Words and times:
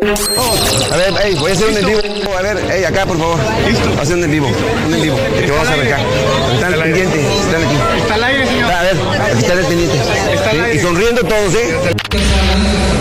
A 0.00 0.96
ver, 0.96 1.12
hey, 1.22 1.36
voy 1.38 1.50
a 1.50 1.54
hacer 1.54 1.68
un 1.68 1.76
en 1.76 1.84
vivo. 1.86 2.00
A 2.36 2.40
ver, 2.42 2.56
hey, 2.72 2.82
acá, 2.84 3.04
por 3.04 3.18
favor. 3.18 3.38
Listo. 3.68 3.88
Voy 3.90 3.98
a 3.98 4.02
hacer 4.02 4.16
un 4.16 4.24
en 4.24 4.30
vivo. 4.30 4.50
Un 4.86 4.94
en 4.94 5.02
vivo. 5.02 5.16
Que 5.36 5.42
te 5.42 5.50
vamos 5.50 5.68
a 5.68 5.76
ver 5.76 5.92
acá. 5.92 6.02
Están 6.54 6.72
pendientes. 6.82 7.20
Están 7.20 7.62
aquí. 7.62 7.76
Está 8.00 8.14
al 8.14 8.24
aire, 8.24 8.46
señor. 8.46 8.70
A 8.72 8.82
ver, 8.82 8.96
están 9.38 9.56
pendientes. 9.68 10.00
Está 10.34 10.50
al 10.50 10.60
aire. 10.64 10.76
Y 10.76 10.78
sonriendo 10.80 11.22
todos, 11.22 11.54
¿eh? 11.54 11.74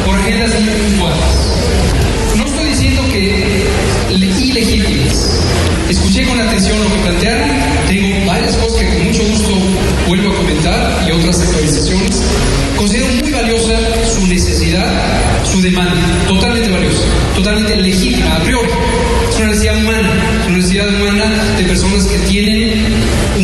por 0.05 0.15
agendas 0.15 0.51
puntuales. 0.51 1.17
No 2.35 2.45
estoy 2.45 2.65
diciendo 2.69 3.01
que 3.09 3.65
le- 4.09 4.25
ilegítimas. 4.25 5.15
Escuché 5.89 6.25
con 6.27 6.39
atención 6.41 6.77
lo 6.83 6.89
que 6.93 7.01
plantearon. 7.03 7.49
Tengo 7.87 8.25
varias 8.27 8.55
cosas 8.57 8.79
que 8.81 8.87
con 8.89 9.03
mucho 9.07 9.23
gusto 9.23 9.49
vuelvo 10.07 10.33
a 10.33 10.35
comentar 10.37 11.05
y 11.07 11.11
otras 11.13 11.39
actualizaciones. 11.41 12.21
Considero 12.77 13.07
muy 13.21 13.31
valiosa 13.31 13.77
su 14.15 14.25
necesidad, 14.27 14.87
su 15.51 15.61
demanda. 15.61 16.01
Totalmente 16.27 16.60
totalmente 17.41 17.75
legítima, 17.75 18.35
a 18.35 18.43
priori. 18.43 18.69
Es 19.29 19.35
una 19.37 19.47
necesidad 19.47 19.77
humana, 19.77 20.09
es 20.41 20.47
una 20.47 20.57
necesidad 20.57 20.87
humana 20.89 21.55
de 21.57 21.63
personas 21.63 22.05
que 22.05 22.19
tienen 22.29 22.85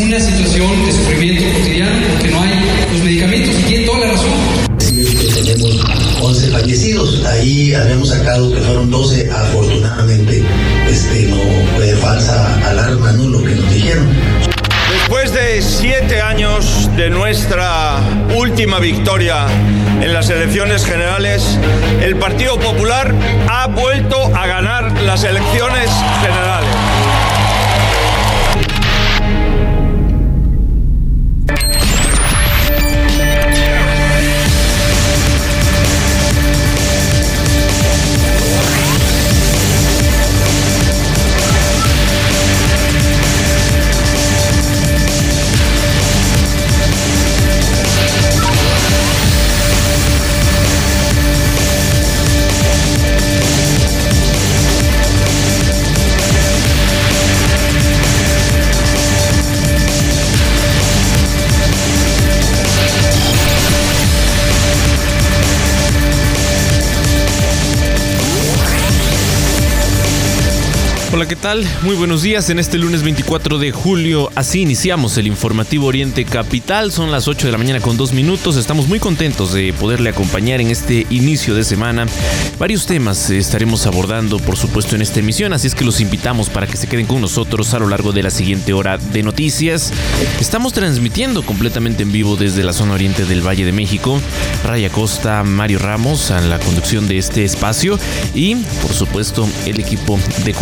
una 0.05 0.19
situación 0.19 0.85
de 0.85 0.91
sufrimiento 0.91 1.43
cotidiano 1.57 2.07
porque 2.11 2.29
no 2.29 2.41
hay 2.41 2.51
los 2.93 3.03
medicamentos 3.03 3.59
y 3.59 3.63
tienen 3.63 3.85
toda 3.87 3.99
la 3.99 4.07
razón. 4.11 4.31
tenemos 4.77 5.79
11 6.21 6.47
fallecidos. 6.49 7.25
Ahí 7.25 7.73
habíamos 7.73 8.09
sacado 8.09 8.53
que 8.53 8.59
fueron 8.61 8.91
12, 8.91 9.31
afortunadamente 9.31 10.43
este, 10.89 11.23
no 11.23 11.37
fue 11.75 11.87
falsa 11.95 12.69
alarma, 12.69 13.11
¿no? 13.13 13.29
Lo 13.29 13.43
que 13.43 13.55
nos 13.55 13.73
dijeron. 13.73 14.07
Después 15.27 15.55
de 15.55 15.61
siete 15.61 16.21
años 16.21 16.89
de 16.95 17.09
nuestra 17.09 17.97
última 18.33 18.79
victoria 18.79 19.47
en 20.01 20.13
las 20.13 20.29
elecciones 20.29 20.85
generales, 20.85 21.59
el 22.01 22.15
Partido 22.15 22.57
Popular 22.57 23.13
ha 23.49 23.67
vuelto 23.67 24.33
a 24.33 24.47
ganar 24.47 24.89
las 25.01 25.25
elecciones 25.25 25.89
generales. 26.21 26.56
Hola, 71.17 71.27
¿qué 71.27 71.35
tal? 71.35 71.65
Muy 71.81 71.95
buenos 71.95 72.21
días. 72.21 72.47
En 72.51 72.59
este 72.59 72.77
lunes 72.77 73.01
24 73.01 73.57
de 73.57 73.71
julio, 73.71 74.29
así 74.35 74.61
iniciamos 74.61 75.17
el 75.17 75.25
informativo 75.25 75.87
Oriente 75.87 76.25
Capital. 76.25 76.91
Son 76.91 77.11
las 77.11 77.27
8 77.27 77.47
de 77.47 77.51
la 77.51 77.57
mañana 77.57 77.79
con 77.79 77.97
dos 77.97 78.13
minutos. 78.13 78.55
Estamos 78.55 78.87
muy 78.87 78.99
contentos 78.99 79.51
de 79.51 79.73
poderle 79.73 80.11
acompañar 80.11 80.61
en 80.61 80.67
este 80.67 81.07
inicio 81.09 81.55
de 81.55 81.63
semana. 81.63 82.05
Varios 82.59 82.85
temas 82.85 83.31
estaremos 83.31 83.87
abordando, 83.87 84.37
por 84.37 84.57
supuesto, 84.57 84.95
en 84.95 85.01
esta 85.01 85.19
emisión. 85.19 85.53
Así 85.53 85.65
es 85.65 85.73
que 85.73 85.85
los 85.85 86.01
invitamos 86.01 86.51
para 86.51 86.67
que 86.67 86.77
se 86.77 86.85
queden 86.85 87.07
con 87.07 87.19
nosotros 87.19 87.73
a 87.73 87.79
lo 87.79 87.87
largo 87.87 88.11
de 88.11 88.21
la 88.21 88.29
siguiente 88.29 88.73
hora 88.73 88.99
de 88.99 89.23
noticias. 89.23 89.91
Estamos 90.39 90.73
transmitiendo 90.73 91.41
completamente 91.41 92.03
en 92.03 92.11
vivo 92.11 92.35
desde 92.35 92.63
la 92.63 92.73
zona 92.73 92.93
oriente 92.93 93.25
del 93.25 93.41
Valle 93.41 93.65
de 93.65 93.71
México. 93.71 94.21
Raya 94.63 94.91
Costa, 94.91 95.43
Mario 95.43 95.79
Ramos 95.79 96.29
a 96.29 96.41
la 96.41 96.59
conducción 96.59 97.07
de 97.07 97.17
este 97.17 97.43
espacio 97.43 97.97
y, 98.35 98.53
por 98.83 98.93
supuesto, 98.93 99.49
el 99.65 99.79
equipo 99.79 100.19
de 100.45 100.53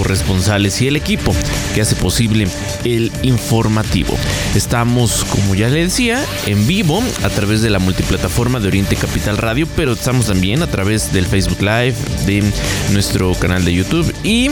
y 0.47 0.87
el 0.87 0.95
equipo 0.95 1.33
que 1.73 1.81
hace 1.81 1.95
posible 1.95 2.47
el 2.83 3.11
informativo. 3.23 4.15
Estamos, 4.53 5.25
como 5.25 5.55
ya 5.55 5.69
le 5.69 5.83
decía, 5.83 6.23
en 6.45 6.67
vivo 6.67 7.01
a 7.23 7.29
través 7.29 7.63
de 7.63 7.71
la 7.71 7.79
multiplataforma 7.79 8.59
de 8.59 8.67
Oriente 8.67 8.95
Capital 8.95 9.37
Radio, 9.37 9.67
pero 9.75 9.93
estamos 9.93 10.27
también 10.27 10.61
a 10.61 10.67
través 10.67 11.11
del 11.11 11.25
Facebook 11.25 11.61
Live, 11.61 11.95
de 12.27 12.43
nuestro 12.91 13.33
canal 13.33 13.65
de 13.65 13.73
YouTube 13.73 14.13
y, 14.23 14.49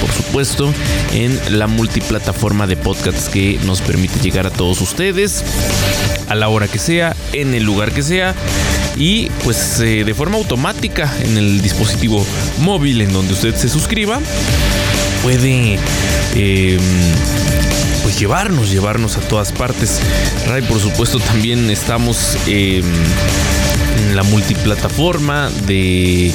por 0.00 0.10
supuesto, 0.10 0.72
en 1.12 1.38
la 1.58 1.66
multiplataforma 1.66 2.66
de 2.66 2.76
podcasts 2.76 3.28
que 3.28 3.60
nos 3.66 3.82
permite 3.82 4.20
llegar 4.20 4.46
a 4.46 4.50
todos 4.50 4.80
ustedes 4.80 5.44
a 6.28 6.34
la 6.34 6.48
hora 6.48 6.66
que 6.66 6.78
sea, 6.78 7.14
en 7.34 7.54
el 7.54 7.64
lugar 7.64 7.92
que 7.92 8.02
sea 8.02 8.34
y 8.96 9.28
pues 9.44 9.80
eh, 9.80 10.04
de 10.04 10.14
forma 10.14 10.36
automática 10.36 11.12
en 11.22 11.36
el 11.36 11.60
dispositivo 11.60 12.24
móvil 12.60 13.02
en 13.02 13.12
donde 13.12 13.34
usted 13.34 13.54
se 13.54 13.68
suscriba 13.68 14.20
puede 15.22 15.78
eh, 16.34 16.78
pues 18.02 18.18
llevarnos, 18.18 18.70
llevarnos 18.70 19.16
a 19.16 19.20
todas 19.20 19.52
partes. 19.52 20.00
Ray, 20.46 20.62
por 20.62 20.80
supuesto, 20.80 21.18
también 21.18 21.70
estamos 21.70 22.36
eh, 22.46 22.82
en 23.96 24.16
la 24.16 24.22
multiplataforma 24.22 25.50
de 25.66 26.32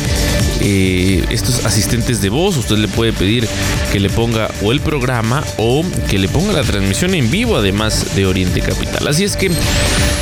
eh, 0.68 1.24
estos 1.30 1.64
asistentes 1.64 2.22
de 2.22 2.30
voz. 2.30 2.58
Usted 2.58 2.78
le 2.78 2.88
puede 2.88 3.14
pedir 3.14 3.48
que 3.92 4.00
le 4.00 4.10
ponga 4.10 4.50
o 4.64 4.72
el 4.72 4.82
programa 4.82 5.44
o 5.58 5.86
que 6.10 6.18
le 6.18 6.28
ponga 6.28 6.54
la 6.54 6.64
transmisión 6.64 7.14
en 7.14 7.30
vivo, 7.30 7.56
además 7.56 8.16
de 8.16 8.26
Oriente 8.26 8.62
Capital. 8.62 9.08
Así 9.08 9.24
es 9.24 9.38
que, 9.38 9.52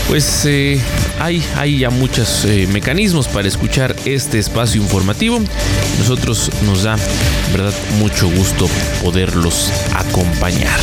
pues, 0.10 0.46
eh, 0.46 0.80
hay, 1.20 1.42
hay 1.56 1.80
ya 1.80 1.90
muchos 1.90 2.44
eh, 2.46 2.68
mecanismos 2.72 3.30
para 3.30 3.48
escuchar 3.48 3.96
este 4.04 4.38
espacio 4.38 4.82
informativo. 4.82 5.40
Nosotros 5.98 6.52
nos 6.66 6.84
da, 6.84 6.98
verdad, 7.54 7.74
mucho 7.98 8.30
gusto 8.30 8.70
poderlos 9.02 9.72
acompañar. 9.96 10.80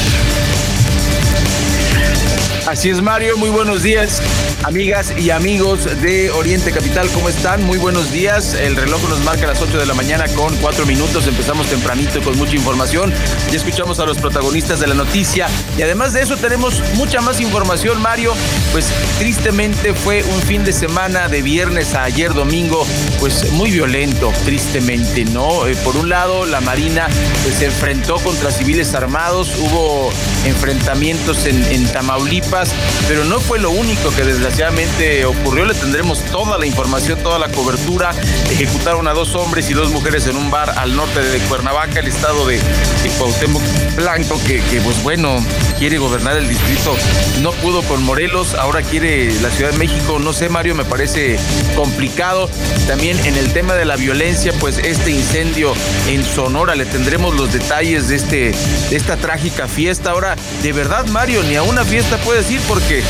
Así 2.66 2.88
es, 2.88 3.02
Mario. 3.02 3.36
Muy 3.36 3.50
buenos 3.50 3.82
días, 3.82 4.22
amigas 4.64 5.12
y 5.18 5.30
amigos 5.30 5.84
de 6.00 6.30
Oriente 6.30 6.72
Capital. 6.72 7.08
¿Cómo 7.12 7.28
están? 7.28 7.62
Muy 7.64 7.78
buenos 7.78 8.12
días. 8.12 8.54
El 8.54 8.76
reloj 8.76 9.02
nos 9.08 9.20
marca 9.20 9.46
las 9.46 9.60
8 9.60 9.78
de 9.78 9.86
la 9.86 9.94
mañana 9.94 10.26
con 10.28 10.54
4 10.56 10.86
minutos. 10.86 11.26
Empezamos 11.26 11.66
tempranito 11.68 12.22
con 12.22 12.36
mucha 12.38 12.56
información. 12.56 13.12
Ya 13.50 13.56
escuchamos 13.56 13.98
a 14.00 14.06
los 14.06 14.18
protagonistas 14.18 14.80
de 14.80 14.86
la 14.86 14.94
noticia. 14.94 15.48
Y 15.76 15.82
además 15.82 16.12
de 16.12 16.22
eso, 16.22 16.36
tenemos 16.36 16.82
mucha 16.94 17.20
más 17.20 17.40
información, 17.40 18.00
Mario. 18.00 18.34
Pues 18.72 18.92
tristemente 19.18 19.94
fue 19.94 20.22
un 20.22 20.40
fin 20.42 20.64
de 20.64 20.72
semana 20.72 21.28
de 21.28 21.42
viernes 21.42 21.94
a 21.94 22.04
ayer 22.04 22.34
domingo, 22.34 22.86
pues 23.18 23.50
muy 23.52 23.70
violento, 23.70 24.32
tristemente, 24.44 25.24
¿no? 25.24 25.66
Eh, 25.66 25.76
por 25.84 25.96
un 25.96 26.08
lado, 26.08 26.46
la 26.46 26.60
Marina 26.60 27.08
pues, 27.42 27.56
se 27.56 27.66
enfrentó 27.66 28.16
contra 28.16 28.50
civiles 28.50 28.94
armados. 28.94 29.50
Hubo 29.58 30.12
enfrentamientos 30.44 31.46
en, 31.46 31.62
en 31.64 31.90
Tamaulipas 31.92 32.70
pero 33.08 33.24
no 33.24 33.40
fue 33.40 33.58
lo 33.58 33.70
único 33.70 34.10
que 34.10 34.24
desgraciadamente 34.50 35.24
ocurrió. 35.24 35.64
Le 35.64 35.74
tendremos 35.74 36.20
toda 36.26 36.58
la 36.58 36.66
información, 36.66 37.18
toda 37.22 37.38
la 37.38 37.48
cobertura. 37.48 38.10
Ejecutaron 38.50 39.06
a 39.06 39.12
dos 39.12 39.34
hombres 39.34 39.70
y 39.70 39.74
dos 39.74 39.90
mujeres 39.90 40.26
en 40.26 40.36
un 40.36 40.50
bar 40.50 40.70
al 40.76 40.96
norte 40.96 41.22
de 41.22 41.38
Cuernavaca, 41.40 42.00
el 42.00 42.08
estado 42.08 42.46
de, 42.46 42.56
de 42.56 43.08
Cuauhtémoc 43.18 43.62
Blanco, 43.96 44.40
que, 44.46 44.60
que, 44.62 44.80
pues 44.80 45.00
bueno, 45.02 45.44
quiere 45.78 45.98
gobernar 45.98 46.36
el 46.36 46.48
distrito. 46.48 46.96
No 47.40 47.52
pudo 47.52 47.82
con 47.82 48.02
Morelos, 48.02 48.54
ahora 48.54 48.82
quiere 48.82 49.32
la 49.40 49.50
Ciudad 49.50 49.70
de 49.70 49.78
México. 49.78 50.18
No 50.18 50.32
sé, 50.32 50.48
Mario, 50.48 50.74
me 50.74 50.84
parece 50.84 51.38
complicado. 51.76 52.50
También 52.88 53.18
en 53.24 53.36
el 53.36 53.52
tema 53.52 53.74
de 53.74 53.84
la 53.84 53.96
violencia, 53.96 54.52
pues 54.58 54.78
este 54.78 55.12
incendio 55.12 55.74
en 56.08 56.24
Sonora, 56.24 56.74
le 56.74 56.86
tendremos 56.86 57.36
los 57.36 57.52
detalles 57.52 58.08
de, 58.08 58.16
este, 58.16 58.54
de 58.90 58.96
esta 58.96 59.16
trágica 59.16 59.68
fiesta. 59.68 60.10
Ahora, 60.10 60.36
de 60.62 60.72
verdad, 60.72 61.06
Mario, 61.06 61.42
ni 61.44 61.54
a 61.54 61.62
una 61.62 61.84
fiesta 61.84 62.16
puedes 62.18 62.50
ir 62.50 62.60
porque 62.66 63.02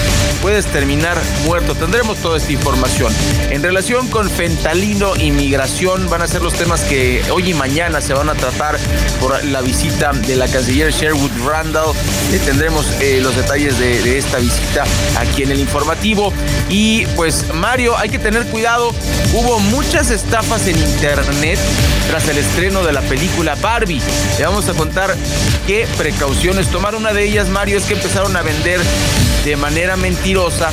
puedes 0.42 0.66
terminar 0.66 1.16
muerto. 1.44 1.74
Tendremos 1.74 2.18
toda 2.18 2.36
esta 2.36 2.52
información. 2.52 3.12
En 3.50 3.62
relación 3.62 4.08
con 4.08 4.30
fentalino 4.30 5.16
y 5.16 5.30
migración, 5.30 6.08
van 6.08 6.22
a 6.22 6.26
ser 6.26 6.42
los 6.42 6.54
temas 6.54 6.82
que 6.82 7.22
hoy 7.30 7.50
y 7.50 7.54
mañana 7.54 8.00
se 8.00 8.14
van 8.14 8.28
a 8.28 8.34
tratar 8.34 8.78
por 9.20 9.44
la 9.44 9.60
visita 9.60 10.12
de 10.12 10.36
la 10.36 10.48
canciller 10.48 10.92
Sherwood 10.92 11.30
Randall. 11.44 11.94
Eh, 12.32 12.40
tendremos 12.44 12.86
eh, 13.00 13.20
los 13.22 13.34
detalles 13.36 13.78
de, 13.78 14.00
de 14.02 14.18
esta 14.18 14.38
visita 14.38 14.84
aquí 15.18 15.42
en 15.42 15.52
el 15.52 15.60
informativo. 15.60 16.32
Y 16.68 17.06
pues, 17.16 17.46
Mario, 17.54 17.96
hay 17.96 18.08
que 18.08 18.18
tener 18.18 18.46
cuidado. 18.46 18.92
Hubo 19.32 19.58
muchas 19.58 20.10
estafas 20.10 20.66
en 20.66 20.76
internet 20.76 21.58
tras 22.08 22.28
el 22.28 22.38
estreno 22.38 22.82
de 22.82 22.92
la 22.92 23.00
película 23.02 23.54
Barbie. 23.54 24.00
Le 24.38 24.44
vamos 24.44 24.68
a 24.68 24.74
contar 24.74 25.16
qué 25.66 25.86
precauciones 25.96 26.68
tomar. 26.68 26.94
Una 26.94 27.12
de 27.12 27.24
ellas, 27.24 27.48
Mario, 27.48 27.78
es 27.78 27.84
que 27.84 27.94
empezaron 27.94 28.36
a 28.36 28.42
vender 28.42 28.80
de 29.44 29.56
manera 29.56 29.96
mentirosa 29.96 30.70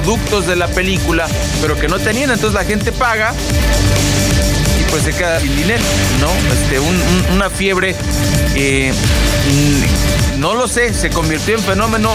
productos 0.00 0.46
de 0.46 0.56
la 0.56 0.68
película, 0.68 1.26
pero 1.62 1.78
que 1.78 1.88
no 1.88 1.98
tenían. 1.98 2.30
Entonces 2.30 2.52
la 2.52 2.64
gente 2.64 2.92
paga 2.92 3.32
y 4.78 4.90
pues 4.90 5.04
se 5.04 5.12
queda 5.12 5.40
sin 5.40 5.56
dinero, 5.56 5.82
¿no? 6.20 6.28
Este, 6.52 6.78
una 7.32 7.48
fiebre 7.48 7.96
eh, 8.54 8.92
no 10.38 10.54
lo 10.54 10.68
sé, 10.68 10.92
se 10.94 11.10
convirtió 11.10 11.56
en 11.56 11.62
fenómeno. 11.62 12.14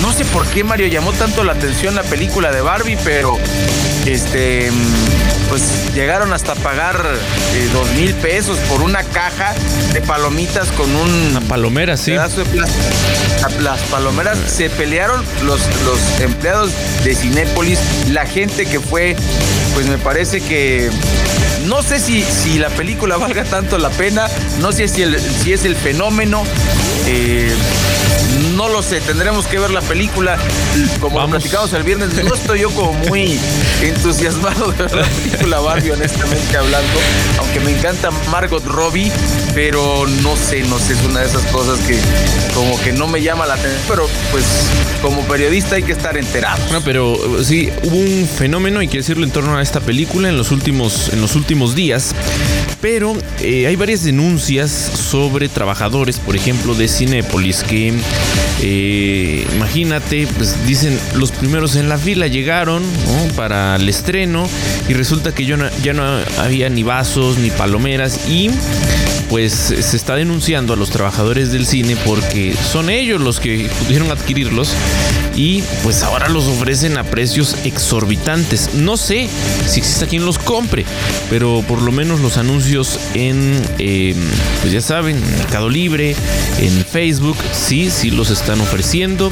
No 0.00 0.12
sé 0.12 0.24
por 0.26 0.46
qué 0.46 0.64
Mario 0.64 0.86
llamó 0.86 1.12
tanto 1.12 1.44
la 1.44 1.52
atención 1.52 1.94
la 1.94 2.02
película 2.02 2.50
de 2.52 2.60
Barbie, 2.60 2.98
pero 3.04 3.38
este 4.06 4.70
pues 5.48 5.94
llegaron 5.94 6.32
hasta 6.32 6.54
pagar 6.54 6.96
eh, 7.54 7.68
dos 7.74 7.86
mil 7.92 8.14
pesos 8.14 8.56
por 8.70 8.80
una 8.80 9.04
caja 9.04 9.54
de 9.92 10.00
palomitas 10.00 10.72
con 10.72 10.94
un 10.96 11.12
una 11.32 11.40
palomera, 11.42 11.96
sí. 11.96 12.12
Pedazo 12.12 12.44
de 12.44 12.64
Las 13.60 13.80
palomeras 13.90 14.38
se 14.46 14.70
pelearon 14.70 15.22
los, 15.44 15.60
los 15.84 16.20
empleados 16.20 16.70
de 17.04 17.14
Cinépolis, 17.14 17.78
la 18.10 18.24
gente 18.24 18.66
que 18.66 18.80
fue, 18.80 19.16
pues 19.74 19.86
me 19.86 19.98
parece 19.98 20.40
que 20.40 20.90
no 21.66 21.82
sé 21.82 21.98
si, 21.98 22.22
si 22.22 22.58
la 22.58 22.68
película 22.70 23.16
valga 23.18 23.44
tanto 23.44 23.78
la 23.78 23.90
pena, 23.90 24.28
no 24.60 24.72
sé 24.72 24.88
si, 24.88 25.04
si 25.18 25.52
es 25.52 25.64
el 25.64 25.76
fenómeno. 25.76 26.44
Eh, 27.06 27.54
no 28.62 28.68
lo 28.68 28.80
sé, 28.80 29.00
tendremos 29.00 29.48
que 29.48 29.58
ver 29.58 29.72
la 29.72 29.80
película. 29.80 30.38
Como 31.00 31.18
lo 31.18 31.28
platicamos 31.28 31.72
el 31.72 31.82
viernes, 31.82 32.10
no 32.22 32.32
estoy 32.32 32.60
yo 32.60 32.70
como 32.70 32.92
muy 32.92 33.36
entusiasmado 33.82 34.70
de 34.70 34.84
ver 34.84 34.94
la 34.94 35.04
película 35.04 35.58
Barbie, 35.58 35.90
honestamente 35.90 36.56
hablando. 36.56 37.00
Aunque 37.40 37.58
me 37.58 37.76
encanta 37.76 38.10
Margot 38.30 38.64
Robbie, 38.64 39.10
pero 39.52 40.06
no 40.22 40.36
sé, 40.36 40.62
no 40.62 40.78
sé, 40.78 40.92
es 40.92 41.02
una 41.02 41.20
de 41.20 41.26
esas 41.26 41.42
cosas 41.46 41.80
que 41.80 41.98
como 42.54 42.80
que 42.82 42.92
no 42.92 43.08
me 43.08 43.20
llama 43.20 43.46
la 43.46 43.54
atención. 43.54 43.82
Pero 43.88 44.08
pues 44.30 44.44
como 45.02 45.22
periodista 45.22 45.74
hay 45.74 45.82
que 45.82 45.92
estar 45.92 46.16
enterado. 46.16 46.62
No, 46.70 46.82
pero 46.82 47.18
sí, 47.42 47.68
hubo 47.82 47.96
un 47.96 48.28
fenómeno, 48.28 48.78
hay 48.78 48.86
que 48.86 48.98
decirlo, 48.98 49.24
en 49.24 49.32
torno 49.32 49.58
a 49.58 49.62
esta 49.62 49.80
película 49.80 50.28
en 50.28 50.36
los 50.36 50.52
últimos, 50.52 51.12
en 51.12 51.20
los 51.20 51.34
últimos 51.34 51.74
días. 51.74 52.14
Pero 52.80 53.16
eh, 53.40 53.66
hay 53.66 53.74
varias 53.74 54.04
denuncias 54.04 54.70
sobre 54.70 55.48
trabajadores, 55.48 56.20
por 56.20 56.36
ejemplo, 56.36 56.74
de 56.76 56.86
Cinépolis, 56.86 57.64
que 57.64 57.92
eh, 58.60 59.46
imagínate, 59.54 60.28
pues 60.36 60.66
dicen 60.66 60.98
los 61.14 61.32
primeros 61.32 61.76
en 61.76 61.88
la 61.88 61.98
fila 61.98 62.26
llegaron 62.26 62.82
para 63.36 63.76
el 63.76 63.88
estreno 63.88 64.48
y 64.88 64.92
resulta 64.92 65.34
que 65.34 65.44
ya 65.46 65.56
no 65.56 66.04
había 66.38 66.68
ni 66.68 66.82
vasos 66.82 67.38
ni 67.38 67.50
palomeras 67.50 68.28
y 68.28 68.50
pues 69.28 69.52
se 69.52 69.96
está 69.96 70.14
denunciando 70.14 70.74
a 70.74 70.76
los 70.76 70.90
trabajadores 70.90 71.52
del 71.52 71.66
cine 71.66 71.96
porque 72.04 72.54
son 72.70 72.90
ellos 72.90 73.20
los 73.20 73.40
que 73.40 73.68
pudieron 73.80 74.10
adquirirlos 74.10 74.74
y 75.34 75.62
pues 75.82 76.02
ahora 76.02 76.28
los 76.28 76.46
ofrecen 76.46 76.98
a 76.98 77.04
precios 77.04 77.56
exorbitantes. 77.64 78.74
No 78.74 78.96
sé 78.96 79.28
si 79.66 79.80
existe 79.80 80.06
quien 80.06 80.24
los 80.24 80.38
compre, 80.38 80.84
pero 81.30 81.62
por 81.66 81.82
lo 81.82 81.92
menos 81.92 82.20
los 82.20 82.36
anuncios 82.36 82.98
en, 83.14 83.62
em, 83.78 84.16
pues 84.60 84.72
ya 84.72 84.80
saben, 84.80 85.20
Mercado 85.38 85.68
Libre, 85.68 86.14
en 86.60 86.84
Facebook, 86.84 87.36
sí, 87.52 87.90
sí 87.90 88.10
los 88.10 88.30
están 88.30 88.60
ofreciendo 88.60 89.30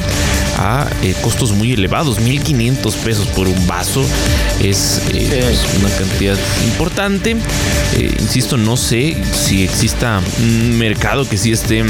a 0.61 0.87
eh, 1.01 1.15
costos 1.21 1.53
muy 1.53 1.73
elevados, 1.73 2.19
1500 2.19 2.95
pesos 2.97 3.27
por 3.27 3.47
un 3.47 3.67
vaso 3.67 4.05
es 4.61 5.01
eh, 5.11 5.27
pues, 5.43 5.65
una 5.79 5.89
cantidad 5.89 6.37
importante. 6.65 7.35
Eh, 7.97 8.15
insisto, 8.19 8.57
no 8.57 8.77
sé 8.77 9.17
si 9.33 9.63
exista 9.63 10.21
un 10.39 10.77
mercado 10.77 11.27
que 11.27 11.37
sí 11.37 11.51
esté 11.51 11.83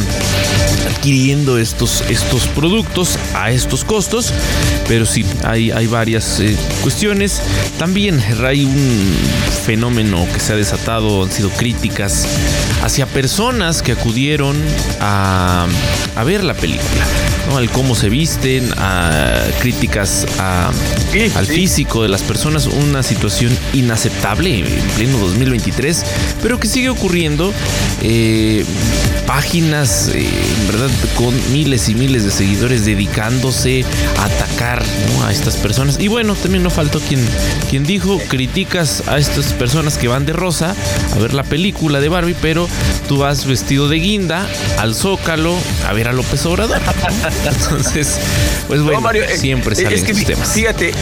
adquiriendo 0.90 1.58
estos, 1.58 2.02
estos 2.10 2.48
productos 2.48 3.20
a 3.34 3.52
estos 3.52 3.84
costos, 3.84 4.32
pero 4.88 5.06
sí, 5.06 5.26
hay, 5.44 5.72
hay 5.72 5.88
varias 5.88 6.42
cuestiones. 6.82 7.42
También 7.78 8.24
hay 8.44 8.64
un 8.64 9.14
fenómeno 9.66 10.26
que 10.34 10.40
se 10.40 10.54
ha 10.54 10.56
desatado, 10.56 11.24
han 11.24 11.32
sido 11.32 11.50
críticas 11.50 12.26
hacia 12.84 13.06
personas 13.06 13.82
que 13.82 13.92
acudieron 13.92 14.56
a, 15.00 15.68
a 16.16 16.24
ver 16.24 16.44
la 16.44 16.54
película, 16.54 17.06
¿no? 17.50 17.58
al 17.58 17.70
cómo 17.70 17.96
se 17.96 18.10
a 18.78 19.44
críticas 19.60 20.26
al 21.36 21.46
físico 21.46 22.04
de 22.04 22.10
las 22.10 22.22
personas, 22.22 22.68
una 22.68 23.04
situación 23.04 23.56
inaceptable 23.74 24.60
en 24.60 24.66
pleno 24.96 25.18
2023, 25.20 26.04
pero 26.42 26.60
que 26.60 26.68
sigue 26.68 26.90
ocurriendo. 26.90 27.54
Eh, 28.02 28.66
páginas, 29.32 30.10
eh, 30.14 30.28
verdad, 30.68 30.90
con 31.16 31.34
miles 31.54 31.88
y 31.88 31.96
miles 31.96 32.26
de 32.26 32.32
seguidores 32.32 32.86
dedicándose 32.86 33.86
a 34.18 34.26
atacar 34.26 34.84
a 35.24 35.32
estas 35.32 35.56
personas. 35.56 36.00
Y 36.00 36.10
bueno, 36.10 36.36
también 36.36 36.64
no 36.64 36.70
faltó 36.70 37.00
quien, 37.00 37.26
quien 37.70 37.86
dijo, 37.86 38.20
criticas 38.28 39.04
a 39.08 39.18
estas 39.20 39.54
personas 39.54 39.98
que 39.98 40.10
van 40.10 40.26
de 40.26 40.34
rosa 40.34 40.76
a 41.14 41.20
ver 41.20 41.34
la 41.34 41.44
película 41.44 42.02
de 42.02 42.10
Barbie, 42.10 42.36
pero 42.42 42.68
tú 43.08 43.20
vas 43.20 43.46
vestido 43.46 43.88
de 43.88 43.98
guinda 43.98 44.48
al 44.80 44.96
Zócalo 44.96 45.56
a 45.88 45.94
ver 45.94 46.08
a 46.08 46.14
López 46.14 46.46
Obrador. 46.46 46.80
Entonces, 47.46 48.20
pues 48.68 48.82
bueno, 48.82 49.12
eh, 49.12 49.38
siempre 49.38 49.76
salen 49.76 49.94
es 49.94 50.04
que, 50.04 50.14
temas. 50.14 50.50
Fíjate, 50.54 50.94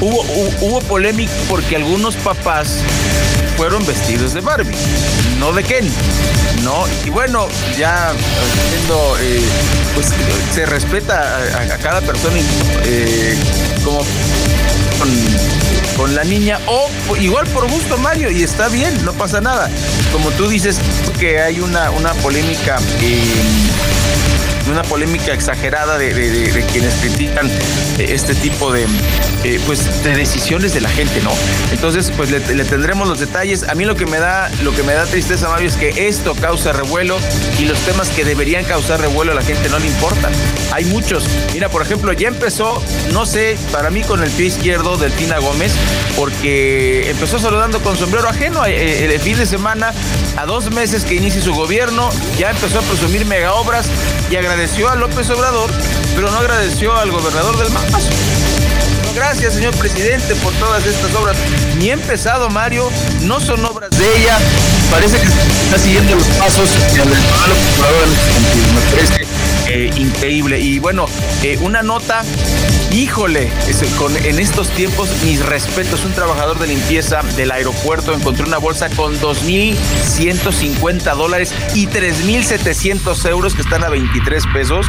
hubo, 0.00 0.22
hubo, 0.60 0.80
polémica 0.82 1.32
porque 1.48 1.76
algunos 1.76 2.16
papás 2.16 2.78
fueron 3.56 3.84
vestidos 3.86 4.34
de 4.34 4.40
Barbie, 4.40 4.74
no 5.38 5.52
de 5.52 5.62
Ken. 5.62 5.88
¿no? 6.62 6.84
Y 7.04 7.10
bueno, 7.10 7.48
ya 7.78 8.12
siendo, 8.70 9.16
eh, 9.20 9.40
pues 9.94 10.08
se 10.54 10.66
respeta 10.66 11.38
a, 11.72 11.78
cada 11.78 12.00
persona 12.00 12.36
eh, 12.84 13.36
como 13.84 13.98
con, 14.98 15.08
con, 15.96 16.14
la 16.14 16.24
niña 16.24 16.60
o 16.66 16.88
igual 17.16 17.46
por 17.48 17.68
gusto 17.68 17.96
Mario 17.98 18.30
y 18.30 18.42
está 18.42 18.68
bien, 18.68 19.04
no 19.04 19.12
pasa 19.12 19.40
nada. 19.40 19.70
Como 20.12 20.30
tú 20.30 20.48
dices 20.48 20.78
que 21.18 21.40
hay 21.40 21.60
una, 21.60 21.90
una 21.90 22.12
polémica 22.14 22.78
una 24.68 24.82
polémica 24.82 25.32
exagerada 25.32 25.98
de, 25.98 26.64
quienes 26.72 26.94
critican 26.94 27.46
eh, 27.98 28.06
este 28.10 28.34
tipo 28.34 28.72
de, 28.72 28.86
eh, 29.44 29.60
pues, 29.66 30.04
de 30.04 30.14
decisiones 30.14 30.74
de 30.74 30.80
la 30.80 30.88
gente, 30.88 31.20
¿no? 31.22 31.32
Entonces, 31.72 32.12
pues 32.16 32.30
le, 32.30 32.40
tendremos 32.40 33.08
los 33.08 33.18
detalles. 33.18 33.68
A 33.68 33.74
mí 33.74 33.84
lo 33.84 33.94
que 33.94 34.06
me 34.06 34.18
da, 34.18 34.50
lo 34.62 34.72
que 34.74 34.82
me 34.82 34.92
da 34.94 35.04
tristeza, 35.06 35.48
Mario, 35.48 35.68
es 35.68 35.76
que 35.76 36.08
esto 36.08 36.34
causa 36.34 36.72
revuelo 36.72 37.18
y 37.58 37.64
los 37.64 37.78
temas 37.80 38.08
que 38.10 38.24
deberían 38.24 38.64
causar 38.64 39.00
revuelo 39.00 39.32
a 39.32 39.34
la 39.34 39.42
gente 39.42 39.68
no 39.68 39.78
le 39.78 39.86
importan. 39.86 40.32
Hay 40.72 40.84
muchos. 40.86 41.24
Mira, 41.52 41.68
por 41.68 41.82
ejemplo, 41.82 42.12
ya 42.12 42.28
empezó, 42.28 42.82
no 43.12 43.26
sé, 43.26 43.56
para 43.72 43.90
mí 43.90 44.02
con 44.02 44.22
el 44.22 44.30
pie 44.30 44.46
izquierdo 44.46 44.96
del 44.96 45.12
Tina 45.12 45.38
Gómez, 45.38 45.72
porque 46.16 47.10
empezó 47.10 47.38
saludando 47.38 47.80
con 47.80 47.96
sombrero 47.96 48.28
ajeno 48.28 48.64
eh, 48.66 49.04
el 49.04 49.20
fin 49.20 49.36
de 49.36 49.46
semana, 49.46 49.92
a 50.36 50.46
dos 50.46 50.70
meses 50.70 51.04
que 51.04 51.14
inicie 51.14 51.40
su 51.40 51.54
gobierno, 51.54 52.10
ya 52.38 52.50
empezó 52.50 52.78
a 52.78 52.82
presumir 52.82 53.24
mega 53.26 53.54
obras 53.54 53.86
y 54.30 54.36
agradeció 54.52 54.90
a 54.90 54.96
López 54.96 55.30
Obrador, 55.30 55.70
pero 56.14 56.30
no 56.30 56.36
agradeció 56.36 56.94
al 56.94 57.10
gobernador 57.10 57.56
del 57.56 57.70
Mazo. 57.70 57.96
Gracias, 59.14 59.54
señor 59.54 59.74
presidente, 59.76 60.34
por 60.36 60.52
todas 60.54 60.84
estas 60.84 61.14
obras. 61.14 61.38
Ni 61.78 61.88
he 61.88 61.92
empezado, 61.92 62.50
Mario, 62.50 62.90
no 63.22 63.40
son 63.40 63.64
obras 63.64 63.90
de 63.92 64.18
ella. 64.18 64.38
Parece 64.90 65.18
que 65.18 65.26
está 65.26 65.78
siguiendo 65.78 66.16
los 66.16 66.26
pasos 66.36 66.68
del 66.92 67.00
Obrador 67.00 68.08
Me 68.74 68.90
parece 68.90 69.26
eh, 69.68 69.90
increíble. 69.96 70.60
Y 70.60 70.78
bueno, 70.80 71.06
eh, 71.42 71.56
una 71.62 71.82
nota, 71.82 72.22
híjole, 72.92 73.50
en 74.24 74.38
estos 74.38 74.68
tiempos, 74.70 75.10
mis 75.24 75.44
respetos, 75.44 76.04
un 76.04 76.12
trabajador 76.12 76.58
de 76.58 76.66
limpieza 76.68 77.22
del 77.36 77.50
aeropuerto 77.50 78.14
encontró 78.14 78.46
una 78.46 78.58
bolsa 78.58 78.90
con 78.90 79.18
2.150 79.18 81.16
dólares 81.16 81.54
y 81.74 81.86
3.700 81.86 83.28
euros 83.28 83.54
que 83.54 83.62
están 83.62 83.82
a 83.84 83.88
23 83.88 84.44
pesos 84.52 84.86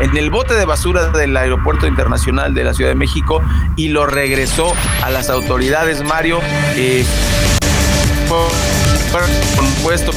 en 0.00 0.16
el 0.16 0.30
bote 0.30 0.54
de 0.54 0.64
basura 0.64 1.06
del 1.08 1.36
Aeropuerto 1.36 1.86
Internacional 1.86 2.54
de 2.54 2.64
la 2.64 2.74
Ciudad 2.74 2.90
de 2.90 2.96
México 2.96 3.40
y 3.76 3.88
lo 3.88 4.06
regresó 4.06 4.74
a 5.02 5.10
las 5.10 5.30
autoridades, 5.30 6.02
Mario. 6.02 6.40
Eh, 6.76 7.04
por 8.28 8.50
supuesto, 9.66 10.12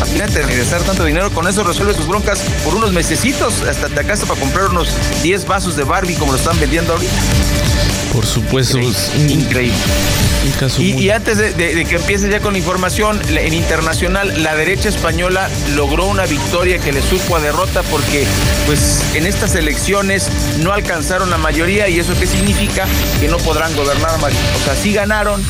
imagínate 0.00 0.42
regresar 0.42 0.80
tanto 0.82 1.04
dinero, 1.04 1.30
con 1.30 1.46
eso 1.46 1.62
resuelve 1.62 1.92
tus 1.92 2.06
broncas 2.06 2.40
por 2.64 2.74
unos 2.74 2.92
mesecitos, 2.92 3.62
hasta 3.62 3.88
te 3.88 4.04
casa 4.04 4.24
para 4.24 4.40
comprar 4.40 4.66
unos 4.70 4.88
10 5.22 5.46
vasos 5.46 5.76
de 5.76 5.84
Barbie 5.84 6.14
como 6.14 6.32
lo 6.32 6.38
están 6.38 6.58
vendiendo 6.58 6.94
ahorita. 6.94 7.12
Por 8.14 8.26
supuesto, 8.26 8.78
increíble. 9.28 9.76
y, 10.78 11.10
antes 11.10 11.38
de, 11.38 11.84
que 11.84 11.96
empiece 11.96 12.28
ya 12.28 12.40
con 12.40 12.54
la 12.54 12.58
información, 12.58 13.20
en 13.28 13.54
internacional, 13.54 14.42
la 14.42 14.56
derecha 14.56 14.88
española 14.88 15.48
logró 15.76 16.06
una 16.06 16.26
victoria 16.26 16.78
que 16.78 16.92
le 16.92 17.02
supo 17.02 17.36
a 17.36 17.40
derrota 17.40 17.82
porque, 17.84 18.26
pues, 18.66 19.02
en 19.14 19.26
estas 19.26 19.54
elecciones 19.54 20.28
no 20.60 20.72
alcanzaron 20.72 21.30
la 21.30 21.38
mayoría 21.38 21.88
y 21.88 22.00
eso 22.00 22.14
qué 22.18 22.26
significa 22.26 22.86
que 23.20 23.28
no 23.28 23.36
podrán 23.38 23.74
gobernar. 23.76 24.10
O 24.16 24.64
sea, 24.64 24.74
sí 24.74 24.92
ganaron, 24.92 25.44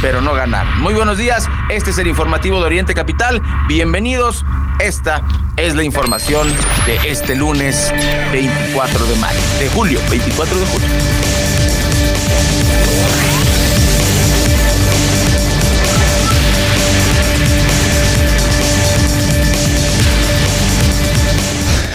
pero 0.00 0.20
no 0.20 0.32
ganar. 0.34 0.66
Muy 0.78 0.94
buenos 0.94 1.18
días, 1.18 1.48
este 1.68 1.90
es 1.90 1.98
el 1.98 2.06
informativo 2.06 2.60
de 2.60 2.66
Oriente 2.66 2.94
Capital. 2.94 3.42
Bienvenidos, 3.68 4.44
esta 4.78 5.22
es 5.56 5.74
la 5.74 5.84
información 5.84 6.48
de 6.86 7.10
este 7.10 7.36
lunes 7.36 7.92
24 8.32 9.06
de 9.06 9.16
mayo, 9.16 9.38
de 9.58 9.68
julio, 9.68 10.00
24 10.10 10.58
de 10.58 10.66
julio. 10.66 10.88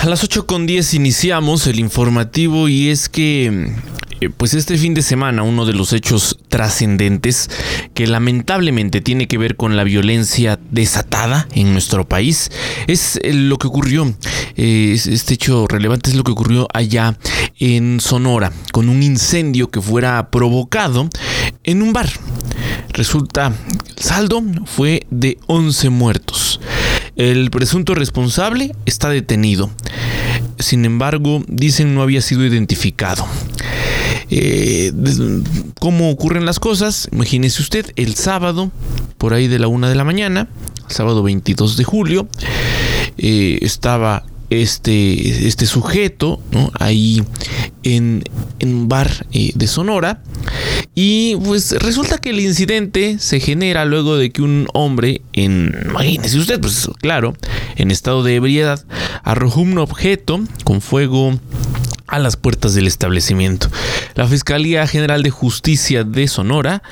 A 0.02 0.08
las 0.08 0.24
8.10 0.24 0.94
iniciamos 0.94 1.66
el 1.66 1.80
informativo 1.80 2.68
y 2.68 2.90
es 2.90 3.10
que 3.10 3.74
pues 4.38 4.54
este 4.54 4.78
fin 4.78 4.94
de 4.94 5.02
semana 5.02 5.44
uno 5.44 5.66
de 5.66 5.74
los 5.74 5.94
hechos 5.94 6.38
trascendentes 6.50 7.50
que 7.94 8.08
lamentablemente 8.08 9.02
tiene 9.02 9.28
que 9.28 9.38
ver 9.38 9.56
con 9.56 9.76
la 9.76 9.84
violencia 9.84 10.60
desatada 10.72 11.48
en 11.54 11.74
nuestro 11.74 12.08
país 12.08 12.52
es 12.88 13.20
eh, 13.22 13.34
lo 13.34 13.58
que 13.58 13.68
ocurrió, 13.68 14.16
eh, 14.56 14.94
este 14.94 15.34
hecho 15.34 15.68
relevante 15.68 16.10
es 16.10 16.16
lo 16.16 16.24
que 16.24 16.32
ocurrió 16.32 16.68
allá 16.74 17.18
en 17.60 18.00
Sonora 18.00 18.52
con 18.72 18.90
un 18.90 19.04
incendio 19.04 19.70
que 19.70 19.82
fuera 19.82 20.30
provocado 20.30 21.10
en 21.64 21.82
un 21.82 21.94
bar. 21.94 22.10
Resulta, 22.90 23.48
el 23.98 24.04
saldo 24.04 24.42
fue 24.66 25.06
de 25.10 25.38
11 25.48 25.90
muertos. 25.90 26.60
El 27.16 27.50
presunto 27.50 27.96
responsable 27.96 28.74
está 28.86 29.10
detenido. 29.10 29.70
Sin 30.60 30.86
embargo, 30.86 31.44
dicen 31.48 31.94
no 31.94 32.02
había 32.02 32.22
sido 32.22 32.46
identificado. 32.46 33.28
Eh, 34.30 34.92
¿Cómo 35.80 36.10
ocurren 36.10 36.46
las 36.46 36.60
cosas? 36.60 37.08
Imagínese 37.12 37.62
usted, 37.62 37.92
el 37.96 38.16
sábado, 38.16 38.72
por 39.18 39.34
ahí 39.34 39.48
de 39.48 39.60
la 39.60 39.68
una 39.68 39.90
de 39.90 39.96
la 39.96 40.04
mañana, 40.04 40.48
sábado 40.88 41.24
22 41.24 41.78
de 41.78 41.84
julio, 41.84 42.28
eh, 43.18 43.60
estaba 43.62 44.26
este, 44.50 45.48
este 45.48 45.66
sujeto 45.66 46.42
ahí 46.80 47.24
en, 47.84 48.24
un 48.62 48.88
bar 48.88 49.28
eh, 49.32 49.52
de 49.56 49.68
Sonora. 49.68 50.22
Y 50.94 51.36
pues 51.38 51.72
resulta 51.72 52.18
que 52.18 52.30
el 52.30 52.40
incidente 52.40 53.18
se 53.20 53.40
genera 53.40 53.86
luego 53.86 54.18
de 54.18 54.32
que 54.32 54.42
un 54.42 54.68
hombre, 54.74 55.22
en, 55.34 55.76
imagínese 55.90 56.38
usted, 56.38 56.60
pues 56.60 56.90
claro, 57.02 57.36
en 57.76 57.92
estado 57.92 58.24
de 58.24 58.36
ebriedad, 58.36 58.86
arrojó 59.24 59.62
un 59.62 59.78
objeto 59.78 60.42
con 60.64 60.82
fuego 60.82 61.38
a 62.08 62.20
las 62.20 62.38
puertas 62.38 62.74
del 62.76 62.88
establecimiento. 62.88 63.70
La 64.16 64.28
Fiscalía 64.28 64.86
General 64.88 65.24
de 65.24 65.30
Justicia 65.30 66.04
de 66.04 66.28
Sonora, 66.28 66.84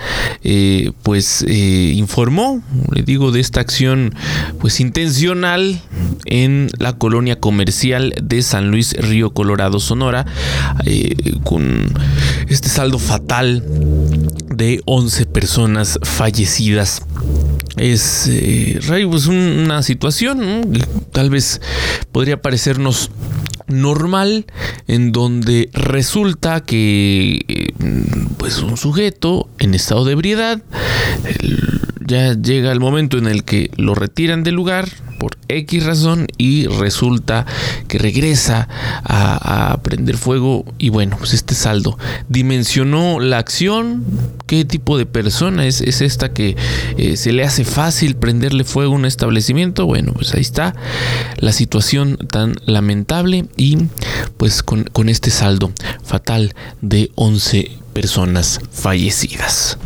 eh, 0.44 0.92
pues 1.04 1.44
eh, 1.48 1.94
informó, 1.96 2.62
le 2.92 3.04
digo, 3.04 3.32
de 3.32 3.40
esta 3.40 3.62
acción, 3.62 4.16
pues 4.60 4.80
intencional 4.80 5.82
en 6.26 6.70
la 6.80 6.94
colonia 6.94 7.40
comercial 7.40 8.14
de 8.22 8.42
San 8.42 8.72
Luis 8.72 8.94
Río 8.94 9.32
Colorado, 9.32 9.80
Sonora, 9.80 10.26
eh, 10.86 11.16
con 11.44 11.94
este 12.48 12.70
saldo 12.70 13.00
fatal 13.00 13.64
de 14.48 14.82
11 14.86 15.26
personas 15.28 16.00
fallecidas. 16.04 17.02
Es 17.78 18.30
pues 19.10 19.28
una 19.28 19.82
situación 19.82 20.62
tal 21.12 21.30
vez 21.30 21.60
podría 22.12 22.42
parecernos 22.42 23.10
normal 23.68 24.46
en 24.88 25.12
donde 25.12 25.70
resulta 25.74 26.62
que 26.62 27.42
eh, 27.48 27.74
pues 28.38 28.60
un 28.60 28.78
sujeto 28.78 29.50
en 29.58 29.74
estado 29.74 30.06
de 30.06 30.12
ebriedad 30.12 30.62
ya 32.06 32.34
llega 32.34 32.72
el 32.72 32.80
momento 32.80 33.18
en 33.18 33.28
el 33.28 33.44
que 33.44 33.72
lo 33.78 33.96
retiran 33.96 34.44
del 34.44 34.56
lugar 34.56 34.90
X 35.48 35.86
razón 35.86 36.28
y 36.38 36.68
resulta 36.68 37.46
que 37.88 37.98
regresa 37.98 38.68
a, 39.04 39.80
prender 39.84 40.18
fuego 40.18 40.66
y 40.78 40.90
bueno, 40.90 41.18
pues 41.18 41.34
este 41.34 41.56
saldo 41.56 41.98
dimensionó 42.30 43.20
la 43.20 43.38
acción, 43.38 44.06
qué 44.48 44.66
tipo 44.66 44.98
de 44.98 45.06
persona 45.06 45.66
es, 45.66 45.82
esta 45.82 46.34
que 46.34 46.56
eh, 46.98 47.18
se 47.18 47.34
le 47.34 47.44
hace 47.44 47.66
fácil 47.66 48.16
prenderle 48.16 48.64
fuego 48.64 48.94
a 48.94 48.98
un 48.98 49.06
establecimiento, 49.06 49.86
bueno, 49.86 50.14
pues 50.14 50.34
ahí 50.34 50.42
está 50.42 50.76
la 51.38 51.52
situación 51.52 52.18
tan 52.18 52.56
lamentable 52.66 53.46
y 53.58 53.78
pues 54.38 54.64
con, 54.64 54.84
con 54.86 55.10
este 55.10 55.32
saldo 55.32 55.72
fatal 56.04 56.54
de 56.82 57.12
11 57.16 57.72
personas 57.94 58.60
fallecidas. 58.72 59.78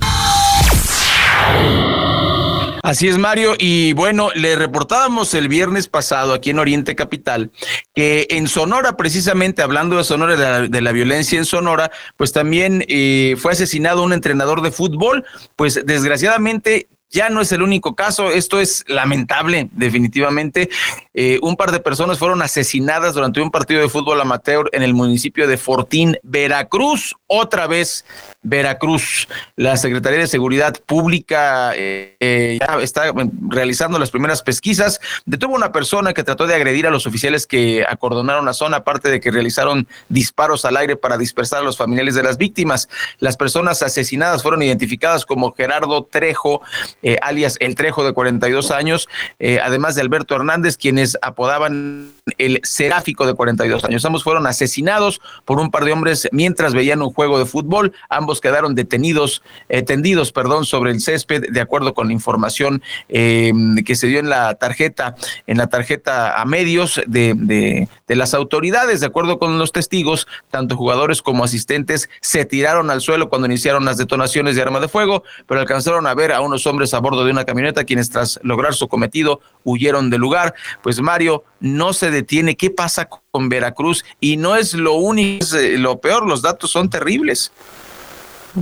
Así 2.83 3.07
es, 3.07 3.17
Mario. 3.17 3.53
Y 3.57 3.93
bueno, 3.93 4.29
le 4.35 4.55
reportábamos 4.55 5.33
el 5.33 5.47
viernes 5.47 5.87
pasado 5.87 6.33
aquí 6.33 6.51
en 6.51 6.59
Oriente 6.59 6.95
Capital 6.95 7.51
que 7.93 8.27
en 8.29 8.47
Sonora, 8.47 8.97
precisamente 8.97 9.61
hablando 9.61 9.97
de 9.97 10.03
Sonora, 10.03 10.67
de 10.67 10.81
la, 10.81 10.91
violencia 10.91 11.37
en 11.37 11.45
Sonora, 11.45 11.91
pues 12.15 12.31
también 12.31 12.83
eh, 12.87 13.35
fue 13.37 13.53
asesinado 13.53 14.03
un 14.03 14.13
entrenador 14.13 14.61
de 14.61 14.71
fútbol. 14.71 15.25
Pues 15.55 15.81
desgraciadamente 15.85 16.87
ya 17.09 17.29
no 17.29 17.41
es 17.41 17.51
el 17.51 17.61
único 17.61 17.95
caso, 17.95 18.31
esto 18.31 18.59
es 18.59 18.83
lamentable, 18.87 19.69
definitivamente. 19.71 20.69
Eh, 21.13 21.39
un 21.41 21.55
par 21.55 21.71
de 21.71 21.79
personas 21.79 22.19
fueron 22.19 22.41
asesinadas 22.41 23.13
durante 23.13 23.41
un 23.41 23.49
partido 23.49 23.81
de 23.81 23.89
fútbol 23.89 24.19
amateur 24.19 24.69
en 24.73 24.83
el 24.83 24.93
municipio 24.93 25.47
de 25.47 25.57
Fortín, 25.57 26.17
Veracruz. 26.23 27.15
Otra 27.27 27.65
vez 27.67 28.05
Veracruz. 28.49 29.27
La 29.55 29.77
Secretaría 29.77 30.19
de 30.19 30.27
Seguridad 30.27 30.75
Pública 30.85 31.73
eh, 31.75 32.15
eh, 32.19 32.57
ya 32.59 32.81
está 32.81 33.11
realizando 33.49 33.99
las 33.99 34.11
primeras 34.11 34.41
pesquisas. 34.41 34.99
Detuvo 35.25 35.55
una 35.55 35.71
persona 35.71 36.13
que 36.13 36.23
trató 36.23 36.47
de 36.47 36.55
agredir 36.55 36.87
a 36.87 36.91
los 36.91 37.05
oficiales 37.05 37.47
que 37.47 37.85
acordonaron 37.87 38.45
la 38.45 38.53
zona, 38.53 38.77
aparte 38.77 39.09
de 39.09 39.19
que 39.19 39.31
realizaron 39.31 39.87
disparos 40.09 40.65
al 40.65 40.77
aire 40.77 40.95
para 40.95 41.17
dispersar 41.17 41.59
a 41.59 41.63
los 41.63 41.77
familiares 41.77 42.15
de 42.15 42.23
las 42.23 42.37
víctimas. 42.37 42.89
Las 43.19 43.37
personas 43.37 43.81
asesinadas 43.81 44.43
fueron 44.43 44.61
identificadas 44.61 45.25
como 45.25 45.53
Gerardo 45.53 46.03
Trejo, 46.03 46.61
eh, 47.01 47.17
alias 47.21 47.57
El 47.59 47.75
Trejo 47.75 48.05
de 48.05 48.13
42 48.13 48.71
años, 48.71 49.07
eh, 49.39 49.59
además 49.61 49.95
de 49.95 50.01
Alberto 50.01 50.35
Hernández, 50.35 50.77
quienes 50.77 51.17
apodaban 51.21 52.11
el 52.37 52.59
Seráfico 52.63 53.25
de 53.25 53.33
42 53.33 53.83
años. 53.83 54.05
Ambos 54.05 54.23
fueron 54.23 54.47
asesinados 54.47 55.21
por 55.45 55.59
un 55.59 55.71
par 55.71 55.85
de 55.85 55.91
hombres 55.91 56.27
mientras 56.31 56.73
veían 56.73 57.01
un 57.01 57.11
juego 57.11 57.39
de 57.39 57.45
fútbol. 57.45 57.93
Ambos 58.09 58.41
quedaron 58.41 58.75
detenidos, 58.75 59.41
eh, 59.69 59.81
tendidos, 59.81 60.31
perdón, 60.31 60.65
sobre 60.65 60.91
el 60.91 61.01
césped, 61.01 61.49
de 61.49 61.61
acuerdo 61.61 61.93
con 61.93 62.07
la 62.07 62.13
información 62.13 62.81
que 63.07 63.95
se 63.95 64.07
dio 64.07 64.19
en 64.19 64.29
la 64.29 64.55
tarjeta, 64.55 65.15
en 65.45 65.57
la 65.57 65.67
tarjeta 65.67 66.39
a 66.39 66.45
medios 66.45 67.01
de, 67.07 67.33
de, 67.35 67.87
de 68.07 68.15
las 68.15 68.33
autoridades. 68.33 68.99
De 68.99 69.07
acuerdo 69.07 69.39
con 69.39 69.57
los 69.57 69.71
testigos, 69.71 70.27
tanto 70.49 70.75
jugadores 70.75 71.21
como 71.21 71.43
asistentes 71.43 72.09
se 72.21 72.45
tiraron 72.45 72.89
al 72.89 73.01
suelo 73.01 73.29
cuando 73.29 73.47
iniciaron 73.47 73.85
las 73.85 73.97
detonaciones 73.97 74.55
de 74.55 74.61
arma 74.61 74.79
de 74.79 74.87
fuego, 74.87 75.23
pero 75.47 75.59
alcanzaron 75.59 76.07
a 76.07 76.13
ver 76.13 76.31
a 76.31 76.41
unos 76.41 76.65
hombres 76.67 76.93
a 76.93 76.99
bordo 76.99 77.25
de 77.25 77.31
una 77.31 77.45
camioneta, 77.45 77.83
quienes 77.83 78.09
tras 78.09 78.39
lograr 78.43 78.73
su 78.73 78.87
cometido 78.87 79.41
huyeron 79.63 80.09
del 80.09 80.21
lugar. 80.21 80.53
Pues 80.81 80.99
Mario 81.01 81.43
no 81.59 81.93
se 81.93 82.11
detiene. 82.11 82.55
¿Qué 82.55 82.69
pasa 82.69 83.09
con 83.31 83.49
Veracruz? 83.49 84.05
Y 84.19 84.37
no 84.37 84.55
es 84.55 84.73
lo 84.73 84.93
único, 84.93 85.45
eh, 85.55 85.77
lo 85.77 85.99
peor, 85.99 86.27
los 86.27 86.41
datos 86.41 86.71
son 86.71 86.89
terribles. 86.89 87.51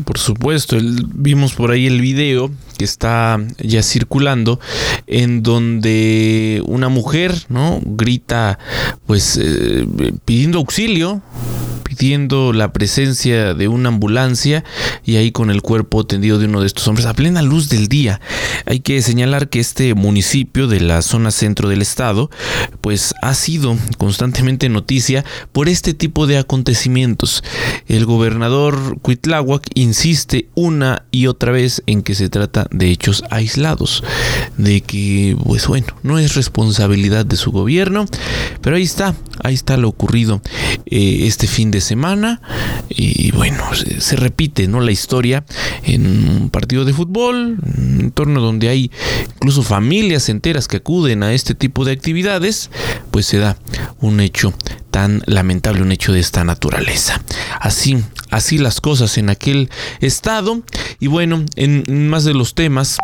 Por 0.03 0.17
supuesto, 0.17 0.77
vimos 0.81 1.53
por 1.53 1.71
ahí 1.71 1.87
el 1.87 2.01
video 2.01 2.51
que 2.77 2.85
está 2.85 3.39
ya 3.57 3.83
circulando 3.83 4.59
en 5.07 5.43
donde 5.43 6.61
una 6.65 6.89
mujer, 6.89 7.33
¿no? 7.49 7.79
grita 7.83 8.59
pues 9.05 9.39
eh, 9.41 9.85
pidiendo 10.25 10.59
auxilio 10.59 11.21
pidiendo 11.95 12.51
la 12.51 12.73
presencia 12.73 13.53
de 13.53 13.67
una 13.69 13.89
ambulancia 13.89 14.65
y 15.05 15.15
ahí 15.15 15.31
con 15.31 15.49
el 15.49 15.61
cuerpo 15.61 16.05
tendido 16.05 16.39
de 16.39 16.45
uno 16.45 16.59
de 16.59 16.67
estos 16.67 16.87
hombres 16.87 17.05
a 17.05 17.13
plena 17.13 17.41
luz 17.41 17.69
del 17.69 17.87
día. 17.87 18.19
Hay 18.65 18.81
que 18.81 19.01
señalar 19.01 19.47
que 19.47 19.59
este 19.59 19.93
municipio 19.93 20.67
de 20.67 20.81
la 20.81 21.01
zona 21.01 21.31
centro 21.31 21.69
del 21.69 21.81
estado 21.81 22.29
pues 22.81 23.13
ha 23.21 23.33
sido 23.33 23.77
constantemente 23.97 24.67
noticia 24.67 25.23
por 25.53 25.69
este 25.69 25.93
tipo 25.93 26.27
de 26.27 26.37
acontecimientos. 26.37 27.43
El 27.87 28.05
gobernador 28.05 28.99
Cuitláhuac 29.01 29.69
insiste 29.75 30.49
una 30.55 31.05
y 31.11 31.27
otra 31.27 31.53
vez 31.53 31.81
en 31.85 32.03
que 32.03 32.15
se 32.15 32.29
trata 32.29 32.64
de 32.71 32.89
hechos 32.89 33.23
aislados, 33.29 34.03
de 34.57 34.81
que 34.81 35.37
pues 35.43 35.67
bueno, 35.67 35.87
no 36.03 36.19
es 36.19 36.35
responsabilidad 36.35 37.25
de 37.25 37.37
su 37.37 37.51
gobierno, 37.51 38.05
pero 38.61 38.75
ahí 38.75 38.83
está, 38.83 39.15
ahí 39.43 39.53
está 39.53 39.77
lo 39.77 39.89
ocurrido 39.89 40.41
eh, 40.85 41.19
este 41.23 41.47
fin 41.47 41.71
de 41.71 41.81
semana 41.81 42.41
y 42.89 43.31
bueno, 43.31 43.63
se, 43.73 44.15
repite 44.15 44.67
¿no? 44.67 44.81
la 44.81 44.91
historia 44.91 45.45
en 45.83 46.05
un 46.05 46.49
partido 46.49 46.85
de 46.85 46.93
fútbol, 46.93 47.57
un 47.77 47.97
entorno 48.01 48.41
donde 48.41 48.69
hay 48.69 48.91
incluso 49.35 49.63
familias 49.63 50.29
enteras 50.29 50.67
que 50.67 50.77
acuden 50.77 51.23
a 51.23 51.33
este 51.33 51.55
tipo 51.55 51.85
de 51.85 51.91
actividades, 51.91 52.69
pues 53.11 53.25
se 53.25 53.37
da 53.37 53.57
un 53.99 54.19
hecho 54.19 54.53
tan 54.91 55.21
lamentable, 55.25 55.81
un 55.81 55.91
hecho 55.91 56.13
de 56.13 56.19
esta 56.19 56.43
naturaleza. 56.43 57.21
Así, 57.59 57.97
así 58.29 58.57
las 58.57 58.81
cosas 58.81 59.17
en 59.17 59.29
aquel 59.29 59.69
estado. 60.01 60.61
Y 60.99 61.07
bueno, 61.07 61.45
en 61.55 62.09
más 62.09 62.23
de 62.23 62.33
los 62.33 62.55
temas 62.55 62.97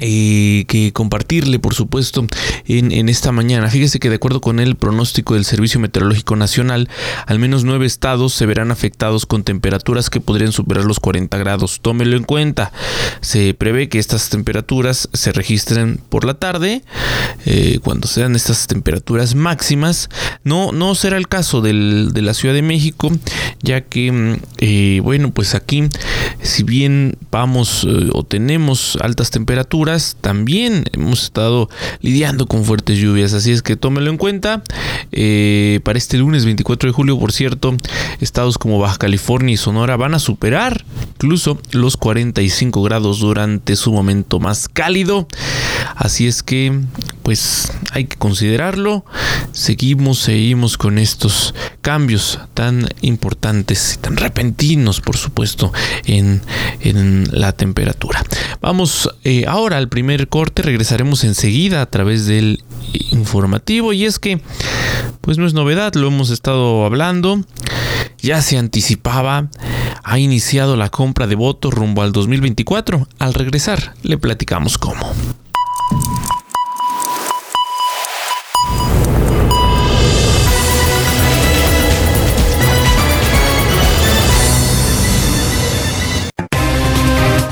eh, 0.00 0.64
que 0.68 0.92
compartirle, 0.92 1.58
por 1.58 1.74
supuesto, 1.74 2.26
en, 2.66 2.92
en, 2.92 3.08
esta 3.08 3.32
mañana. 3.32 3.68
Fíjese 3.68 3.98
que 3.98 4.10
de 4.10 4.16
acuerdo 4.16 4.40
con 4.40 4.60
el 4.60 4.76
pronóstico 4.76 5.34
del 5.34 5.44
Servicio 5.44 5.80
Meteorológico 5.80 6.36
Nacional, 6.36 6.88
al 7.26 7.38
menos 7.38 7.64
nueve 7.64 7.86
estados 7.86 8.34
se 8.34 8.46
verán 8.46 8.70
afectados 8.70 9.26
con 9.26 9.44
temperaturas 9.44 10.10
que 10.10 10.20
podrían 10.20 10.52
superar 10.52 10.84
los 10.84 11.00
40 11.00 11.36
grados. 11.38 11.80
Tómelo 11.80 12.16
en 12.16 12.24
cuenta. 12.24 12.72
Se 13.20 13.54
prevé 13.54 13.88
que 13.88 13.98
estas 13.98 14.28
temperaturas 14.28 15.08
se 15.12 15.32
registren 15.32 16.00
por 16.08 16.24
la 16.24 16.34
tarde, 16.34 16.82
eh, 17.46 17.78
cuando 17.82 18.08
se 18.08 18.20
dan 18.20 18.34
estas 18.36 18.66
temperaturas 18.66 19.34
máximas. 19.34 20.08
No, 20.42 20.72
no 20.72 20.94
será 20.94 21.16
el 21.16 21.28
caso 21.28 21.60
del, 21.60 22.10
de 22.12 22.22
la 22.22 22.34
Ciudad 22.34 22.54
de 22.54 22.62
México, 22.62 23.10
ya 23.62 23.82
que, 23.82 24.12
mm, 24.12 24.36
eh, 24.58 25.00
bueno, 25.02 25.30
pues 25.32 25.54
aquí, 25.54 25.84
si 26.42 26.62
bien 26.62 27.16
vamos 27.30 27.86
eh, 27.88 28.10
o 28.12 28.24
tenemos 28.24 28.96
altas 29.00 29.30
temperaturas, 29.30 30.16
también 30.20 30.84
hemos 30.92 31.24
estado 31.24 31.68
lidiando 32.00 32.46
con 32.46 32.64
fuertes 32.64 32.98
lluvias, 32.98 33.32
así 33.32 33.52
es 33.52 33.62
que 33.62 33.76
tómelo 33.76 34.10
en 34.10 34.16
cuenta. 34.16 34.62
para 35.84 35.98
este 35.98 36.18
lunes 36.18 36.44
24 36.44 36.88
de 36.88 36.92
julio, 36.92 37.18
por 37.18 37.32
cierto, 37.32 37.76
estados 38.20 38.58
como 38.58 38.78
Baja 38.78 38.98
California 38.98 39.54
y 39.54 39.56
Sonora 39.56 39.96
van 39.96 40.14
a 40.14 40.18
superar 40.18 40.84
incluso 41.14 41.58
los 41.72 41.96
45 41.96 42.82
grados 42.82 43.20
durante 43.20 43.76
su 43.76 43.92
momento 43.92 44.40
más 44.40 44.68
cálido. 44.68 45.26
Así 45.96 46.26
es 46.26 46.42
que, 46.42 46.80
pues 47.22 47.72
hay 47.92 48.04
que 48.04 48.16
considerarlo. 48.16 49.04
Seguimos, 49.52 50.18
seguimos 50.18 50.76
con 50.76 50.98
estos 50.98 51.54
cambios 51.80 52.40
tan 52.54 52.88
importantes 53.00 53.94
y 53.94 53.98
tan 53.98 54.16
repentinos, 54.34 55.00
por 55.00 55.16
supuesto, 55.16 55.72
en, 56.06 56.42
la 57.30 57.52
temperatura. 57.52 58.24
Vamos 58.60 59.08
eh, 59.22 59.44
ahora 59.46 59.78
al 59.78 59.88
primer 59.88 60.28
corte. 60.28 60.62
Regresaremos 60.62 61.22
enseguida 61.22 61.80
a 61.82 61.86
través 61.86 62.26
del 62.26 62.62
informativo. 63.10 63.92
Y 63.92 64.04
es 64.04 64.18
que, 64.18 64.40
pues 65.20 65.38
no 65.38 65.46
es 65.46 65.54
novedad, 65.54 65.94
lo 65.94 66.08
hemos 66.08 66.30
estado 66.30 66.84
hablando. 66.84 67.40
Ya 68.20 68.42
se 68.42 68.58
anticipaba 68.58 69.48
ha 70.02 70.18
iniciado 70.18 70.76
la 70.76 70.90
compra 70.90 71.26
de 71.26 71.36
votos 71.36 71.72
rumbo 71.72 72.02
al 72.02 72.12
2024. 72.12 73.06
Al 73.18 73.34
regresar, 73.34 73.94
le 74.02 74.18
platicamos 74.18 74.78
cómo. 74.78 75.12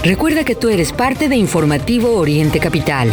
Recuerda 0.04 0.42
que 0.42 0.56
tú 0.56 0.68
eres 0.68 0.92
parte 0.92 1.28
de 1.28 1.36
Informativo 1.36 2.16
Oriente 2.16 2.58
Capital. 2.58 3.12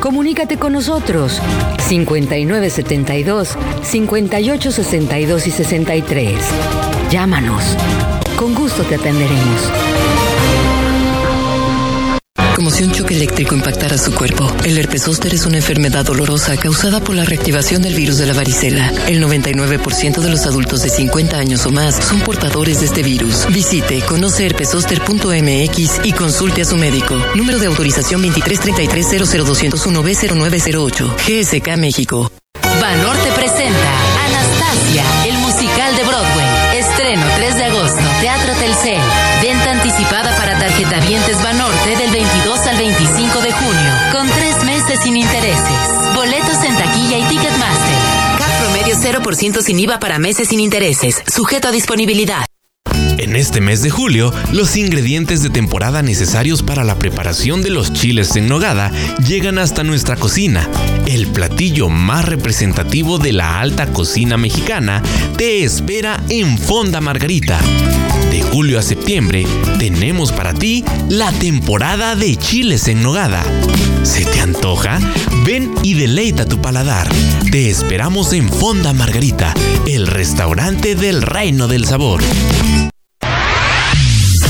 Comunícate 0.00 0.56
con 0.56 0.72
nosotros 0.72 1.38
5972 1.86 3.58
5862 3.82 5.46
y 5.46 5.50
63. 5.50 6.40
Llámanos. 7.10 7.76
Con 8.36 8.54
gusto 8.54 8.82
te 8.84 8.94
atenderemos. 8.94 9.89
Como 12.60 12.70
si 12.70 12.84
un 12.84 12.92
choque 12.92 13.14
eléctrico 13.14 13.54
impactara 13.54 13.96
su 13.96 14.12
cuerpo. 14.12 14.54
El 14.64 14.76
herpes 14.76 15.04
zóster 15.04 15.32
es 15.32 15.46
una 15.46 15.56
enfermedad 15.56 16.04
dolorosa 16.04 16.58
causada 16.58 17.00
por 17.00 17.16
la 17.16 17.24
reactivación 17.24 17.80
del 17.80 17.94
virus 17.94 18.18
de 18.18 18.26
la 18.26 18.34
varicela. 18.34 18.92
El 19.08 19.24
99% 19.24 20.20
de 20.20 20.28
los 20.28 20.44
adultos 20.44 20.82
de 20.82 20.90
50 20.90 21.38
años 21.38 21.64
o 21.64 21.70
más 21.70 21.94
son 21.94 22.20
portadores 22.20 22.80
de 22.80 22.84
este 22.84 23.02
virus. 23.02 23.46
Visite 23.50 24.02
conoceherpesoster.mx 24.02 26.00
y 26.04 26.12
consulte 26.12 26.60
a 26.60 26.66
su 26.66 26.76
médico. 26.76 27.16
Número 27.34 27.58
de 27.58 27.68
autorización 27.68 28.22
2333-00201B0908. 28.24 31.14
GSK 31.16 31.78
México. 31.78 32.30
Banorte 32.78 33.32
presenta 33.32 33.90
Anastasia, 34.26 35.02
el 35.26 35.38
musical 35.38 35.96
de 35.96 36.04
Broadway. 36.04 36.78
Estreno 36.78 37.26
3 37.36 37.56
de 37.56 37.64
agosto, 37.64 38.02
Teatro 38.20 38.52
Telcel. 38.52 39.00
Venta 39.42 39.70
anticipada 39.70 40.36
para 40.36 40.58
tarjetavientes 40.58 41.42
Banorte 41.42 41.59
0% 49.10 49.60
sin 49.62 49.80
IVA 49.80 49.98
para 49.98 50.18
meses 50.18 50.48
sin 50.48 50.60
intereses, 50.60 51.22
sujeto 51.26 51.68
a 51.68 51.72
disponibilidad. 51.72 52.44
En 53.18 53.34
este 53.36 53.60
mes 53.60 53.82
de 53.82 53.90
julio, 53.90 54.32
los 54.52 54.76
ingredientes 54.76 55.42
de 55.42 55.50
temporada 55.50 56.00
necesarios 56.00 56.62
para 56.62 56.84
la 56.84 56.96
preparación 56.96 57.60
de 57.60 57.70
los 57.70 57.92
chiles 57.92 58.34
en 58.36 58.48
nogada 58.48 58.92
llegan 59.26 59.58
hasta 59.58 59.84
nuestra 59.84 60.16
cocina. 60.16 60.68
El 61.06 61.26
platillo 61.26 61.88
más 61.88 62.24
representativo 62.24 63.18
de 63.18 63.32
la 63.32 63.60
alta 63.60 63.92
cocina 63.92 64.36
mexicana 64.36 65.02
te 65.36 65.64
espera 65.64 66.22
en 66.28 66.56
Fonda 66.56 67.00
Margarita. 67.00 67.60
De 68.30 68.42
julio 68.42 68.78
a 68.78 68.82
septiembre 68.82 69.44
tenemos 69.78 70.30
para 70.32 70.54
ti 70.54 70.84
la 71.08 71.32
temporada 71.32 72.14
de 72.14 72.36
chiles 72.36 72.86
en 72.88 73.02
nogada. 73.02 73.44
¿Se 74.02 74.24
te 74.24 74.40
antoja? 74.40 74.98
Ven 75.44 75.74
y 75.82 75.94
deleita 75.94 76.46
tu 76.46 76.60
paladar. 76.60 77.08
Te 77.50 77.70
esperamos 77.70 78.32
en 78.32 78.48
Fonda 78.48 78.92
Margarita, 78.92 79.54
el 79.86 80.06
restaurante 80.06 80.94
del 80.94 81.22
reino 81.22 81.68
del 81.68 81.86
sabor. 81.86 82.22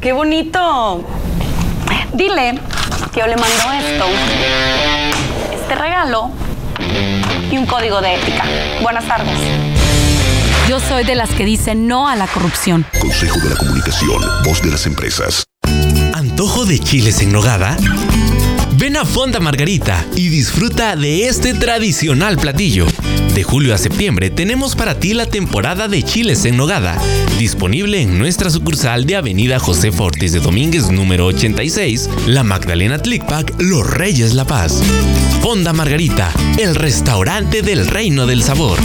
¡Qué 0.00 0.14
bonito! 0.14 1.04
Dile 2.14 2.58
que 3.12 3.20
yo 3.20 3.26
le 3.26 3.36
mando 3.36 3.72
esto, 3.78 4.04
este 5.52 5.74
regalo 5.74 6.30
y 7.50 7.58
un 7.58 7.66
código 7.66 8.00
de 8.00 8.14
ética. 8.14 8.44
Buenas 8.80 9.04
tardes. 9.06 9.38
Yo 10.70 10.80
soy 10.80 11.04
de 11.04 11.14
las 11.16 11.28
que 11.30 11.44
dicen 11.44 11.86
no 11.86 12.08
a 12.08 12.16
la 12.16 12.26
corrupción. 12.28 12.86
Consejo 12.98 13.38
de 13.40 13.50
la 13.50 13.56
Comunicación, 13.56 14.22
voz 14.42 14.62
de 14.62 14.70
las 14.70 14.86
empresas. 14.86 15.44
¿Antojo 16.14 16.64
de 16.64 16.78
chiles 16.78 17.20
en 17.20 17.32
nogada? 17.32 17.76
Fonda 19.04 19.40
Margarita 19.40 20.06
y 20.14 20.28
disfruta 20.28 20.94
de 20.94 21.26
este 21.26 21.54
tradicional 21.54 22.36
platillo. 22.36 22.86
De 23.34 23.42
julio 23.42 23.74
a 23.74 23.78
septiembre 23.78 24.30
tenemos 24.30 24.76
para 24.76 24.98
ti 24.98 25.14
la 25.14 25.26
temporada 25.26 25.88
de 25.88 26.02
chiles 26.02 26.44
en 26.44 26.56
nogada, 26.56 27.00
disponible 27.38 28.02
en 28.02 28.18
nuestra 28.18 28.50
sucursal 28.50 29.06
de 29.06 29.16
Avenida 29.16 29.58
José 29.58 29.92
Fortis 29.92 30.32
de 30.32 30.40
Domínguez 30.40 30.90
número 30.90 31.26
86, 31.26 32.10
La 32.26 32.42
Magdalena 32.42 32.98
Tlicpac, 32.98 33.54
Los 33.58 33.88
Reyes 33.88 34.34
La 34.34 34.44
Paz. 34.44 34.82
Fonda 35.40 35.72
Margarita, 35.72 36.32
el 36.58 36.74
restaurante 36.74 37.62
del 37.62 37.86
reino 37.86 38.26
del 38.26 38.42
sabor. 38.42 38.78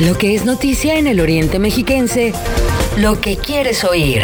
Lo 0.00 0.18
que 0.18 0.34
es 0.34 0.44
noticia 0.44 0.98
en 0.98 1.06
el 1.06 1.20
Oriente 1.20 1.58
Mexiquense, 1.58 2.32
lo 2.96 3.20
que 3.20 3.36
quieres 3.36 3.84
oír. 3.84 4.22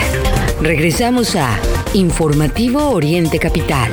Regresamos 0.62 1.37
a 1.37 1.59
Informativo 1.94 2.90
Oriente 2.90 3.38
Capital. 3.38 3.90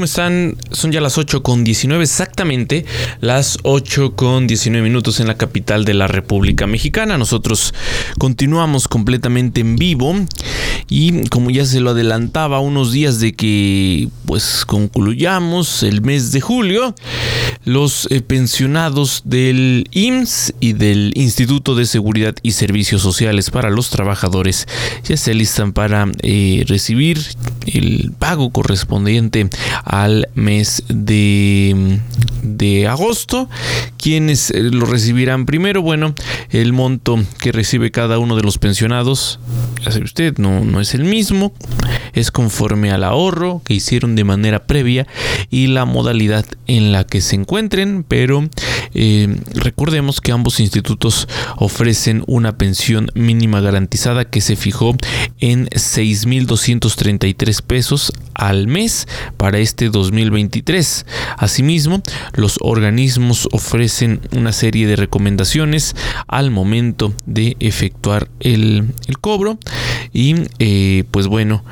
¿Cómo 0.00 0.06
están? 0.06 0.56
Son 0.70 0.92
ya 0.92 1.02
las 1.02 1.18
8 1.18 1.42
con 1.42 1.62
19, 1.62 2.02
exactamente 2.02 2.86
las 3.20 3.58
8 3.64 4.16
con 4.16 4.46
19 4.46 4.82
minutos 4.82 5.20
en 5.20 5.26
la 5.26 5.36
capital 5.36 5.84
de 5.84 5.92
la 5.92 6.06
República 6.06 6.66
Mexicana. 6.66 7.18
Nosotros 7.18 7.74
continuamos 8.16 8.88
completamente 8.88 9.60
en 9.60 9.76
vivo 9.76 10.16
y 10.88 11.28
como 11.28 11.50
ya 11.50 11.66
se 11.66 11.80
lo 11.80 11.90
adelantaba 11.90 12.60
unos 12.60 12.92
días 12.92 13.20
de 13.20 13.34
que 13.34 14.08
pues 14.24 14.64
concluyamos 14.64 15.82
el 15.82 16.00
mes 16.00 16.32
de 16.32 16.40
julio, 16.40 16.94
los 17.66 18.10
eh, 18.10 18.22
pensionados 18.22 19.20
del 19.26 19.86
IMSS 19.92 20.54
y 20.60 20.72
del 20.72 21.12
Instituto 21.14 21.74
de 21.74 21.84
Seguridad 21.84 22.34
y 22.42 22.52
Servicios 22.52 23.02
Sociales 23.02 23.50
para 23.50 23.68
los 23.68 23.90
Trabajadores 23.90 24.66
ya 25.04 25.18
se 25.18 25.32
alistan 25.32 25.74
para 25.74 26.10
eh, 26.22 26.64
recibir 26.66 27.20
el 27.66 28.12
pago 28.18 28.48
correspondiente 28.50 29.50
al 29.90 30.28
mes 30.34 30.84
de, 30.88 31.98
de 32.42 32.86
agosto. 32.86 33.48
¿Quiénes 33.98 34.52
eh, 34.52 34.62
lo 34.62 34.86
recibirán 34.86 35.46
primero? 35.46 35.82
Bueno, 35.82 36.14
el 36.50 36.72
monto 36.72 37.18
que 37.40 37.50
recibe 37.50 37.90
cada 37.90 38.20
uno 38.20 38.36
de 38.36 38.42
los 38.42 38.58
pensionados, 38.58 39.40
ya 39.84 39.90
sabe 39.90 40.04
usted, 40.04 40.38
no, 40.38 40.64
no 40.64 40.80
es 40.80 40.94
el 40.94 41.02
mismo, 41.02 41.52
es 42.12 42.30
conforme 42.30 42.92
al 42.92 43.02
ahorro 43.02 43.62
que 43.64 43.74
hicieron 43.74 44.14
de 44.14 44.22
manera 44.22 44.64
previa 44.64 45.08
y 45.50 45.66
la 45.66 45.84
modalidad 45.86 46.46
en 46.68 46.92
la 46.92 47.04
que 47.04 47.20
se 47.20 47.34
encuentren, 47.34 48.04
pero 48.06 48.48
eh, 48.94 49.40
recordemos 49.54 50.20
que 50.20 50.30
ambos 50.30 50.60
institutos 50.60 51.26
ofrecen 51.56 52.22
una 52.28 52.56
pensión 52.56 53.10
mínima 53.14 53.60
garantizada 53.60 54.24
que 54.24 54.40
se 54.40 54.54
fijó 54.54 54.94
en 55.40 55.66
6.233 55.70 57.62
pesos 57.62 58.12
al 58.34 58.68
mes 58.68 59.08
para 59.36 59.58
este 59.58 59.79
2023. 59.88 61.06
Asimismo, 61.38 62.02
los 62.34 62.58
organismos 62.60 63.48
ofrecen 63.52 64.20
una 64.32 64.52
serie 64.52 64.86
de 64.86 64.96
recomendaciones 64.96 65.96
al 66.26 66.50
momento 66.50 67.12
de 67.26 67.56
efectuar 67.60 68.28
el, 68.40 68.92
cobro 69.20 69.58
y 70.12 70.34
eh, 70.58 71.04
pues 71.10 71.26
bueno 71.26 71.62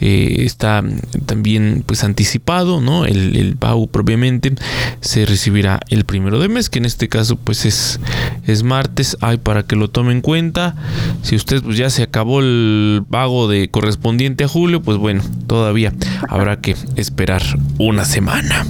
eh, 0.00 0.38
está 0.40 0.82
también 1.26 1.84
pues 1.86 2.02
anticipado 2.04 2.80
no 2.80 3.04
el, 3.04 3.56
pago 3.58 3.86
propiamente 3.86 4.52
se 5.00 5.24
recibirá 5.24 5.80
el 5.88 6.04
primero 6.04 6.40
de 6.40 6.48
mes 6.48 6.68
que 6.68 6.78
en 6.78 6.84
este 6.84 7.08
caso 7.08 7.36
pues 7.36 7.64
es 7.64 8.00
es 8.46 8.62
martes. 8.62 9.16
Hay 9.20 9.38
para 9.38 9.64
que 9.64 9.76
lo 9.76 9.88
tome 9.88 10.12
en 10.12 10.20
cuenta 10.20 10.74
si 11.22 11.36
usted 11.36 11.62
pues 11.62 11.76
ya 11.76 11.90
se 11.90 12.02
acabó 12.02 12.40
el 12.40 13.04
pago 13.08 13.48
de 13.48 13.68
correspondiente 13.70 14.44
a 14.44 14.48
julio 14.48 14.82
pues 14.82 14.98
bueno 14.98 15.22
todavía 15.46 15.92
habrá 16.28 16.60
que 16.60 16.76
esperar 16.96 17.42
una 17.78 18.04
semana 18.04 18.64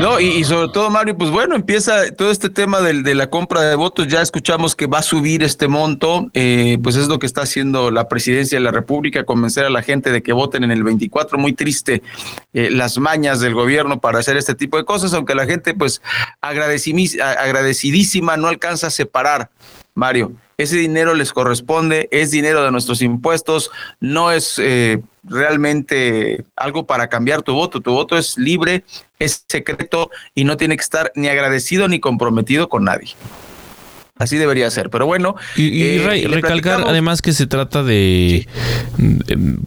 no, 0.00 0.20
y, 0.20 0.44
sobre 0.44 0.68
todo, 0.68 0.90
Mario, 0.90 1.16
pues 1.18 1.30
bueno, 1.30 1.56
empieza 1.56 2.12
todo 2.12 2.30
este 2.30 2.50
tema 2.50 2.80
de 2.80 3.14
la 3.16 3.28
compra 3.30 3.62
de 3.62 3.74
votos. 3.74 4.06
Ya 4.06 4.22
escuchamos 4.22 4.76
que 4.76 4.86
va 4.86 4.98
a 4.98 5.02
subir 5.02 5.42
este 5.42 5.66
monto, 5.66 6.30
eh, 6.34 6.78
pues 6.82 6.94
es 6.94 7.08
lo 7.08 7.18
que 7.18 7.26
está 7.26 7.42
haciendo 7.42 7.90
la 7.90 8.06
presidencia 8.06 8.58
de 8.58 8.64
la 8.64 8.70
República, 8.70 9.24
convencer 9.24 9.64
a 9.64 9.70
la 9.70 9.82
gente 9.82 10.12
de 10.12 10.22
que 10.22 10.32
voten 10.32 10.62
en 10.62 10.70
el 10.70 10.84
24. 10.84 11.36
Muy 11.36 11.52
triste 11.52 12.02
eh, 12.52 12.70
las 12.70 12.98
mañas 12.98 13.40
del 13.40 13.54
gobierno 13.54 14.00
para 14.00 14.20
hacer 14.20 14.36
este 14.36 14.54
tipo 14.54 14.76
de 14.76 14.84
cosas, 14.84 15.14
aunque 15.14 15.34
la 15.34 15.46
gente, 15.46 15.74
pues 15.74 16.00
agradecidísima, 16.40 18.36
no 18.36 18.46
alcanza 18.46 18.86
a 18.86 18.90
separar, 18.90 19.50
Mario. 19.94 20.32
Ese 20.58 20.76
dinero 20.76 21.14
les 21.14 21.32
corresponde, 21.32 22.08
es 22.10 22.32
dinero 22.32 22.64
de 22.64 22.72
nuestros 22.72 23.00
impuestos, 23.00 23.70
no 24.00 24.32
es 24.32 24.58
eh, 24.58 25.00
realmente 25.22 26.44
algo 26.56 26.84
para 26.84 27.08
cambiar 27.08 27.42
tu 27.42 27.54
voto. 27.54 27.80
Tu 27.80 27.92
voto 27.92 28.18
es 28.18 28.36
libre, 28.36 28.82
es 29.20 29.44
secreto 29.48 30.10
y 30.34 30.42
no 30.42 30.56
tiene 30.56 30.76
que 30.76 30.82
estar 30.82 31.12
ni 31.14 31.28
agradecido 31.28 31.86
ni 31.86 32.00
comprometido 32.00 32.68
con 32.68 32.82
nadie. 32.82 33.14
Así 34.18 34.36
debería 34.36 34.68
ser, 34.70 34.90
pero 34.90 35.06
bueno. 35.06 35.36
Y, 35.56 35.82
eh, 35.82 36.26
recalcar 36.28 36.84
además 36.86 37.22
que 37.22 37.32
se 37.32 37.46
trata 37.46 37.84
de, 37.84 38.48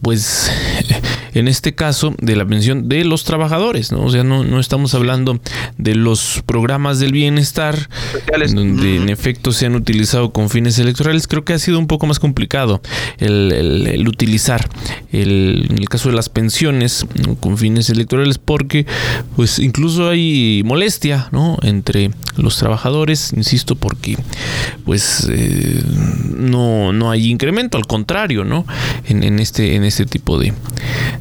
pues, 0.02 0.50
en 1.34 1.48
este 1.48 1.74
caso, 1.74 2.14
de 2.20 2.36
la 2.36 2.44
pensión 2.44 2.88
de 2.88 3.04
los 3.04 3.24
trabajadores, 3.24 3.92
¿no? 3.92 4.04
O 4.04 4.10
sea, 4.10 4.24
no, 4.24 4.44
no 4.44 4.60
estamos 4.60 4.94
hablando 4.94 5.40
de 5.78 5.94
los 5.94 6.42
programas 6.44 6.98
del 6.98 7.12
bienestar, 7.12 7.88
donde 8.50 8.96
en 8.96 9.08
efecto 9.08 9.52
se 9.52 9.66
han 9.66 9.74
utilizado 9.74 10.32
con 10.32 10.50
fines 10.50 10.78
electorales. 10.78 11.26
Creo 11.26 11.44
que 11.44 11.54
ha 11.54 11.58
sido 11.58 11.78
un 11.78 11.86
poco 11.86 12.06
más 12.06 12.18
complicado 12.18 12.82
el, 13.18 14.04
utilizar, 14.06 14.68
el, 15.12 15.66
en 15.70 15.78
el 15.78 15.88
caso 15.88 16.10
de 16.10 16.14
las 16.14 16.28
pensiones 16.28 17.06
con 17.40 17.56
fines 17.56 17.88
electorales, 17.88 18.36
porque, 18.36 18.86
pues, 19.34 19.58
incluso 19.58 20.10
hay 20.10 20.62
molestia, 20.66 21.28
¿no? 21.32 21.56
Entre 21.62 22.10
los 22.36 22.58
trabajadores, 22.58 23.32
insisto, 23.34 23.76
porque 23.76 24.16
pues 24.84 25.26
eh, 25.30 25.82
no, 26.36 26.92
no 26.92 27.10
hay 27.10 27.30
incremento, 27.30 27.78
al 27.78 27.86
contrario, 27.86 28.44
¿no? 28.44 28.66
En, 29.06 29.38
este, 29.38 29.76
en 29.76 29.84
este 29.84 30.06
tipo 30.06 30.38
de, 30.38 30.52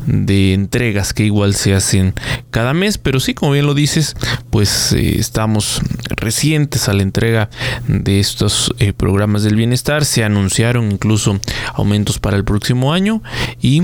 de 0.05 0.53
entregas 0.53 1.13
que 1.13 1.23
igual 1.23 1.55
se 1.55 1.73
hacen 1.73 2.13
cada 2.49 2.73
mes, 2.73 2.97
pero 2.97 3.19
sí, 3.19 3.33
como 3.33 3.53
bien 3.53 3.65
lo 3.65 3.73
dices, 3.73 4.15
pues 4.49 4.93
eh, 4.93 5.19
estamos 5.19 5.81
recientes 6.09 6.89
a 6.89 6.93
la 6.93 7.03
entrega 7.03 7.49
de 7.87 8.19
estos 8.19 8.73
eh, 8.79 8.93
programas 8.93 9.43
del 9.43 9.55
bienestar, 9.55 10.05
se 10.05 10.23
anunciaron 10.23 10.91
incluso 10.91 11.39
aumentos 11.73 12.19
para 12.19 12.37
el 12.37 12.43
próximo 12.43 12.93
año 12.93 13.21
y 13.61 13.83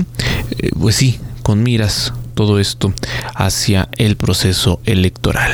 pues 0.78 0.96
sí, 0.96 1.18
con 1.42 1.62
miras 1.62 2.12
todo 2.34 2.58
esto 2.58 2.92
hacia 3.34 3.88
el 3.96 4.16
proceso 4.16 4.80
electoral. 4.84 5.52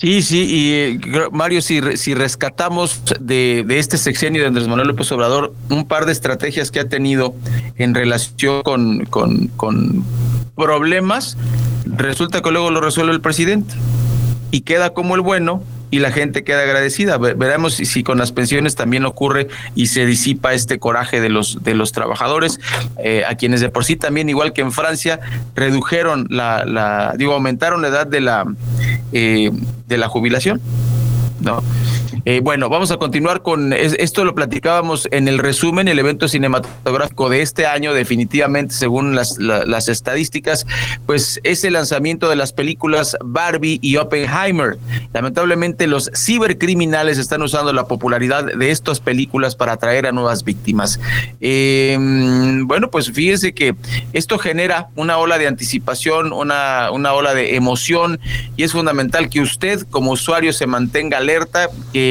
Sí, 0.00 0.22
sí, 0.22 0.44
y 0.44 0.72
eh, 0.74 1.00
Mario, 1.32 1.60
si, 1.60 1.80
si 1.96 2.14
rescatamos 2.14 3.02
de, 3.18 3.64
de, 3.66 3.80
este 3.80 3.98
sexenio 3.98 4.42
de 4.42 4.46
Andrés 4.46 4.68
Manuel 4.68 4.86
López 4.86 5.10
Obrador 5.10 5.52
un 5.70 5.88
par 5.88 6.06
de 6.06 6.12
estrategias 6.12 6.70
que 6.70 6.78
ha 6.78 6.88
tenido 6.88 7.34
en 7.78 7.96
relación 7.96 8.62
con, 8.62 9.06
con, 9.06 9.48
con 9.48 10.04
problemas, 10.54 11.36
resulta 11.84 12.42
que 12.42 12.52
luego 12.52 12.70
lo 12.70 12.80
resuelve 12.80 13.12
el 13.12 13.20
presidente 13.20 13.74
y 14.52 14.60
queda 14.60 14.90
como 14.90 15.16
el 15.16 15.20
bueno 15.20 15.64
y 15.90 15.98
la 15.98 16.12
gente 16.12 16.44
queda 16.44 16.62
agradecida. 16.62 17.18
Veremos 17.18 17.74
si, 17.74 18.02
con 18.02 18.18
las 18.18 18.32
pensiones 18.32 18.74
también 18.74 19.04
ocurre 19.04 19.48
y 19.74 19.86
se 19.86 20.06
disipa 20.06 20.52
este 20.52 20.78
coraje 20.78 21.20
de 21.20 21.28
los, 21.28 21.62
de 21.62 21.74
los 21.74 21.92
trabajadores, 21.92 22.60
eh, 22.98 23.24
a 23.28 23.36
quienes 23.36 23.60
de 23.60 23.68
por 23.68 23.84
sí 23.84 23.96
también, 23.96 24.28
igual 24.28 24.52
que 24.52 24.60
en 24.60 24.72
Francia, 24.72 25.20
redujeron 25.54 26.26
la, 26.30 26.64
la 26.64 27.14
digo, 27.16 27.34
aumentaron 27.34 27.82
la 27.82 27.88
edad 27.88 28.06
de 28.06 28.20
la, 28.20 28.44
eh, 29.12 29.50
de 29.86 29.98
la 29.98 30.08
jubilación. 30.08 30.60
¿no? 31.40 31.62
Eh, 32.24 32.40
bueno, 32.42 32.68
vamos 32.68 32.90
a 32.90 32.96
continuar 32.96 33.42
con 33.42 33.72
esto, 33.72 34.24
lo 34.24 34.34
platicábamos 34.34 35.08
en 35.10 35.28
el 35.28 35.38
resumen, 35.38 35.88
el 35.88 35.98
evento 35.98 36.28
cinematográfico 36.28 37.28
de 37.28 37.42
este 37.42 37.66
año, 37.66 37.94
definitivamente, 37.94 38.74
según 38.74 39.14
las, 39.14 39.38
las 39.38 39.88
estadísticas, 39.88 40.66
pues 41.06 41.40
es 41.44 41.64
el 41.64 41.74
lanzamiento 41.74 42.28
de 42.28 42.36
las 42.36 42.52
películas 42.52 43.16
Barbie 43.24 43.78
y 43.82 43.96
Oppenheimer. 43.96 44.78
Lamentablemente, 45.12 45.86
los 45.86 46.10
cibercriminales 46.14 47.18
están 47.18 47.42
usando 47.42 47.72
la 47.72 47.86
popularidad 47.86 48.44
de 48.44 48.70
estas 48.70 49.00
películas 49.00 49.54
para 49.56 49.72
atraer 49.72 50.06
a 50.06 50.12
nuevas 50.12 50.44
víctimas. 50.44 51.00
Em, 51.40 52.66
bueno, 52.66 52.90
pues 52.90 53.10
fíjense 53.10 53.54
que 53.54 53.74
esto 54.12 54.38
genera 54.38 54.88
una 54.96 55.18
ola 55.18 55.38
de 55.38 55.46
anticipación, 55.46 56.32
una, 56.32 56.90
una 56.90 57.12
ola 57.12 57.34
de 57.34 57.56
emoción, 57.56 58.20
y 58.56 58.64
es 58.64 58.72
fundamental 58.72 59.28
que 59.28 59.40
usted, 59.40 59.82
como 59.90 60.12
usuario, 60.12 60.52
se 60.52 60.66
mantenga 60.66 61.18
alerta, 61.18 61.68
que 61.92 62.07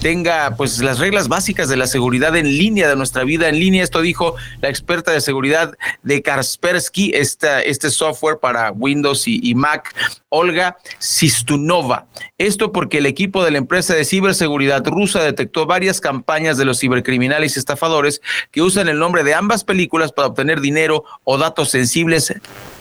tenga 0.00 0.56
pues 0.56 0.78
las 0.78 0.98
reglas 0.98 1.28
básicas 1.28 1.68
de 1.68 1.76
la 1.76 1.86
seguridad 1.86 2.36
en 2.36 2.46
línea, 2.46 2.88
de 2.88 2.96
nuestra 2.96 3.24
vida 3.24 3.48
en 3.48 3.58
línea. 3.58 3.82
Esto 3.82 4.00
dijo 4.00 4.36
la 4.60 4.68
experta 4.68 5.12
de 5.12 5.20
seguridad 5.20 5.76
de 6.02 6.22
Kaspersky, 6.22 7.12
esta, 7.14 7.62
este 7.62 7.90
software 7.90 8.38
para 8.38 8.70
Windows 8.72 9.26
y, 9.26 9.40
y 9.42 9.54
Mac, 9.54 9.94
Olga 10.28 10.76
Sistunova. 10.98 12.06
Esto 12.38 12.72
porque 12.72 12.98
el 12.98 13.06
equipo 13.06 13.44
de 13.44 13.50
la 13.50 13.58
empresa 13.58 13.94
de 13.94 14.04
ciberseguridad 14.04 14.84
rusa 14.86 15.22
detectó 15.22 15.66
varias 15.66 16.00
campañas 16.00 16.58
de 16.58 16.64
los 16.64 16.80
cibercriminales 16.80 17.56
y 17.56 17.58
estafadores 17.58 18.20
que 18.50 18.62
usan 18.62 18.88
el 18.88 18.98
nombre 18.98 19.24
de 19.24 19.34
ambas 19.34 19.64
películas 19.64 20.12
para 20.12 20.28
obtener 20.28 20.60
dinero 20.60 21.04
o 21.24 21.38
datos 21.38 21.70
sensibles. 21.70 22.34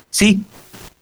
Sí, 0.10 0.44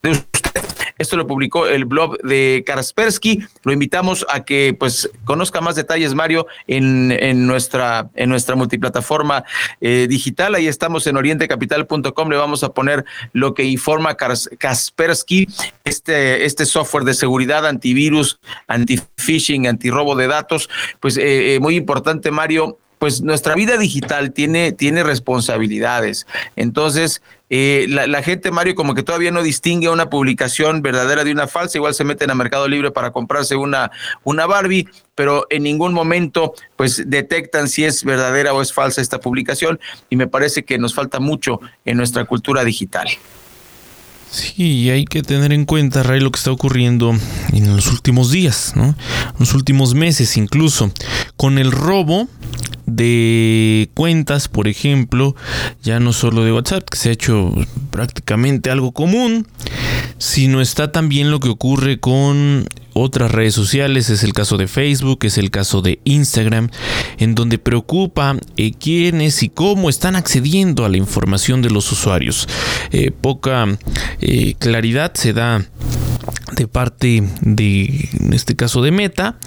de 0.02 0.12
usted. 0.12 0.62
Esto 0.97 1.17
lo 1.17 1.27
publicó 1.27 1.67
el 1.67 1.86
blog 1.86 2.17
de 2.21 2.63
Kaspersky. 2.65 3.43
Lo 3.63 3.73
invitamos 3.73 4.25
a 4.29 4.43
que 4.43 4.75
pues 4.77 5.10
conozca 5.25 5.62
más 5.62 5.75
detalles, 5.75 6.13
Mario, 6.13 6.47
en, 6.67 7.12
en 7.12 7.47
nuestra, 7.47 8.10
en 8.15 8.29
nuestra 8.29 8.56
multiplataforma 8.56 9.43
eh, 9.82 10.08
digital. 10.10 10.56
Ahí 10.56 10.67
estamos 10.67 11.08
en 11.08 11.17
orientecapital.com. 11.17 12.29
Le 12.29 12.38
vamos 12.38 12.63
a 12.63 12.69
poner 12.69 13.06
lo 13.32 13.53
que 13.53 13.63
informa 13.63 14.15
Kaspersky, 14.15 15.47
este, 15.84 16.45
este 16.45 16.65
software 16.65 17.03
de 17.03 17.13
seguridad, 17.13 17.65
antivirus, 17.65 18.39
anti-phishing, 18.67 19.67
antirrobo 19.67 20.15
de 20.15 20.27
datos. 20.27 20.69
Pues 20.99 21.17
eh, 21.17 21.56
eh, 21.56 21.60
muy 21.60 21.75
importante, 21.75 22.32
Mario, 22.32 22.77
pues 23.03 23.21
nuestra 23.21 23.53
vida 23.56 23.77
digital 23.77 24.32
tiene, 24.32 24.71
tiene 24.71 25.03
responsabilidades. 25.03 26.25
Entonces, 26.56 27.21
eh, 27.55 27.85
la, 27.87 28.23
gente, 28.23 28.49
Mario, 28.49 28.73
como 28.73 28.95
que 28.95 29.03
todavía 29.03 29.29
no 29.29 29.43
distingue 29.43 29.87
una 29.87 30.09
publicación 30.09 30.81
verdadera 30.81 31.23
de 31.23 31.31
una 31.31 31.45
falsa, 31.45 31.77
igual 31.77 31.93
se 31.93 32.03
meten 32.03 32.31
a 32.31 32.33
Mercado 32.33 32.67
Libre 32.67 32.89
para 32.89 33.11
comprarse 33.11 33.55
una, 33.55 33.91
una 34.23 34.47
Barbie, 34.47 34.87
pero 35.13 35.45
en 35.51 35.61
ningún 35.61 35.93
momento 35.93 36.55
pues 36.75 37.03
detectan 37.05 37.69
si 37.69 37.83
es 37.85 38.03
verdadera 38.05 38.55
o 38.55 38.61
es 38.63 38.73
falsa 38.73 39.01
esta 39.01 39.19
publicación 39.19 39.79
y 40.09 40.15
me 40.15 40.25
parece 40.25 40.65
que 40.65 40.79
nos 40.79 40.95
falta 40.95 41.19
mucho 41.19 41.59
en 41.85 41.97
nuestra 41.97 42.25
cultura 42.25 42.63
digital. 42.63 43.07
Sí, 44.31 44.89
hay 44.89 45.05
que 45.05 45.21
tener 45.21 45.53
en 45.53 45.65
cuenta, 45.65 46.01
Ray, 46.01 46.21
lo 46.21 46.31
que 46.31 46.39
está 46.39 46.51
ocurriendo 46.51 47.15
en 47.51 47.75
los 47.75 47.91
últimos 47.91 48.31
días, 48.31 48.73
¿no? 48.75 48.95
Los 49.37 49.53
últimos 49.53 49.93
meses 49.93 50.37
incluso, 50.37 50.91
con 51.37 51.59
el 51.59 51.71
robo 51.71 52.27
de 52.86 53.89
cuentas, 53.93 54.48
por 54.48 54.67
ejemplo, 54.67 55.36
ya 55.82 56.00
no 56.00 56.13
solo 56.13 56.43
de 56.43 56.52
WhatsApp, 56.52 56.88
que 56.89 56.98
se 56.98 57.10
ha 57.10 57.13
hecho 57.13 57.54
prácticamente 57.91 58.69
algo 58.69 58.91
común, 58.91 59.48
sino 60.17 60.62
está 60.62 60.91
también 60.91 61.32
lo 61.32 61.39
que 61.39 61.50
ocurre 61.50 62.00
con 62.00 62.65
otras 62.93 63.32
redes 63.32 63.54
sociales, 63.56 64.10
es 64.10 64.24
el 64.24 64.34
caso 64.34 64.58
de 64.58 64.67
Facebook, 64.67 65.19
es 65.24 65.38
el 65.38 65.52
caso 65.52 65.82
de 65.82 66.00
Instagram, 66.04 66.69
en 67.17 67.36
donde 67.36 67.58
preocupa 67.58 68.38
eh, 68.56 68.72
quiénes 68.72 69.41
y 69.43 69.50
cómo 69.50 69.89
están 69.89 70.15
accediendo 70.15 70.86
a 70.86 70.89
la 70.89 70.98
información 70.98 71.62
de 71.62 71.72
los 71.72 71.91
usuarios. 71.91 72.48
Eh, 72.91 73.12
poca 73.12 73.65
eh, 74.22 74.56
claridad 74.60 75.13
se 75.15 75.34
da 75.34 75.65
de 76.56 76.67
parte 76.67 77.24
de, 77.41 78.10
en 78.19 78.34
este 78.34 78.56
caso, 78.56 78.82
de 78.82 78.91
Meta, 78.91 79.38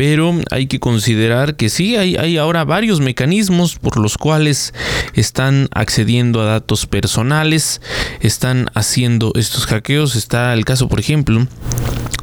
pero 0.00 0.34
hay 0.50 0.66
que 0.66 0.80
considerar 0.80 1.56
que 1.56 1.68
sí, 1.68 1.96
hay, 1.96 2.16
hay 2.16 2.38
ahora 2.38 2.64
varios 2.64 3.00
mecanismos 3.00 3.76
por 3.76 3.98
los 3.98 4.16
cuales 4.16 4.72
están 5.12 5.68
accediendo 5.72 6.40
a 6.40 6.46
datos 6.46 6.86
personales, 6.86 7.82
están 8.22 8.70
haciendo 8.72 9.30
estos 9.34 9.66
hackeos. 9.66 10.16
Está 10.16 10.54
el 10.54 10.64
caso, 10.64 10.88
por 10.88 11.00
ejemplo, 11.00 11.46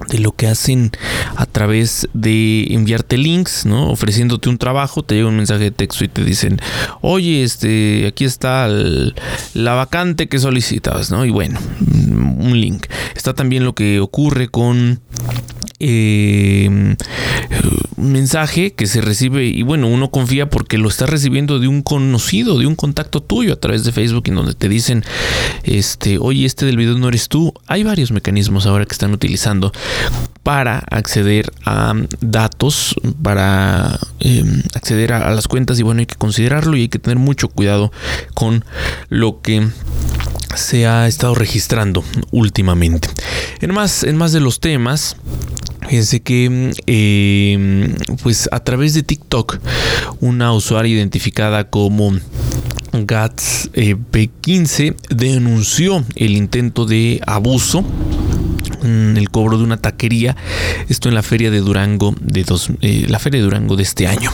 de 0.09 0.17
lo 0.17 0.31
que 0.31 0.47
hacen 0.47 0.89
a 1.35 1.45
través 1.45 2.09
de 2.15 2.65
enviarte 2.71 3.15
links, 3.15 3.67
¿no? 3.67 3.91
Ofreciéndote 3.91 4.49
un 4.49 4.57
trabajo, 4.57 5.03
te 5.03 5.13
llega 5.13 5.27
un 5.27 5.37
mensaje 5.37 5.65
de 5.65 5.71
texto 5.71 6.03
y 6.03 6.07
te 6.07 6.23
dicen, 6.23 6.59
oye, 7.01 7.43
este, 7.43 8.07
aquí 8.07 8.25
está 8.25 8.67
la 9.53 9.73
vacante 9.75 10.27
que 10.27 10.39
solicitabas, 10.39 11.11
¿no? 11.11 11.25
Y 11.25 11.29
bueno, 11.29 11.59
un 11.79 12.59
link. 12.59 12.87
Está 13.15 13.35
también 13.35 13.65
lo 13.65 13.75
que 13.75 13.99
ocurre 13.99 14.47
con 14.47 14.99
eh, 15.79 16.95
un 17.97 18.11
mensaje 18.11 18.73
que 18.73 18.87
se 18.87 19.01
recibe 19.01 19.45
y 19.45 19.63
bueno, 19.63 19.87
uno 19.87 20.11
confía 20.11 20.49
porque 20.49 20.77
lo 20.77 20.87
está 20.87 21.05
recibiendo 21.05 21.59
de 21.59 21.67
un 21.67 21.81
conocido, 21.81 22.59
de 22.59 22.67
un 22.67 22.75
contacto 22.75 23.21
tuyo 23.21 23.53
a 23.53 23.59
través 23.59 23.83
de 23.83 23.91
Facebook 23.91 24.23
en 24.27 24.35
donde 24.35 24.53
te 24.53 24.69
dicen, 24.69 25.03
este, 25.63 26.19
oye, 26.19 26.45
este 26.45 26.65
del 26.65 26.77
video 26.77 26.97
no 26.97 27.07
eres 27.07 27.27
tú. 27.27 27.53
Hay 27.67 27.83
varios 27.83 28.11
mecanismos 28.11 28.65
ahora 28.65 28.85
que 28.85 28.93
están 28.93 29.13
utilizando 29.13 29.71
para 30.43 30.79
acceder 30.89 31.51
a 31.65 31.93
datos, 32.21 32.95
para 33.21 33.99
em, 34.19 34.61
acceder 34.75 35.13
a, 35.13 35.27
a 35.27 35.31
las 35.31 35.47
cuentas 35.47 35.79
y 35.79 35.83
bueno, 35.83 35.99
hay 35.99 36.05
que 36.05 36.15
considerarlo 36.15 36.77
y 36.77 36.81
hay 36.81 36.89
que 36.89 36.99
tener 36.99 37.17
mucho 37.17 37.49
cuidado 37.49 37.91
con 38.33 38.63
lo 39.09 39.41
que 39.41 39.67
se 40.55 40.87
ha 40.87 41.07
estado 41.07 41.35
registrando 41.35 42.03
últimamente. 42.31 43.09
En 43.61 43.73
más, 43.73 44.03
en 44.03 44.17
más 44.17 44.31
de 44.31 44.39
los 44.39 44.59
temas, 44.59 45.15
Fíjense 45.87 46.19
que 46.21 46.73
em, 46.85 47.95
pues 48.21 48.49
a 48.51 48.59
través 48.59 48.93
de 48.93 49.03
TikTok 49.03 49.59
una 50.19 50.51
usuaria 50.51 50.93
identificada 50.93 51.69
como 51.69 52.13
Gats 52.91 53.69
eh, 53.73 53.95
P15 53.95 54.95
denunció 55.09 56.03
el 56.15 56.35
intento 56.35 56.85
de 56.85 57.21
abuso 57.25 57.85
el 59.17 59.29
cobro 59.29 59.57
de 59.57 59.63
una 59.63 59.77
taquería. 59.77 60.35
Esto 60.89 61.09
en 61.09 61.15
la 61.15 61.23
feria 61.23 61.51
de 61.51 61.59
Durango 61.59 62.15
de 62.21 62.43
dos, 62.43 62.69
eh, 62.81 63.05
la 63.07 63.19
feria 63.19 63.39
de 63.39 63.45
Durango 63.45 63.75
de 63.75 63.83
este 63.83 64.07
año. 64.07 64.31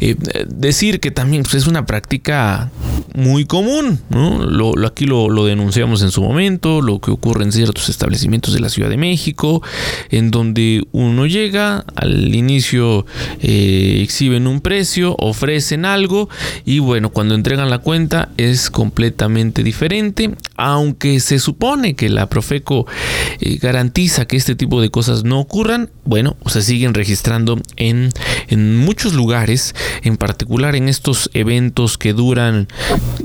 Eh, 0.00 0.16
decir 0.48 1.00
que 1.00 1.10
también 1.10 1.42
pues, 1.42 1.54
es 1.54 1.66
una 1.66 1.86
práctica 1.86 2.70
muy 3.14 3.44
común. 3.44 4.00
Lo, 4.10 4.74
aquí 4.86 5.06
lo, 5.06 5.44
denunciamos 5.44 6.02
en 6.02 6.10
su 6.10 6.22
momento, 6.22 6.82
lo 6.82 7.00
que 7.00 7.10
ocurre 7.10 7.44
en 7.44 7.52
ciertos 7.52 7.88
establecimientos 7.88 8.54
de 8.54 8.60
la 8.60 8.68
Ciudad 8.68 8.90
de 8.90 8.96
México, 8.96 9.62
en 10.10 10.30
donde 10.30 10.86
uno 10.92 11.26
llega, 11.26 11.84
al 11.94 12.34
inicio 12.34 13.06
eh, 13.40 14.00
exhiben 14.02 14.46
un 14.46 14.60
precio, 14.60 15.16
ofrecen 15.18 15.84
algo 15.84 16.28
y 16.64 16.78
bueno, 16.78 17.10
cuando 17.10 17.34
entregan 17.34 17.70
la 17.70 17.78
cuenta 17.78 18.30
es 18.36 18.70
completamente 18.70 19.62
diferente, 19.62 20.30
aunque 20.56 21.20
se 21.20 21.38
supone 21.38 21.94
que 21.94 22.08
la 22.08 22.28
Profeco 22.28 22.86
garantiza 23.60 23.87
que 23.92 24.36
este 24.36 24.54
tipo 24.54 24.80
de 24.80 24.90
cosas 24.90 25.24
no 25.24 25.40
ocurran, 25.40 25.90
bueno, 26.04 26.36
se 26.46 26.62
siguen 26.62 26.94
registrando 26.94 27.60
en, 27.76 28.10
en 28.48 28.76
muchos 28.76 29.12
lugares, 29.12 29.74
en 30.02 30.16
particular 30.16 30.76
en 30.76 30.88
estos 30.88 31.30
eventos 31.34 31.98
que 31.98 32.12
duran 32.12 32.68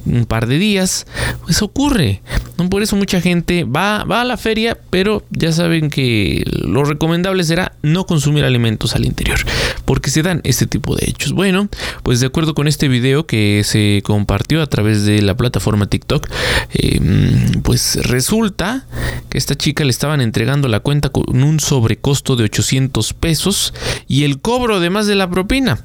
un 0.06 0.26
par 0.26 0.48
de 0.48 0.58
días, 0.58 1.06
pues 1.44 1.62
ocurre. 1.62 2.22
Por 2.70 2.82
eso 2.82 2.96
mucha 2.96 3.20
gente 3.20 3.66
va, 3.66 4.04
va 4.04 4.22
a 4.22 4.26
la 4.26 4.38
feria, 4.38 4.78
pero 4.90 5.24
ya 5.32 5.52
saben 5.52 5.90
que 5.90 6.44
lo 6.62 6.84
recomendable 6.86 7.44
será 7.44 7.74
no 7.82 8.06
consumir 8.06 8.46
alimentos 8.46 8.96
al 8.96 9.06
interior, 9.06 9.40
porque 9.86 10.10
se 10.10 10.24
dan 10.24 10.42
este 10.44 10.66
tipo 10.66 10.96
de 10.96 11.06
hechos. 11.10 11.34
Bueno, 11.34 11.68
pues 12.04 12.20
de 12.20 12.28
acuerdo 12.28 12.56
con 12.56 12.68
este 12.68 12.88
video 12.88 13.26
que 13.26 13.64
se 13.66 14.02
compartió 14.04 14.62
a 14.62 14.68
través 14.68 15.06
de 15.06 15.22
la 15.22 15.36
plataforma 15.36 15.88
TikTok, 15.88 16.30
em, 16.74 17.62
pues 17.64 18.00
resulta 18.04 18.86
que 19.30 19.38
esta 19.38 19.56
chica 19.56 19.84
le 19.84 19.90
estaban 19.90 20.22
entregando 20.22 20.43
la 20.46 20.80
cuenta 20.80 21.10
con 21.10 21.24
un 21.44 21.60
sobrecosto 21.60 22.36
de 22.36 22.44
800 22.46 23.14
pesos 23.14 23.74
y 24.08 24.24
el 24.24 24.40
cobro 24.40 24.76
además 24.76 25.08
de 25.08 25.16
la 25.16 25.30
propina. 25.30 25.84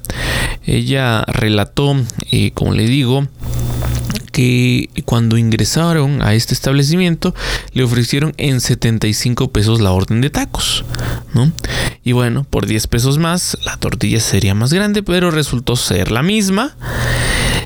Ella 0.65 1.23
relató, 1.27 1.95
eh, 2.31 2.51
como 2.53 2.73
le 2.73 2.85
digo, 2.85 3.27
que 4.31 4.89
cuando 5.05 5.37
ingresaron 5.37 6.21
a 6.21 6.33
este 6.33 6.53
establecimiento 6.53 7.33
le 7.73 7.83
ofrecieron 7.83 8.33
en 8.37 8.61
75 8.61 9.51
pesos 9.51 9.79
la 9.79 9.91
orden 9.91 10.21
de 10.21 10.29
tacos, 10.29 10.85
¿no? 11.33 11.51
Y 12.03 12.11
bueno, 12.11 12.45
por 12.49 12.65
10 12.65 12.87
pesos 12.87 13.17
más 13.17 13.57
la 13.63 13.77
tortilla 13.77 14.19
sería 14.19 14.53
más 14.55 14.73
grande, 14.73 15.03
pero 15.03 15.31
resultó 15.31 15.75
ser 15.75 16.11
la 16.11 16.21
misma. 16.21 16.75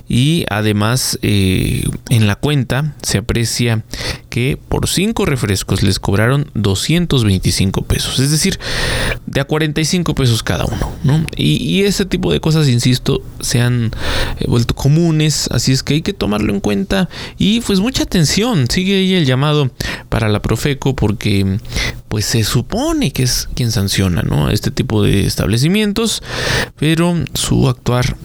Y 0.08 0.46
además 0.50 1.18
eh, 1.22 1.84
en 2.10 2.28
la 2.28 2.36
cuenta 2.36 2.94
se 3.02 3.20
aprecia 3.20 3.84
que 4.30 4.58
por 4.68 4.88
5 4.88 5.26
refrescos 5.26 5.84
les 5.84 6.00
cobraron 6.00 6.50
225 6.56 7.84
pesos. 7.84 8.20
Es 8.20 8.32
decir, 8.32 8.60
de 9.26 9.42
a 9.42 9.46
45 9.46 10.16
pesos 10.16 10.44
cada 10.44 10.66
uno. 10.66 10.92
¿no? 11.04 11.26
Y, 11.38 11.84
ese 11.84 12.06
tipo 12.06 12.32
de 12.32 12.40
cosas, 12.40 12.68
insisto, 12.68 13.22
se 13.42 13.62
han 13.62 13.92
eh, 14.40 14.46
vuelto 14.48 14.74
comunes. 14.74 15.48
Así 15.52 15.72
es 15.72 15.84
que 15.84 15.96
hay 15.96 16.02
que 16.02 16.14
tomarlo 16.14 16.54
en 16.54 16.60
cuenta. 16.60 17.10
Y 17.38 17.62
pues 17.62 17.80
mucha 17.80 18.04
atención. 18.04 18.68
Sigue 18.70 18.96
ahí 18.96 19.14
el 19.14 19.26
llamado 19.26 19.72
para 20.10 20.30
la 20.30 20.42
Profeco 20.42 20.96
porque 20.96 21.60
pues 22.08 22.26
se 22.26 22.44
supone 22.44 23.12
que 23.12 23.24
es 23.24 23.50
quien 23.56 23.72
sanciona 23.72 24.22
¿no? 24.22 24.50
este 24.50 24.72
tipo 24.72 25.04
de 25.04 25.26
establecimientos. 25.26 26.24
Pero 26.78 27.16
su 27.34 27.70
actuar 27.70 28.18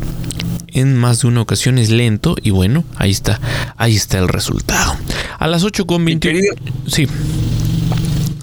en 0.78 0.96
más 0.96 1.22
de 1.22 1.28
una 1.28 1.40
ocasión 1.40 1.78
es 1.78 1.90
lento 1.90 2.36
y 2.42 2.50
bueno, 2.50 2.84
ahí 2.96 3.10
está, 3.10 3.40
ahí 3.76 3.96
está 3.96 4.18
el 4.18 4.28
resultado. 4.28 4.96
A 5.38 5.46
las 5.46 5.64
8 5.64 5.86
con 5.86 6.04
21. 6.04 6.40
Sí. 6.86 7.06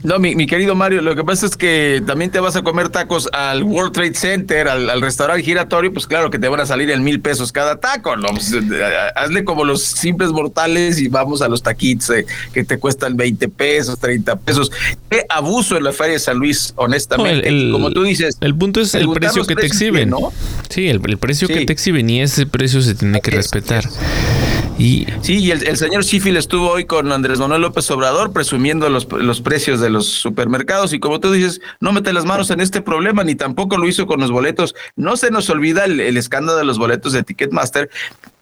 No, 0.05 0.19
mi, 0.19 0.45
querido 0.45 0.75
Mario, 0.75 1.01
lo 1.01 1.15
que 1.15 1.23
pasa 1.23 1.47
es 1.47 1.57
que 1.57 2.03
también 2.05 2.29
te 2.29 2.39
vas 2.39 2.55
a 2.55 2.61
comer 2.61 2.89
tacos 2.89 3.27
al 3.33 3.63
World 3.63 3.91
Trade 3.91 4.13
Center, 4.13 4.67
al, 4.67 5.01
restaurante 5.01 5.43
giratorio, 5.43 5.91
pues 5.91 6.05
claro 6.05 6.29
que 6.29 6.37
te 6.37 6.47
van 6.47 6.59
a 6.59 6.65
salir 6.67 6.91
en 6.91 7.03
mil 7.03 7.19
pesos 7.19 7.51
cada 7.51 7.79
taco, 7.79 8.15
¿no? 8.15 8.27
Pues, 8.27 8.53
hazle 9.15 9.43
como 9.43 9.65
los 9.65 9.81
simples 9.81 10.29
mortales 10.29 10.99
y 10.99 11.07
vamos 11.07 11.41
a 11.41 11.49
los 11.49 11.63
taquitos 11.63 12.11
eh, 12.11 12.25
que 12.53 12.63
te 12.63 12.77
cuestan 12.77 13.17
20 13.17 13.49
pesos, 13.49 13.97
30 13.97 14.35
pesos. 14.37 14.71
Qué 15.09 15.25
abuso 15.27 15.75
en 15.75 15.83
la 15.83 15.91
Feria 15.91 16.13
de 16.13 16.19
San 16.19 16.37
Luis, 16.37 16.73
honestamente. 16.75 17.71
como 17.71 17.89
tú 17.91 18.03
dices. 18.03 18.37
El 18.41 18.55
punto 18.55 18.81
es 18.81 18.93
el 18.93 19.09
precio 19.09 19.43
que 19.45 19.55
te 19.55 19.65
exhiben. 19.65 20.11
¿no? 20.11 20.31
Sí, 20.69 20.87
el, 20.87 21.01
precio 21.17 21.47
que 21.47 21.65
te 21.65 21.73
exhiben 21.73 22.07
y 22.11 22.21
ese 22.21 22.45
precio 22.45 22.81
se 22.81 22.93
tiene 22.93 23.21
que 23.21 23.31
respetar. 23.31 23.85
Y, 24.77 25.07
sí, 25.21 25.37
y 25.37 25.51
el, 25.51 25.77
señor 25.77 26.03
Sheffield 26.03 26.37
estuvo 26.37 26.69
hoy 26.69 26.83
con 26.83 27.09
Andrés 27.13 27.39
Manuel 27.39 27.61
López 27.61 27.89
Obrador 27.91 28.33
presumiendo 28.33 28.89
los, 28.89 29.09
los 29.09 29.39
precios 29.39 29.79
de 29.79 29.89
los 29.89 30.05
supermercados 30.07 30.91
y 30.91 30.99
como 30.99 31.21
tú 31.21 31.31
dices, 31.31 31.61
no 31.79 31.93
mete 31.93 32.11
las 32.11 32.25
manos 32.25 32.49
en 32.49 32.59
este 32.59 32.81
problema, 32.81 33.23
ni 33.23 33.35
tampoco 33.35 33.77
lo 33.77 33.87
hizo 33.87 34.05
con 34.05 34.19
los 34.19 34.31
boletos. 34.31 34.75
No 34.97 35.15
se 35.15 35.31
nos 35.31 35.49
olvida 35.49 35.85
el, 35.85 36.17
escándalo 36.17 36.57
de 36.57 36.65
los 36.65 36.77
boletos 36.77 37.13
de 37.13 37.23
Ticketmaster, 37.23 37.89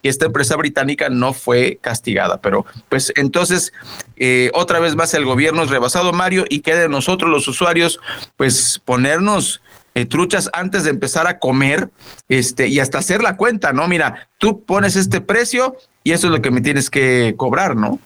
y 0.02 0.10
esta 0.10 0.26
empresa 0.26 0.56
británica 0.56 1.10
no 1.10 1.34
fue 1.34 1.78
castigada. 1.82 2.41
Pero 2.41 2.65
pues 2.89 3.13
entonces, 3.15 3.72
eh, 4.17 4.50
otra 4.56 4.80
vez 4.80 4.96
más 4.96 5.13
el 5.13 5.26
gobierno 5.26 5.63
es 5.63 5.69
rebasado, 5.69 6.13
Mario, 6.13 6.46
y 6.50 6.62
queda 6.62 6.88
nosotros 6.88 7.30
los 7.30 7.48
usuarios, 7.48 8.00
pues 8.38 8.82
ponernos 8.84 9.62
eh, 9.96 10.06
truchas 10.06 10.50
antes 10.54 10.84
de 10.84 10.89
empezar 10.89 11.28
a 11.28 11.38
comer 11.38 11.91
este, 12.28 12.67
y 12.67 12.80
hasta 12.80 12.98
hacer 12.98 13.22
la 13.22 13.38
cuenta, 13.38 13.74
¿no? 13.74 13.88
Mira, 13.88 14.28
tú 14.39 14.63
pones 14.63 14.96
este 14.96 15.22
precio 15.22 15.78
y 16.04 16.12
eso 16.12 16.28
es 16.28 16.34
lo 16.34 16.42
que 16.42 16.52
me 16.52 16.62
tienes 16.62 16.89
que 16.89 17.34
cobrar, 17.38 17.76
¿no? 17.76 18.00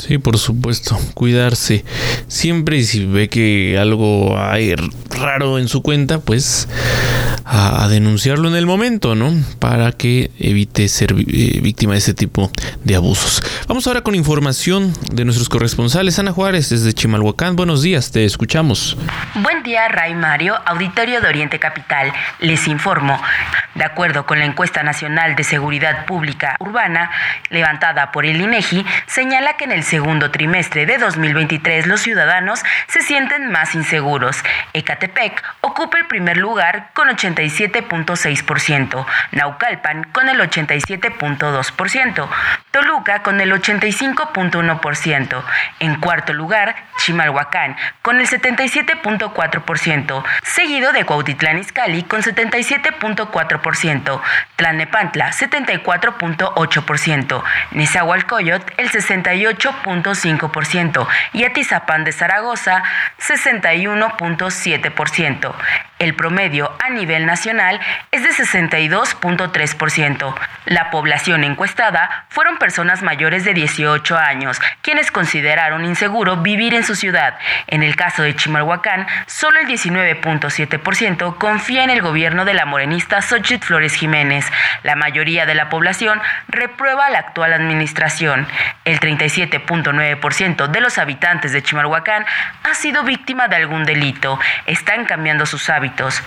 Sí, 0.00 0.16
por 0.16 0.38
supuesto, 0.38 0.98
cuidarse. 1.12 1.84
Siempre 2.26 2.82
si 2.84 3.04
ve 3.04 3.28
que 3.28 3.76
algo 3.78 4.38
hay 4.38 4.74
raro 5.10 5.58
en 5.58 5.68
su 5.68 5.82
cuenta, 5.82 6.20
pues 6.20 6.68
a, 7.44 7.86
denunciarlo 7.88 8.48
en 8.48 8.56
el 8.56 8.64
momento, 8.64 9.14
¿no? 9.14 9.32
Para 9.58 9.92
que 9.92 10.30
evite 10.38 10.88
ser 10.88 11.12
eh, 11.12 11.60
víctima 11.62 11.92
de 11.92 11.98
ese 11.98 12.14
tipo 12.14 12.50
de 12.84 12.96
abusos. 12.96 13.42
Vamos 13.68 13.86
ahora 13.86 14.02
con 14.02 14.14
información 14.14 14.94
de 15.12 15.24
nuestros 15.24 15.48
corresponsales. 15.48 16.18
Ana 16.18 16.32
Juárez 16.32 16.70
desde 16.70 16.92
Chimalhuacán. 16.92 17.56
Buenos 17.56 17.82
días, 17.82 18.10
te 18.10 18.24
escuchamos. 18.24 18.96
Buen 19.34 19.62
día, 19.62 19.88
Ray 19.88 20.14
Mario, 20.14 20.54
auditorio 20.64 21.20
de 21.20 21.28
Oriente 21.28 21.58
Capital. 21.58 22.12
Les 22.38 22.66
informo. 22.68 23.20
De 23.74 23.84
acuerdo 23.84 24.26
con 24.26 24.38
la 24.38 24.46
encuesta 24.46 24.82
nacional 24.82 25.36
de 25.36 25.44
seguridad 25.44 26.04
pública 26.06 26.56
urbana 26.58 27.10
levantada 27.50 28.12
por 28.12 28.26
el 28.26 28.40
INEGI, 28.40 28.84
señala 29.06 29.56
que 29.56 29.64
en 29.64 29.72
el 29.72 29.84
segundo 29.90 30.30
trimestre 30.30 30.86
de 30.86 30.96
2023 30.98 31.88
los 31.88 32.00
ciudadanos 32.00 32.62
se 32.86 33.02
sienten 33.02 33.50
más 33.50 33.74
inseguros. 33.74 34.36
Ecatepec 34.72 35.42
ocupa 35.62 35.98
el 35.98 36.06
primer 36.06 36.36
lugar 36.36 36.90
con 36.94 37.08
87.6%, 37.08 39.04
Naucalpan 39.32 40.04
con 40.12 40.28
el 40.28 40.38
87.2%, 40.38 42.28
Toluca 42.70 43.22
con 43.22 43.40
el 43.40 43.50
85.1%, 43.50 45.42
en 45.80 45.96
cuarto 45.96 46.34
lugar 46.34 46.76
Chimalhuacán 46.98 47.74
con 48.02 48.20
el 48.20 48.28
77.4%, 48.28 50.22
seguido 50.44 50.92
de 50.92 51.04
Cuautitlán 51.04 51.58
Izcalli 51.58 52.04
con 52.04 52.22
77.4%, 52.22 54.20
Tlanepantla 54.54 55.32
74.8%, 55.32 57.42
Nezahualcóyotl 57.72 58.72
el 58.76 58.88
68.5% 59.82 61.06
y 61.32 61.44
Atizapán 61.44 62.04
de 62.04 62.12
Zaragoza 62.12 62.82
61.7%. 63.18 65.54
El 65.98 66.14
promedio 66.14 66.72
a 66.82 66.88
nivel 66.88 67.26
nacional 67.26 67.78
es 68.10 68.22
de 68.22 68.30
62.3%. 68.30 70.34
La 70.64 70.90
población 70.90 71.44
encuestada 71.44 72.24
fueron 72.30 72.56
personas 72.56 73.02
mayores 73.02 73.44
de 73.44 73.52
18 73.52 74.16
años, 74.16 74.58
quienes 74.80 75.10
consideraron 75.10 75.84
inseguro 75.84 76.38
vivir 76.38 76.72
en 76.72 76.84
su 76.84 76.94
ciudad. 76.94 77.36
En 77.66 77.82
el 77.82 77.96
caso 77.96 78.22
de 78.22 78.34
Chimalhuacán, 78.34 79.06
solo 79.26 79.60
el 79.60 79.66
19.7% 79.66 81.36
confía 81.36 81.84
en 81.84 81.90
el 81.90 82.00
gobierno 82.00 82.46
de 82.46 82.54
la 82.54 82.64
morenista 82.64 83.20
Xochitl 83.20 83.66
Flores 83.66 83.94
Jiménez. 83.94 84.50
La 84.82 84.96
mayoría 84.96 85.44
de 85.44 85.54
la 85.54 85.68
población 85.68 86.18
reprueba 86.48 87.10
la 87.10 87.18
actual 87.18 87.52
administración. 87.52 88.48
El 88.86 89.00
37.9% 89.66 90.68
de 90.68 90.80
los 90.80 90.98
habitantes 90.98 91.52
de 91.52 91.62
Chimalhuacán 91.62 92.24
ha 92.62 92.74
sido 92.74 93.02
víctima 93.02 93.48
de 93.48 93.56
algún 93.56 93.84
delito. 93.84 94.38
Están 94.66 95.04
cambiando 95.04 95.46
sus 95.46 95.68
hábitos. 95.70 96.22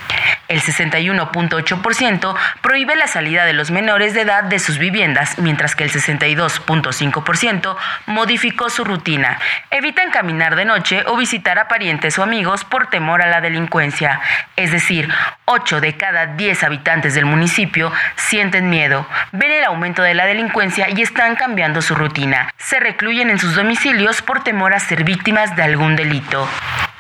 El 0.47 0.61
61.8% 0.61 2.35
prohíbe 2.61 2.95
la 2.95 3.07
salida 3.07 3.45
de 3.45 3.53
los 3.53 3.71
menores 3.71 4.13
de 4.13 4.21
edad 4.21 4.43
de 4.43 4.59
sus 4.59 4.77
viviendas, 4.77 5.39
mientras 5.39 5.75
que 5.75 5.83
el 5.83 5.91
62.5% 5.91 7.75
modificó 8.07 8.69
su 8.69 8.83
rutina. 8.83 9.39
Evitan 9.71 10.11
caminar 10.11 10.55
de 10.55 10.65
noche 10.65 11.03
o 11.07 11.17
visitar 11.17 11.59
a 11.59 11.67
parientes 11.67 12.19
o 12.19 12.23
amigos 12.23 12.65
por 12.65 12.87
temor 12.87 13.21
a 13.21 13.27
la 13.27 13.41
delincuencia. 13.41 14.19
Es 14.55 14.71
decir, 14.71 15.09
8 15.45 15.81
de 15.81 15.97
cada 15.97 16.27
10 16.27 16.63
habitantes 16.63 17.13
del 17.15 17.25
municipio 17.25 17.91
sienten 18.15 18.69
miedo, 18.69 19.07
ven 19.31 19.51
el 19.51 19.63
aumento 19.63 20.01
de 20.01 20.13
la 20.13 20.25
delincuencia 20.25 20.89
y 20.89 21.01
están 21.01 21.35
cambiando 21.35 21.81
su 21.81 21.95
rutina. 21.95 22.53
Se 22.57 22.79
recluyen 22.79 23.22
en 23.29 23.39
sus 23.39 23.55
domicilios 23.55 24.21
por 24.21 24.43
temor 24.43 24.73
a 24.73 24.79
ser 24.79 25.03
víctimas 25.03 25.55
de 25.55 25.63
algún 25.63 25.95
delito. 25.95 26.47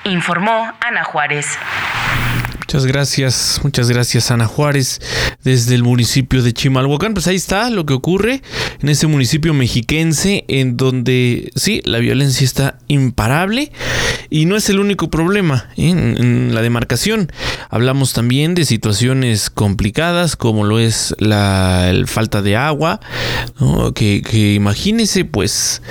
Informó 0.03 0.73
Ana 0.79 1.03
Juárez. 1.03 1.57
Muchas 2.73 2.87
gracias, 2.87 3.59
muchas 3.61 3.87
gracias 3.87 4.31
Ana 4.31 4.47
Juárez 4.47 4.99
desde 5.43 5.75
el 5.75 5.83
municipio 5.83 6.41
de 6.41 6.53
Chimalhuacán. 6.53 7.13
Pues 7.13 7.27
ahí 7.27 7.35
está 7.35 7.69
lo 7.69 7.85
que 7.85 7.93
ocurre 7.93 8.41
en 8.81 8.89
ese 8.89 9.05
municipio 9.05 9.53
mexiquense 9.53 10.43
en 10.47 10.75
donde 10.75 11.51
sí, 11.55 11.83
la 11.85 11.99
violencia 11.99 12.43
está 12.43 12.79
imparable 12.87 13.71
y 14.31 14.47
no 14.47 14.55
es 14.55 14.69
el 14.69 14.79
único 14.79 15.11
problema 15.11 15.69
¿eh? 15.77 15.91
en, 15.91 16.55
la 16.55 16.63
demarcación. 16.63 17.31
Hablamos 17.69 18.13
también 18.13 18.55
de 18.55 18.65
situaciones 18.65 19.51
complicadas 19.51 20.35
como 20.35 20.63
lo 20.63 20.79
es 20.79 21.13
la 21.19 21.93
falta 22.07 22.41
de 22.41 22.55
agua, 22.55 23.01
que, 23.93 24.23
que 24.23 24.55
imagínese 24.55 25.25
pues 25.25 25.83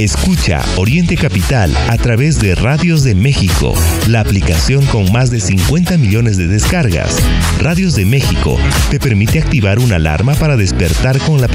Escucha 0.00 0.62
Oriente 0.76 1.16
Capital 1.16 1.74
a 1.88 1.96
través 1.96 2.38
de 2.38 2.54
Radios 2.54 3.02
de 3.02 3.14
México, 3.14 3.72
la 4.08 4.20
aplicación 4.20 4.84
con 4.84 5.10
más 5.10 5.30
de 5.30 5.40
50 5.40 5.96
millones 5.96 6.36
de 6.36 6.46
descargas. 6.48 7.16
Radios 7.60 7.94
de 7.94 8.04
México 8.04 8.58
te 8.90 9.00
permite 9.00 9.38
activar 9.38 9.78
una 9.78 9.96
alarma 9.96 10.34
para 10.34 10.58
despertar 10.58 11.18
con 11.20 11.40
la 11.40 11.48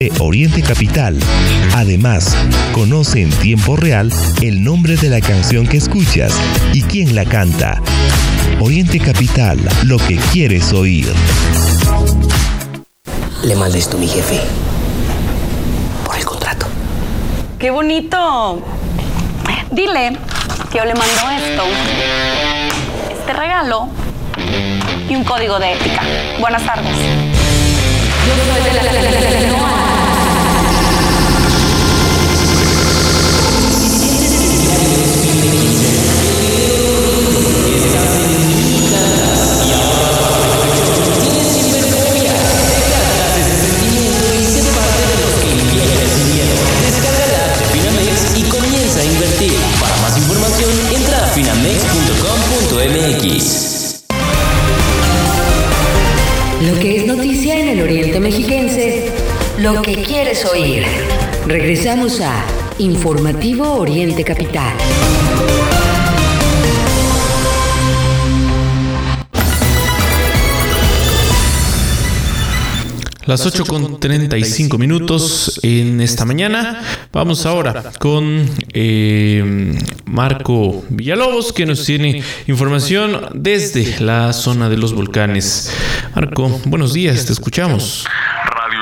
de 0.00 0.10
Oriente 0.18 0.62
Capital. 0.62 1.18
Además, 1.74 2.34
conoce 2.72 3.20
en 3.20 3.30
tiempo 3.30 3.76
real 3.76 4.10
el 4.40 4.64
nombre 4.64 4.96
de 4.96 5.10
la 5.10 5.20
canción 5.20 5.66
que 5.66 5.76
escuchas 5.76 6.32
y 6.72 6.80
quién 6.82 7.14
la 7.14 7.26
canta. 7.26 7.82
Oriente 8.60 8.98
Capital, 8.98 9.60
lo 9.84 9.98
que 9.98 10.16
quieres 10.32 10.72
oír. 10.72 11.12
Le 13.44 13.54
mandé 13.56 13.78
esto 13.78 13.98
a 13.98 14.00
mi 14.00 14.08
jefe. 14.08 14.40
¡Qué 17.58 17.72
bonito! 17.72 18.62
Dile 19.72 20.16
que 20.70 20.78
yo 20.78 20.84
le 20.84 20.94
mando 20.94 21.30
esto, 21.36 21.64
este 23.10 23.32
regalo 23.32 23.88
y 25.08 25.16
un 25.16 25.24
código 25.24 25.58
de 25.58 25.72
ética. 25.72 26.00
Buenas 26.38 26.64
tardes. 26.64 26.94
En 57.68 57.78
el 57.78 57.84
Oriente 57.84 58.18
Mexiquense, 58.18 59.12
lo 59.58 59.82
que 59.82 60.02
quieres 60.02 60.44
oír. 60.46 60.84
Regresamos 61.46 62.20
a 62.22 62.46
Informativo 62.78 63.74
Oriente 63.74 64.24
Capital. 64.24 64.72
Las 73.28 73.44
8 73.44 73.66
con 73.66 74.00
35 74.00 74.78
minutos 74.78 75.60
en 75.62 76.00
esta 76.00 76.24
mañana. 76.24 76.80
Vamos 77.12 77.44
ahora 77.44 77.92
con 77.98 78.48
eh, 78.72 79.76
Marco 80.06 80.82
Villalobos 80.88 81.52
que 81.52 81.66
nos 81.66 81.84
tiene 81.84 82.22
información 82.46 83.20
desde 83.34 84.00
la 84.00 84.32
zona 84.32 84.70
de 84.70 84.78
los 84.78 84.94
volcanes. 84.94 85.70
Marco, 86.14 86.58
buenos 86.64 86.94
días, 86.94 87.26
te 87.26 87.34
escuchamos. 87.34 88.06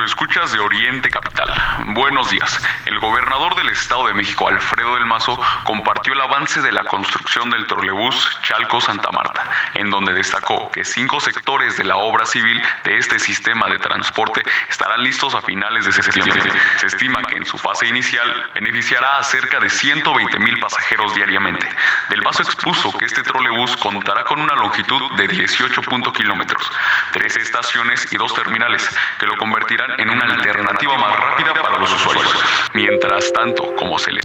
Escuchas 0.07 0.53
de 0.53 0.61
Oriente 0.61 1.11
Capital. 1.11 1.53
Buenos 1.89 2.31
días. 2.31 2.63
El 2.85 3.01
gobernador 3.01 3.57
del 3.57 3.69
Estado 3.71 4.07
de 4.07 4.15
México, 4.15 4.49
Alfredo 4.49 4.95
del 4.95 5.05
Mazo, 5.05 5.37
compartió 5.65 6.13
el 6.13 6.21
avance 6.21 6.63
de 6.63 6.71
la 6.71 6.85
construcción 6.85 7.51
del 7.51 7.67
trolebús 7.67 8.39
Chalco-Santa 8.43 9.11
Marta, 9.11 9.43
en 9.75 9.91
donde 9.91 10.13
destacó 10.13 10.71
que 10.71 10.85
cinco 10.85 11.19
sectores 11.19 11.77
de 11.77 11.83
la 11.83 11.97
obra 11.97 12.25
civil 12.25 12.63
de 12.85 12.99
este 12.99 13.19
sistema 13.19 13.67
de 13.69 13.81
transporte 13.81 14.45
estarán 14.69 15.03
listos 15.03 15.35
a 15.35 15.43
finales 15.43 15.85
de 15.85 15.93
septiembre. 15.93 16.53
Se 16.77 16.87
estima 16.87 17.21
que 17.25 17.37
en 17.37 17.45
su 17.45 17.59
fase 17.59 17.89
inicial 17.89 18.51
beneficiará 18.55 19.19
a 19.19 19.25
cerca 19.25 19.59
de 19.59 19.69
120 19.69 20.39
mil 20.39 20.61
pasajeros 20.61 21.17
diariamente. 21.17 21.69
Del 22.11 22.23
Mazo 22.23 22.43
expuso 22.43 22.97
que 22.97 23.07
este 23.07 23.25
trolebús 23.25 23.77
contará 23.79 24.23
con 24.23 24.41
una 24.41 24.55
longitud 24.55 25.03
de 25.17 25.27
18 25.27 25.83
kilómetros, 26.13 26.71
tres 27.13 27.37
estaciones 27.37 28.07
y 28.13 28.17
dos 28.17 28.33
terminales, 28.35 28.89
que 29.19 29.27
lo 29.27 29.37
convertirán 29.37 29.96
en 29.99 30.11
una 30.11 30.25
alternativa 30.35 30.99
más 30.99 31.17
rápida 31.17 31.53
para 31.63 31.79
los 31.79 31.93
usuarios. 31.93 32.27
Mientras 32.75 33.33
tanto, 33.33 33.75
como 33.77 33.99
se 33.99 34.13
le... 34.13 34.21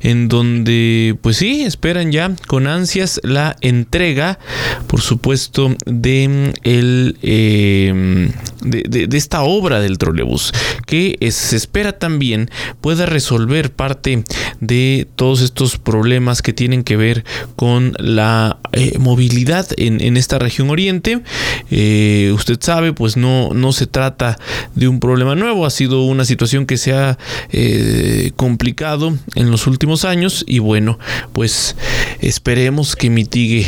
En 0.00 0.28
donde, 0.28 1.16
pues 1.20 1.36
sí, 1.36 1.62
esperan 1.62 2.10
ya 2.10 2.32
con 2.46 2.66
ansias 2.66 3.20
la 3.22 3.56
entrega, 3.60 4.38
por 4.86 5.00
supuesto, 5.00 5.74
de, 5.84 6.54
el, 6.62 7.18
eh, 7.22 8.30
de, 8.62 9.06
de, 9.06 9.16
esta 9.16 9.42
obra 9.42 9.80
del 9.80 9.98
trolebús, 9.98 10.52
que 10.86 11.16
se 11.30 11.56
espera 11.56 11.98
también 11.98 12.50
pueda 12.80 13.06
resolver 13.06 13.72
parte 13.72 14.24
de 14.60 15.06
todos 15.16 15.42
estos 15.42 15.78
problemas 15.78 16.42
que 16.42 16.52
tienen 16.52 16.82
que 16.82 16.96
ver 16.96 17.24
con 17.56 17.94
la 17.98 18.58
eh, 18.72 18.98
movilidad 18.98 19.66
en, 19.76 20.00
en, 20.00 20.16
esta 20.16 20.38
región 20.38 20.70
oriente. 20.70 21.22
Eh, 21.70 22.32
usted 22.34 22.58
sabe, 22.60 22.92
pues 22.92 23.16
no, 23.16 23.50
no 23.52 23.72
se 23.72 23.86
trata 23.86 24.38
de 24.74 24.88
un 24.88 24.95
problema 25.00 25.34
nuevo, 25.34 25.66
ha 25.66 25.70
sido 25.70 26.02
una 26.04 26.24
situación 26.24 26.66
que 26.66 26.76
se 26.76 26.92
ha 26.92 27.18
eh, 27.50 28.32
complicado 28.36 29.16
en 29.34 29.50
los 29.50 29.66
últimos 29.66 30.04
años 30.04 30.44
y 30.46 30.58
bueno, 30.58 30.98
pues 31.32 31.76
esperemos 32.20 32.96
que 32.96 33.10
mitigue 33.10 33.66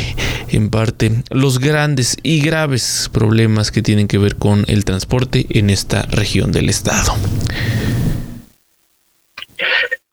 en 0.49 0.69
parte 0.69 1.23
los 1.29 1.59
grandes 1.59 2.17
y 2.23 2.41
graves 2.41 3.09
problemas 3.11 3.71
que 3.71 3.81
tienen 3.81 4.07
que 4.07 4.17
ver 4.17 4.35
con 4.35 4.65
el 4.67 4.85
transporte 4.85 5.45
en 5.49 5.69
esta 5.69 6.03
región 6.03 6.51
del 6.51 6.69
estado. 6.69 7.15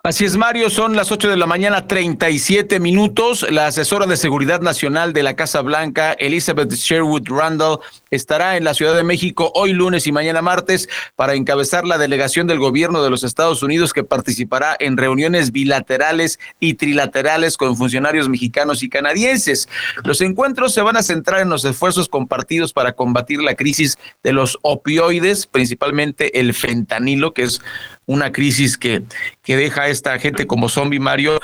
Así 0.07 0.25
es, 0.25 0.37
Mario, 0.37 0.71
son 0.71 0.95
las 0.95 1.11
8 1.11 1.31
de 1.31 1.37
la 1.37 1.47
mañana, 1.47 1.89
37 1.89 2.79
minutos. 2.79 3.45
La 3.51 3.67
asesora 3.67 4.07
de 4.07 4.17
Seguridad 4.17 4.61
Nacional 4.61 5.13
de 5.13 5.25
la 5.25 5.35
Casa 5.35 5.63
Blanca, 5.63 6.13
Elizabeth 6.13 6.73
Sherwood 6.75 7.29
Randall, 7.29 7.81
estará 8.13 8.57
en 8.57 8.63
la 8.63 8.75
Ciudad 8.75 8.95
de 8.95 9.03
México 9.03 9.51
hoy 9.57 9.73
lunes 9.73 10.07
y 10.07 10.13
mañana 10.13 10.43
martes 10.43 10.89
para 11.17 11.35
encabezar 11.35 11.85
la 11.85 11.99
delegación 11.99 12.47
del 12.47 12.61
gobierno 12.61 13.03
de 13.03 13.11
los 13.11 13.25
Estados 13.25 13.65
Unidos 13.65 13.93
que 13.93 14.05
participará 14.05 14.77
en 14.79 14.97
reuniones 14.97 15.51
bilaterales 15.51 16.39
y 16.61 16.75
trilaterales 16.75 17.57
con 17.57 17.77
funcionarios 17.77 18.29
mexicanos 18.29 18.85
y 18.85 18.89
canadienses. 18.89 19.69
Los 20.05 20.21
encuentros 20.21 20.73
se 20.73 20.83
van 20.83 20.97
a 20.97 21.03
centrar 21.03 21.41
en 21.41 21.49
los 21.49 21.65
esfuerzos 21.65 22.09
compartidos 22.09 22.73
para 22.73 22.93
combatir 22.93 23.43
la 23.43 23.57
crisis 23.57 23.99
de 24.23 24.33
los 24.33 24.57
opioides, 24.63 25.49
principalmente 25.49 26.39
el 26.39 26.55
fentanilo, 26.55 27.35
que 27.35 27.43
es 27.43 27.61
una 28.07 28.33
crisis 28.33 28.79
que, 28.79 29.03
que 29.43 29.57
deja 29.57 29.83
a 29.83 29.89
esta 29.89 30.19
gente 30.19 30.47
como 30.47 30.69
zombie 30.69 31.01
Mario. 31.01 31.41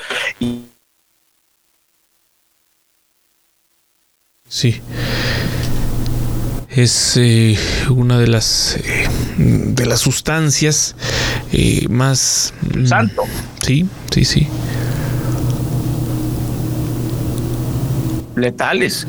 Sí. 4.47 4.81
Es 6.69 7.17
eh, 7.17 7.57
una 7.89 8.17
de 8.17 8.27
las 8.27 8.77
eh, 8.77 9.07
de 9.37 9.85
las 9.85 9.99
sustancias 9.99 10.95
eh, 11.51 11.87
más 11.89 12.53
santo. 12.85 13.23
Sí, 13.61 13.85
sí, 14.11 14.25
sí. 14.25 14.47
Letales. 18.35 19.05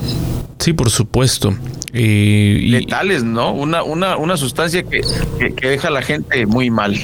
Sí, 0.58 0.72
por 0.74 0.90
supuesto. 0.90 1.56
Eh, 1.96 2.58
letales, 2.62 3.22
¿no? 3.22 3.52
Una, 3.52 3.84
una, 3.84 4.16
una 4.16 4.36
sustancia 4.36 4.82
que, 4.82 5.00
que, 5.56 5.68
deja 5.68 5.88
a 5.88 5.90
la 5.92 6.02
gente 6.02 6.44
muy 6.44 6.68
mal. 6.68 6.98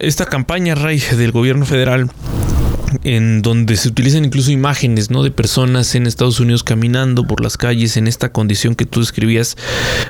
Esta 0.00 0.26
campaña, 0.26 0.74
Ray, 0.74 0.98
del 0.98 1.30
gobierno 1.30 1.64
federal 1.64 2.10
en 3.04 3.42
donde 3.42 3.76
se 3.76 3.88
utilizan 3.88 4.24
incluso 4.24 4.50
imágenes 4.50 5.10
¿no? 5.10 5.22
de 5.22 5.30
personas 5.30 5.94
en 5.94 6.06
Estados 6.06 6.40
Unidos 6.40 6.64
caminando 6.64 7.24
por 7.26 7.42
las 7.42 7.56
calles 7.56 7.96
en 7.96 8.06
esta 8.06 8.32
condición 8.32 8.74
que 8.74 8.86
tú 8.86 9.00
describías, 9.00 9.56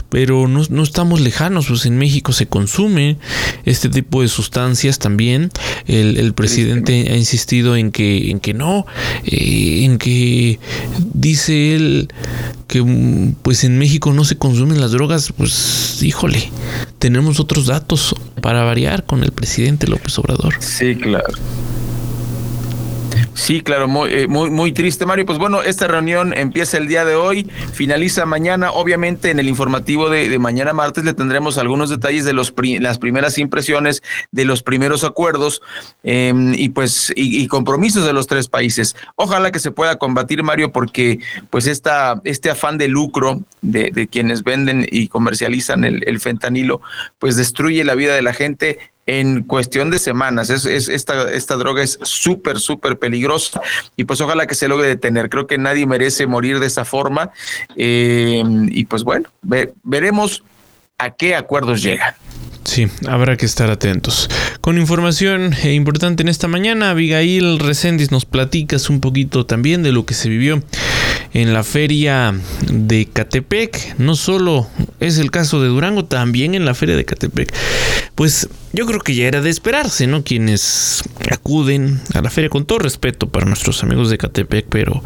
pero 0.08 0.48
no, 0.48 0.62
no, 0.68 0.82
estamos 0.82 1.20
lejanos, 1.20 1.66
pues 1.68 1.86
en 1.86 1.98
México 1.98 2.32
se 2.32 2.46
consume 2.46 3.16
este 3.64 3.88
tipo 3.88 4.22
de 4.22 4.28
sustancias 4.28 4.98
también. 4.98 5.50
El, 5.86 6.18
el 6.18 6.34
presidente 6.34 7.08
ha 7.10 7.16
insistido 7.16 7.76
en 7.76 7.90
que, 7.92 8.30
en 8.30 8.40
que 8.40 8.54
no, 8.54 8.86
eh, 9.24 9.84
en 9.84 9.98
que 9.98 10.58
dice 11.14 11.74
él 11.74 12.08
que 12.66 13.34
pues 13.42 13.64
en 13.64 13.78
México 13.78 14.12
no 14.12 14.24
se 14.24 14.38
consumen 14.38 14.80
las 14.80 14.92
drogas, 14.92 15.32
pues 15.36 16.00
híjole, 16.02 16.50
tenemos 17.00 17.40
otros 17.40 17.66
datos 17.66 18.14
para 18.40 18.62
variar 18.62 19.04
con 19.04 19.24
el 19.24 19.32
presidente 19.32 19.88
López 19.88 20.16
Obrador. 20.18 20.54
Sí, 20.60 20.94
claro. 20.94 21.34
Sí, 23.34 23.62
claro, 23.62 23.88
muy, 23.88 24.10
eh, 24.12 24.26
muy, 24.26 24.50
muy 24.50 24.72
triste, 24.72 25.06
Mario. 25.06 25.24
Pues 25.24 25.38
bueno, 25.38 25.62
esta 25.62 25.86
reunión 25.86 26.36
empieza 26.36 26.78
el 26.78 26.88
día 26.88 27.04
de 27.04 27.14
hoy, 27.14 27.44
finaliza 27.72 28.26
mañana. 28.26 28.72
Obviamente, 28.72 29.30
en 29.30 29.38
el 29.38 29.48
informativo 29.48 30.10
de, 30.10 30.38
mañana 30.38 30.72
martes 30.72 31.04
le 31.04 31.14
tendremos 31.14 31.56
algunos 31.58 31.90
detalles 31.90 32.24
de 32.24 32.32
los 32.32 32.52
las 32.80 32.98
primeras 32.98 33.38
impresiones, 33.38 34.02
de 34.32 34.44
los 34.44 34.62
primeros 34.62 35.04
acuerdos 35.04 35.62
em, 36.02 36.54
y 36.54 36.70
pues 36.70 37.12
y, 37.14 37.46
compromisos 37.46 38.04
de 38.04 38.12
los 38.12 38.26
tres 38.26 38.48
países. 38.48 38.96
Ojalá 39.16 39.52
que 39.52 39.58
se 39.58 39.70
pueda 39.70 39.96
combatir, 39.96 40.42
Mario, 40.42 40.72
porque 40.72 41.20
pues 41.50 41.66
esta, 41.66 42.20
este 42.24 42.50
afán 42.50 42.78
de 42.78 42.88
lucro 42.88 43.42
de, 43.62 43.90
de 43.92 44.08
quienes 44.08 44.42
venden 44.42 44.86
y 44.90 45.08
comercializan 45.08 45.84
el, 45.84 46.02
el 46.06 46.20
fentanilo, 46.20 46.80
pues 47.18 47.36
destruye 47.36 47.84
la 47.84 47.94
vida 47.94 48.14
de 48.14 48.22
la 48.22 48.32
gente 48.32 48.89
en 49.11 49.42
cuestión 49.42 49.90
de 49.90 49.98
semanas. 49.98 50.50
Es, 50.50 50.64
esta, 50.66 51.32
esta 51.32 51.56
droga 51.56 51.82
es 51.82 51.98
súper, 52.02 52.61
súper 52.61 52.96
peligrosa 52.96 53.61
y 53.96 54.04
pues 54.04 54.20
ojalá 54.20 54.46
que 54.46 54.54
se 54.54 54.68
logre 54.68 54.86
detener. 54.86 55.28
Creo 55.28 55.48
que 55.48 55.58
nadie 55.58 55.84
merece 55.84 56.28
morir 56.28 56.61
de 56.61 56.68
esa 56.68 56.84
forma 56.84 57.32
eh, 57.76 58.42
y 58.68 58.84
pues 58.84 59.02
bueno, 59.02 59.28
veremos 59.82 60.44
a 60.98 61.11
qué 61.11 61.34
acuerdos 61.34 61.82
llegan. 61.82 62.14
Sí, 62.62 62.86
habrá 63.08 63.36
que 63.36 63.46
estar 63.46 63.68
atentos. 63.70 64.30
Con 64.61 64.78
información 64.78 65.54
eh, 65.64 65.72
importante 65.72 66.22
en 66.22 66.28
esta 66.28 66.46
mañana, 66.46 66.90
Abigail 66.90 67.58
Reséndiz 67.58 68.12
nos 68.12 68.26
platicas 68.26 68.90
un 68.90 69.00
poquito 69.00 69.44
también 69.44 69.82
de 69.82 69.90
lo 69.90 70.06
que 70.06 70.14
se 70.14 70.28
vivió 70.28 70.62
en 71.32 71.52
la 71.52 71.64
feria 71.64 72.34
de 72.70 73.06
Catepec. 73.06 73.98
No 73.98 74.16
solo 74.16 74.68
es 74.98 75.18
el 75.18 75.30
caso 75.30 75.60
de 75.60 75.68
Durango, 75.68 76.04
también 76.04 76.54
en 76.54 76.64
la 76.64 76.74
feria 76.74 76.96
de 76.96 77.04
Catepec. 77.04 77.52
Pues 78.14 78.48
yo 78.72 78.86
creo 78.86 79.00
que 79.00 79.14
ya 79.14 79.26
era 79.26 79.40
de 79.40 79.50
esperarse, 79.50 80.06
¿no? 80.06 80.24
Quienes 80.24 81.02
acuden 81.30 82.00
a 82.14 82.20
la 82.20 82.30
feria, 82.30 82.50
con 82.50 82.66
todo 82.66 82.78
respeto 82.80 83.28
para 83.28 83.46
nuestros 83.46 83.82
amigos 83.82 84.10
de 84.10 84.18
Catepec, 84.18 84.66
pero 84.68 85.02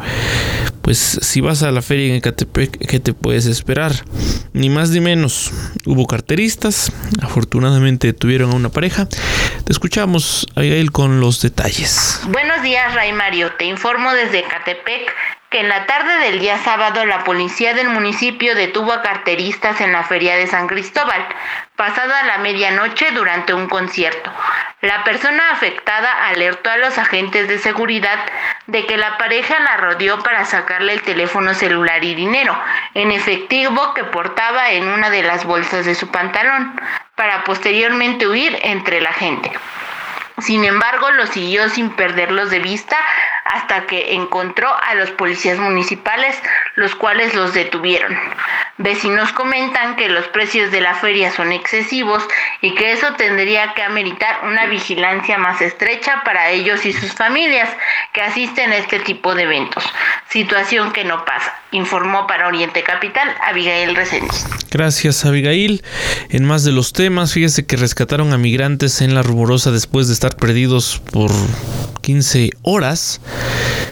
pues 0.85 0.99
si 0.99 1.41
vas 1.41 1.63
a 1.63 1.71
la 1.71 1.81
feria 1.81 2.13
en 2.13 2.21
Catepec, 2.21 2.77
¿qué 2.77 2.99
te 2.99 3.13
puedes 3.13 3.47
esperar? 3.47 3.91
Ni 4.53 4.69
más 4.69 4.91
ni 4.91 4.99
menos. 4.99 5.51
Hubo 5.83 6.05
carteristas, 6.05 6.91
afortunadamente 7.23 8.13
tuvieron 8.13 8.51
a 8.51 8.55
una 8.55 8.69
pareja. 8.69 9.07
Te 9.09 9.71
escuchamos, 9.71 10.45
él 10.55 10.91
con 10.91 11.19
los 11.19 11.41
detalles. 11.41 12.21
Buenos 12.27 12.61
días, 12.61 12.93
Ray 12.93 13.13
Mario. 13.13 13.51
Te 13.57 13.65
informo 13.65 14.13
desde 14.13 14.43
Catepec 14.43 15.11
que 15.49 15.61
en 15.61 15.69
la 15.69 15.87
tarde 15.87 16.19
del 16.19 16.39
día 16.39 16.63
sábado 16.63 17.03
la 17.07 17.23
policía 17.23 17.73
del 17.73 17.89
municipio 17.89 18.53
detuvo 18.53 18.93
a 18.93 19.01
carteristas 19.01 19.81
en 19.81 19.91
la 19.91 20.03
feria 20.03 20.35
de 20.35 20.45
San 20.45 20.67
Cristóbal, 20.67 21.25
pasada 21.75 22.23
la 22.23 22.37
medianoche 22.37 23.11
durante 23.11 23.53
un 23.53 23.67
concierto. 23.67 24.31
La 24.81 25.03
persona 25.03 25.51
afectada 25.51 26.27
alertó 26.27 26.69
a 26.69 26.77
los 26.77 26.97
agentes 26.97 27.47
de 27.47 27.57
seguridad 27.57 28.19
de 28.67 28.85
que 28.85 28.97
la 28.97 29.17
pareja 29.17 29.59
la 29.59 29.77
rodeó 29.77 30.19
para 30.19 30.45
sacarle 30.45 30.93
el 30.93 31.01
teléfono 31.01 31.53
celular 31.53 32.03
y 32.03 32.13
dinero 32.13 32.55
en 32.93 33.11
efectivo 33.11 33.93
que 33.93 34.03
portaba 34.03 34.71
en 34.71 34.87
una 34.87 35.09
de 35.09 35.23
las 35.23 35.45
bolsas 35.45 35.85
de 35.85 35.95
su 35.95 36.11
pantalón, 36.11 36.79
para 37.15 37.43
posteriormente 37.43 38.27
huir 38.27 38.59
entre 38.61 39.01
la 39.01 39.13
gente. 39.13 39.51
Sin 40.39 40.65
embargo, 40.65 41.11
lo 41.11 41.27
siguió 41.27 41.69
sin 41.69 41.91
perderlos 41.91 42.49
de 42.49 42.59
vista 42.59 42.97
hasta 43.45 43.85
que 43.85 44.15
encontró 44.15 44.67
a 44.75 44.95
los 44.95 45.11
policías 45.11 45.57
municipales, 45.59 46.35
los 46.75 46.95
cuales 46.95 47.33
los 47.35 47.53
detuvieron. 47.53 48.17
Vecinos 48.77 49.31
comentan 49.31 49.95
que 49.95 50.09
los 50.09 50.27
precios 50.27 50.71
de 50.71 50.81
la 50.81 50.95
feria 50.95 51.31
son 51.31 51.53
excesivos 51.53 52.21
y 52.61 52.75
que 52.75 52.91
eso 52.91 53.13
tendría 53.13 53.73
que 53.73 53.83
ameritar 53.83 54.39
una 54.43 54.65
vigilancia 54.65 55.37
más 55.37 55.61
estrecha 55.61 56.23
para 56.25 56.49
ellos 56.49 56.85
y 56.85 56.91
sus 56.91 57.13
familias 57.13 57.69
que 58.11 58.21
asisten 58.21 58.71
a 58.71 58.77
este 58.77 58.99
tipo 58.99 59.33
de 59.33 59.43
eventos. 59.43 59.83
Situación 60.29 60.91
que 60.91 61.05
no 61.05 61.23
pasa, 61.23 61.53
informó 61.71 62.27
para 62.27 62.47
Oriente 62.47 62.83
Capital 62.83 63.33
Abigail 63.47 63.95
Reséndiz. 63.95 64.45
Gracias, 64.71 65.23
Abigail. 65.23 65.81
En 66.27 66.43
más 66.43 66.65
de 66.65 66.73
los 66.73 66.91
temas, 66.91 67.31
fíjese 67.31 67.65
que 67.65 67.77
rescataron 67.77 68.33
a 68.33 68.37
migrantes 68.37 69.01
en 69.01 69.15
la 69.15 69.21
rumorosa 69.21 69.71
después 69.71 70.07
de 70.07 70.13
perdidos 70.33 71.01
por 71.11 71.31
15 72.01 72.51
horas. 72.63 73.21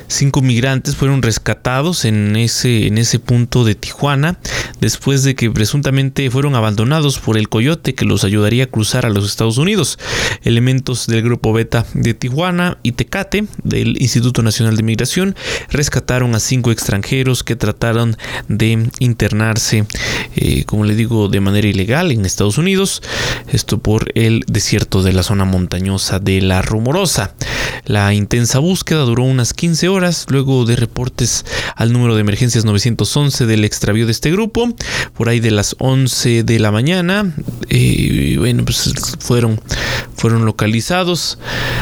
Cinco 0.07 0.41
migrantes 0.41 0.95
fueron 0.95 1.21
rescatados 1.21 2.05
en 2.05 2.36
ese, 2.36 2.88
en 2.88 2.97
ese 2.97 3.19
punto 3.19 3.63
de 3.63 3.73
Tijuana 3.73 4.38
después 4.79 5.23
de 5.23 5.34
que 5.34 5.49
presuntamente 5.49 6.29
fueron 6.29 6.55
abandonados 6.55 7.17
por 7.17 7.38
el 7.38 7.47
coyote 7.47 7.95
que 7.95 8.05
los 8.05 8.23
ayudaría 8.23 8.65
a 8.65 8.67
cruzar 8.67 9.05
a 9.05 9.09
los 9.09 9.25
Estados 9.25 9.57
Unidos. 9.57 9.97
Elementos 10.43 11.07
del 11.07 11.23
grupo 11.23 11.53
Beta 11.53 11.86
de 11.93 12.13
Tijuana 12.13 12.77
y 12.84 12.91
Tecate 12.91 13.45
del 13.63 14.01
Instituto 14.01 14.43
Nacional 14.43 14.75
de 14.75 14.84
Migración 14.84 15.36
rescataron 15.69 16.36
a 16.36 16.39
cinco 16.39 16.71
extranjeros 16.71 17.43
que 17.43 17.55
trataron 17.55 18.17
de 18.49 18.89
internarse, 18.99 19.86
eh, 20.36 20.65
como 20.65 20.84
le 20.84 20.95
digo, 20.95 21.29
de 21.29 21.39
manera 21.39 21.67
ilegal 21.67 22.11
en 22.11 22.25
Estados 22.25 22.57
Unidos. 22.57 23.01
Esto 23.47 23.79
por 23.79 24.11
el 24.15 24.43
desierto 24.47 25.01
de 25.01 25.13
la 25.13 25.23
zona 25.23 25.45
montañosa 25.45 26.19
de 26.24 26.41
la 26.41 26.61
Rumorosa. 26.61 27.34
La 27.86 28.13
intensa 28.13 28.59
búsqueda 28.59 29.01
duró 29.01 29.24
unas 29.24 29.53
15 29.53 29.89
horas 29.89 30.26
luego 30.30 30.65
de 30.65 30.78
reportes 30.78 31.45
al 31.76 31.91
número 31.91 32.15
de 32.15 32.21
emergencias 32.21 32.63
911 32.63 33.45
del 33.45 33.65
extravío 33.65 34.05
de 34.05 34.13
este 34.13 34.32
grupo 34.32 34.74
por 35.13 35.28
ahí 35.28 35.41
de 35.41 35.51
las 35.51 35.76
11 35.80 36.43
de 36.43 36.59
la 36.59 36.71
mañana. 36.71 37.34
Eh, 37.69 38.36
bueno, 38.39 38.63
pues 38.63 38.93
fueron, 39.19 39.59
fueron 40.15 40.45
localizados. 40.45 41.39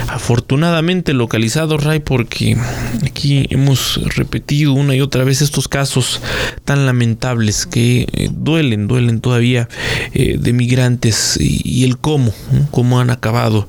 Afortunadamente 0.07 1.13
localizados, 1.13 1.83
Ray, 1.83 1.99
porque 1.99 2.57
aquí 3.05 3.45
hemos 3.51 3.99
repetido 4.15 4.73
una 4.73 4.95
y 4.95 5.01
otra 5.01 5.23
vez 5.23 5.41
estos 5.41 5.67
casos 5.67 6.21
tan 6.65 6.85
lamentables 6.85 7.65
que 7.65 8.07
eh, 8.11 8.29
duelen, 8.31 8.87
duelen 8.87 9.21
todavía 9.21 9.69
eh, 10.13 10.37
de 10.39 10.53
migrantes 10.53 11.37
y, 11.39 11.83
el 11.83 11.97
cómo, 11.97 12.33
cómo 12.71 12.99
han 12.99 13.09
acabado 13.09 13.67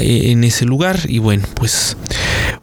e, 0.00 0.30
en 0.30 0.44
ese 0.44 0.64
lugar. 0.64 1.00
Y 1.08 1.18
bueno, 1.18 1.44
pues 1.54 1.96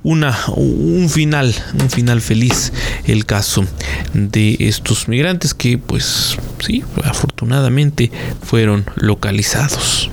una, 0.04 0.38
un 0.56 1.10
final, 1.10 1.54
un 1.80 1.90
final 1.90 2.22
feliz 2.22 2.74
el 3.06 3.26
caso 3.26 3.66
de 4.14 4.58
estos 4.60 5.08
migrantes 5.08 5.54
que 5.54 5.78
pues 5.78 6.38
sí, 6.60 6.84
afortunadamente 7.04 8.12
fueron 8.42 8.86
localizados. 8.96 10.10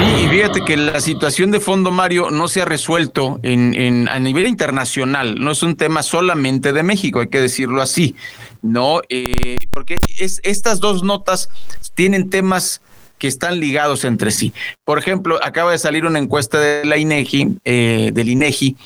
Y 0.00 0.28
fíjate 0.28 0.64
que 0.64 0.76
la 0.76 1.00
situación 1.00 1.52
de 1.52 1.60
fondo, 1.60 1.92
Mario, 1.92 2.30
no 2.30 2.48
se 2.48 2.60
ha 2.60 2.64
resuelto 2.64 3.38
en, 3.44 4.08
a 4.08 4.18
nivel 4.18 4.48
internacional. 4.48 5.36
No 5.38 5.52
es 5.52 5.62
un 5.62 5.76
tema 5.76 6.02
solamente 6.02 6.72
de 6.72 6.82
México, 6.82 7.20
hay 7.20 7.28
que 7.28 7.40
decirlo 7.40 7.80
así. 7.80 8.16
No, 8.60 9.02
eh, 9.08 9.56
porque 9.70 9.96
es, 10.18 10.40
estas 10.42 10.80
dos 10.80 11.04
notas 11.04 11.48
tienen 11.94 12.28
temas 12.28 12.80
que 13.18 13.28
están 13.28 13.60
ligados 13.60 14.04
entre 14.04 14.30
sí. 14.30 14.52
Por 14.84 14.98
ejemplo, 14.98 15.38
acaba 15.42 15.72
de 15.72 15.78
salir 15.78 16.04
una 16.04 16.18
encuesta 16.18 16.58
de 16.60 16.84
la 16.84 16.96
INEGI, 16.96 17.58
eh, 17.64 18.10
del 18.12 18.28
INEGI, 18.28 18.76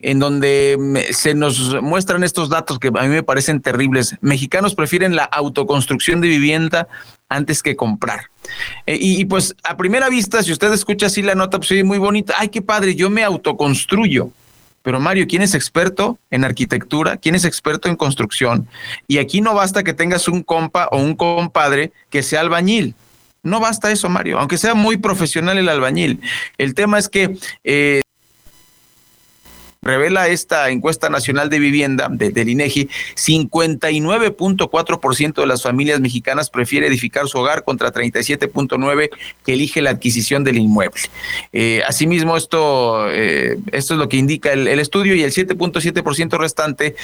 en 0.00 0.18
donde 0.18 1.06
se 1.10 1.34
nos 1.34 1.80
muestran 1.82 2.24
estos 2.24 2.48
datos 2.48 2.78
que 2.78 2.88
a 2.88 3.02
mí 3.02 3.08
me 3.08 3.22
parecen 3.22 3.60
terribles. 3.60 4.16
Mexicanos 4.20 4.74
prefieren 4.74 5.16
la 5.16 5.24
autoconstrucción 5.24 6.20
de 6.20 6.28
vivienda 6.28 6.88
antes 7.28 7.62
que 7.62 7.76
comprar. 7.76 8.24
Eh, 8.86 8.98
y, 9.00 9.24
pues 9.24 9.54
a 9.62 9.76
primera 9.76 10.08
vista, 10.08 10.42
si 10.42 10.52
usted 10.52 10.72
escucha 10.72 11.06
así 11.06 11.22
la 11.22 11.34
nota, 11.34 11.58
pues 11.58 11.84
muy 11.84 11.98
bonita. 11.98 12.34
Ay, 12.38 12.48
qué 12.48 12.62
padre, 12.62 12.94
yo 12.94 13.08
me 13.10 13.22
autoconstruyo. 13.24 14.30
Pero 14.82 14.98
Mario, 14.98 15.26
¿quién 15.28 15.42
es 15.42 15.54
experto 15.54 16.18
en 16.30 16.44
arquitectura? 16.44 17.18
¿Quién 17.18 17.34
es 17.34 17.44
experto 17.44 17.88
en 17.88 17.96
construcción? 17.96 18.66
Y 19.06 19.18
aquí 19.18 19.40
no 19.40 19.54
basta 19.54 19.82
que 19.82 19.92
tengas 19.92 20.26
un 20.26 20.42
compa 20.42 20.88
o 20.90 20.96
un 20.96 21.14
compadre 21.14 21.92
que 22.08 22.22
sea 22.22 22.40
albañil. 22.40 22.94
No 23.42 23.60
basta 23.60 23.90
eso, 23.90 24.08
Mario, 24.08 24.38
aunque 24.38 24.58
sea 24.58 24.74
muy 24.74 24.98
profesional 24.98 25.58
el 25.58 25.68
albañil. 25.68 26.20
El 26.58 26.74
tema 26.74 26.98
es 26.98 27.08
que 27.08 27.38
eh, 27.64 28.02
revela 29.80 30.28
esta 30.28 30.68
encuesta 30.68 31.08
nacional 31.08 31.48
de 31.48 31.58
vivienda 31.58 32.08
de, 32.10 32.32
del 32.32 32.50
INEGI, 32.50 32.90
59.4% 33.14 35.34
de 35.34 35.46
las 35.46 35.62
familias 35.62 36.00
mexicanas 36.00 36.50
prefiere 36.50 36.86
edificar 36.86 37.28
su 37.28 37.38
hogar 37.38 37.64
contra 37.64 37.90
37.9% 37.90 39.08
que 39.44 39.54
elige 39.54 39.80
la 39.80 39.88
adquisición 39.88 40.44
del 40.44 40.58
inmueble. 40.58 41.00
Eh, 41.54 41.82
asimismo, 41.86 42.36
esto, 42.36 43.10
eh, 43.10 43.56
esto 43.72 43.94
es 43.94 43.98
lo 43.98 44.10
que 44.10 44.18
indica 44.18 44.52
el, 44.52 44.68
estudio 44.68 45.14
y 45.14 45.22
el 45.22 45.32
7.7% 45.32 46.38
restante 46.38 46.94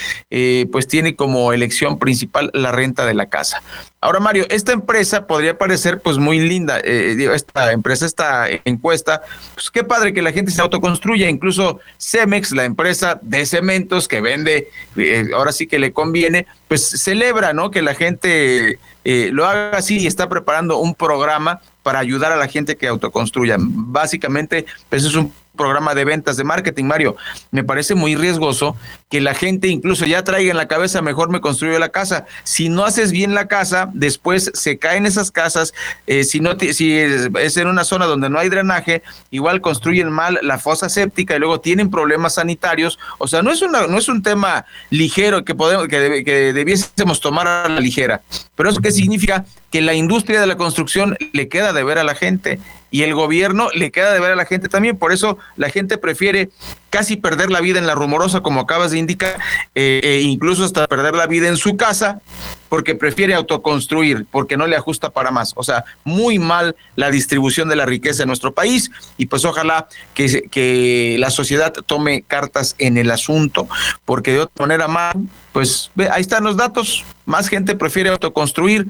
pues 0.70 0.86
tiene 0.86 1.16
como 1.16 1.54
elección 1.54 1.98
principal 1.98 2.50
la 2.52 2.72
renta 2.72 3.06
de 3.06 3.14
la 3.14 3.30
casa. 3.30 3.62
Ahora, 4.06 4.20
Mario, 4.20 4.46
esta 4.50 4.70
empresa 4.70 5.26
podría 5.26 5.58
parecer 5.58 6.00
pues 6.00 6.16
muy 6.16 6.38
linda. 6.38 6.78
Eh, 6.84 7.28
esta 7.34 7.72
empresa, 7.72 8.06
esta 8.06 8.46
encuesta, 8.64 9.22
pues 9.54 9.68
qué 9.68 9.82
padre 9.82 10.12
que 10.14 10.22
la 10.22 10.30
gente 10.30 10.52
se 10.52 10.62
autoconstruya. 10.62 11.28
Incluso 11.28 11.80
Cemex, 11.98 12.52
la 12.52 12.64
empresa 12.66 13.18
de 13.20 13.44
cementos 13.46 14.06
que 14.06 14.20
vende, 14.20 14.70
eh, 14.94 15.30
ahora 15.34 15.50
sí 15.50 15.66
que 15.66 15.80
le 15.80 15.92
conviene, 15.92 16.46
pues 16.68 16.88
celebra, 16.88 17.52
¿no? 17.52 17.72
Que 17.72 17.82
la 17.82 17.96
gente 17.96 18.78
eh, 19.04 19.30
lo 19.32 19.44
haga 19.44 19.76
así 19.76 19.98
y 19.98 20.06
está 20.06 20.28
preparando 20.28 20.78
un 20.78 20.94
programa 20.94 21.60
para 21.82 21.98
ayudar 21.98 22.30
a 22.30 22.36
la 22.36 22.46
gente 22.46 22.76
que 22.76 22.86
autoconstruya. 22.86 23.56
Básicamente, 23.58 24.66
pues 24.88 25.04
es 25.04 25.16
un 25.16 25.32
programa 25.56 25.94
de 25.94 26.04
ventas 26.04 26.36
de 26.36 26.44
marketing, 26.44 26.84
Mario. 26.84 27.16
Me 27.50 27.64
parece 27.64 27.94
muy 27.94 28.14
riesgoso 28.14 28.76
que 29.08 29.20
la 29.20 29.34
gente 29.34 29.68
incluso 29.68 30.04
ya 30.04 30.24
traiga 30.24 30.50
en 30.50 30.56
la 30.56 30.68
cabeza, 30.68 31.02
mejor 31.02 31.30
me 31.30 31.40
construyo 31.40 31.78
la 31.78 31.88
casa. 31.88 32.26
Si 32.44 32.68
no 32.68 32.84
haces 32.84 33.12
bien 33.12 33.34
la 33.34 33.48
casa, 33.48 33.88
después 33.92 34.50
se 34.54 34.78
caen 34.78 35.06
esas 35.06 35.30
casas. 35.30 35.74
Eh, 36.06 36.24
si 36.24 36.40
no 36.40 36.56
si 36.58 36.96
es 36.96 37.56
en 37.56 37.68
una 37.68 37.84
zona 37.84 38.06
donde 38.06 38.28
no 38.28 38.38
hay 38.38 38.48
drenaje, 38.48 39.02
igual 39.30 39.60
construyen 39.60 40.10
mal 40.10 40.38
la 40.42 40.58
fosa 40.58 40.88
séptica 40.88 41.36
y 41.36 41.38
luego 41.38 41.60
tienen 41.60 41.90
problemas 41.90 42.34
sanitarios. 42.34 42.98
O 43.18 43.28
sea, 43.28 43.42
no 43.42 43.50
es 43.50 43.62
una, 43.62 43.86
no 43.86 43.98
es 43.98 44.08
un 44.08 44.22
tema 44.22 44.66
ligero 44.90 45.44
que 45.44 45.54
podemos 45.54 45.88
que, 45.88 46.24
que 46.24 46.52
debiésemos 46.52 47.20
tomar 47.20 47.48
a 47.48 47.68
la 47.68 47.80
ligera. 47.80 48.22
Pero 48.54 48.70
eso 48.70 48.80
qué 48.80 48.90
significa 48.90 49.44
que 49.70 49.80
la 49.80 49.94
industria 49.94 50.40
de 50.40 50.46
la 50.46 50.56
construcción 50.56 51.16
le 51.32 51.48
queda 51.48 51.72
de 51.72 51.84
ver 51.84 51.98
a 51.98 52.04
la 52.04 52.14
gente 52.14 52.58
y 52.96 53.02
el 53.02 53.12
gobierno 53.12 53.68
le 53.74 53.90
queda 53.90 54.10
de 54.14 54.20
ver 54.20 54.32
a 54.32 54.36
la 54.36 54.46
gente 54.46 54.70
también. 54.70 54.96
Por 54.96 55.12
eso 55.12 55.36
la 55.56 55.68
gente 55.68 55.98
prefiere 55.98 56.48
casi 56.88 57.16
perder 57.16 57.50
la 57.50 57.60
vida 57.60 57.78
en 57.78 57.86
la 57.86 57.94
rumorosa, 57.94 58.40
como 58.40 58.60
acabas 58.60 58.90
de 58.90 58.98
indicar, 58.98 59.38
eh, 59.74 60.00
e 60.02 60.20
incluso 60.22 60.64
hasta 60.64 60.86
perder 60.86 61.14
la 61.14 61.26
vida 61.26 61.46
en 61.46 61.58
su 61.58 61.76
casa, 61.76 62.22
porque 62.70 62.94
prefiere 62.94 63.34
autoconstruir, 63.34 64.24
porque 64.30 64.56
no 64.56 64.66
le 64.66 64.76
ajusta 64.76 65.10
para 65.10 65.30
más. 65.30 65.52
O 65.56 65.62
sea, 65.62 65.84
muy 66.04 66.38
mal 66.38 66.74
la 66.94 67.10
distribución 67.10 67.68
de 67.68 67.76
la 67.76 67.84
riqueza 67.84 68.22
en 68.22 68.28
nuestro 68.28 68.54
país 68.54 68.90
y 69.18 69.26
pues 69.26 69.44
ojalá 69.44 69.88
que, 70.14 70.48
que 70.50 71.16
la 71.18 71.28
sociedad 71.28 71.74
tome 71.74 72.22
cartas 72.22 72.76
en 72.78 72.96
el 72.96 73.10
asunto, 73.10 73.68
porque 74.06 74.32
de 74.32 74.40
otra 74.40 74.66
manera 74.66 74.88
más, 74.88 75.14
pues 75.52 75.90
ahí 76.10 76.22
están 76.22 76.44
los 76.44 76.56
datos, 76.56 77.04
más 77.26 77.48
gente 77.48 77.76
prefiere 77.76 78.08
autoconstruir 78.08 78.88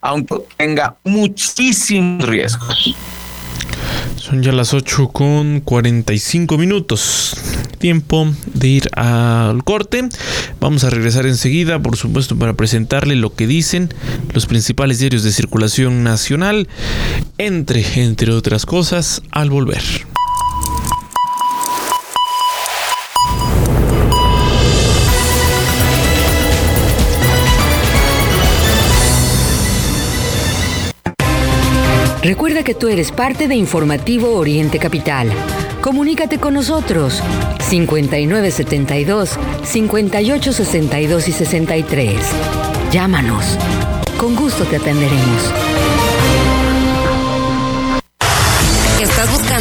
aunque 0.00 0.36
tenga 0.56 0.96
muchísimos 1.04 2.26
riesgos. 2.26 2.94
Son 4.28 4.42
ya 4.42 4.52
las 4.52 4.74
8 4.74 5.08
con 5.08 5.60
45 5.60 6.58
minutos. 6.58 7.34
Tiempo 7.78 8.30
de 8.52 8.68
ir 8.68 8.90
al 8.92 9.64
corte. 9.64 10.06
Vamos 10.60 10.84
a 10.84 10.90
regresar 10.90 11.24
enseguida, 11.24 11.78
por 11.78 11.96
supuesto, 11.96 12.36
para 12.36 12.52
presentarle 12.52 13.16
lo 13.16 13.34
que 13.34 13.46
dicen 13.46 13.88
los 14.34 14.44
principales 14.44 14.98
diarios 14.98 15.22
de 15.22 15.32
circulación 15.32 16.04
nacional, 16.04 16.68
entre, 17.38 18.02
entre 18.02 18.32
otras 18.32 18.66
cosas, 18.66 19.22
al 19.30 19.48
volver. 19.48 19.82
Recuerda 32.28 32.62
que 32.62 32.74
tú 32.74 32.88
eres 32.88 33.10
parte 33.10 33.48
de 33.48 33.54
Informativo 33.54 34.34
Oriente 34.34 34.78
Capital. 34.78 35.32
Comunícate 35.80 36.38
con 36.38 36.52
nosotros 36.52 37.22
5972 37.70 39.38
5862 39.64 41.28
y 41.28 41.32
63. 41.32 42.20
Llámanos. 42.92 43.56
Con 44.18 44.36
gusto 44.36 44.64
te 44.64 44.76
atenderemos. 44.76 45.67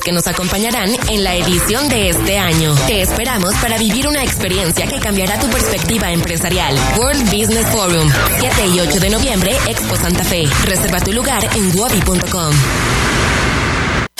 que 0.00 0.12
nos 0.12 0.26
acompañarán 0.26 0.90
en 1.08 1.24
la 1.24 1.34
edición 1.34 1.88
de 1.88 2.10
este 2.10 2.38
año. 2.38 2.74
Te 2.86 3.02
esperamos 3.02 3.54
para 3.56 3.78
vivir 3.78 4.08
una 4.08 4.22
experiencia 4.22 4.86
que 4.86 4.98
cambiará 4.98 5.38
tu 5.38 5.48
perspectiva 5.48 6.10
empresarial. 6.10 6.76
World 6.98 7.24
Business 7.24 7.66
Forum, 7.70 8.10
7 8.38 8.66
y 8.74 8.80
8 8.80 9.00
de 9.00 9.10
noviembre, 9.10 9.56
Expo 9.68 9.96
Santa 9.96 10.24
Fe. 10.24 10.44
Reserva 10.64 11.00
tu 11.00 11.12
lugar 11.12 11.48
en 11.56 11.78
wobi.com. 11.78 12.99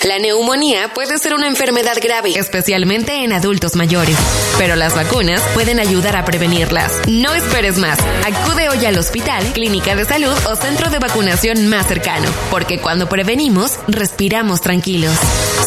La 0.04 0.18
neumonía 0.18 0.92
puede 0.94 1.18
ser 1.18 1.34
una 1.34 1.46
enfermedad 1.46 1.98
grave, 2.02 2.32
especialmente 2.34 3.22
en 3.22 3.34
adultos 3.34 3.76
mayores, 3.76 4.16
pero 4.56 4.74
las 4.74 4.94
vacunas 4.94 5.42
pueden 5.52 5.78
ayudar 5.78 6.16
a 6.16 6.24
prevenirlas. 6.24 7.02
No 7.06 7.34
esperes 7.34 7.76
más. 7.76 7.98
Acude 8.24 8.70
hoy 8.70 8.86
al 8.86 8.96
hospital, 8.96 9.44
clínica 9.52 9.94
de 9.94 10.06
salud 10.06 10.32
o 10.50 10.56
centro 10.56 10.88
de 10.88 11.00
vacunación 11.00 11.68
más 11.68 11.86
cercano, 11.86 12.30
porque 12.50 12.78
cuando 12.78 13.10
prevenimos, 13.10 13.78
respiramos 13.88 14.62
tranquilos. 14.62 15.14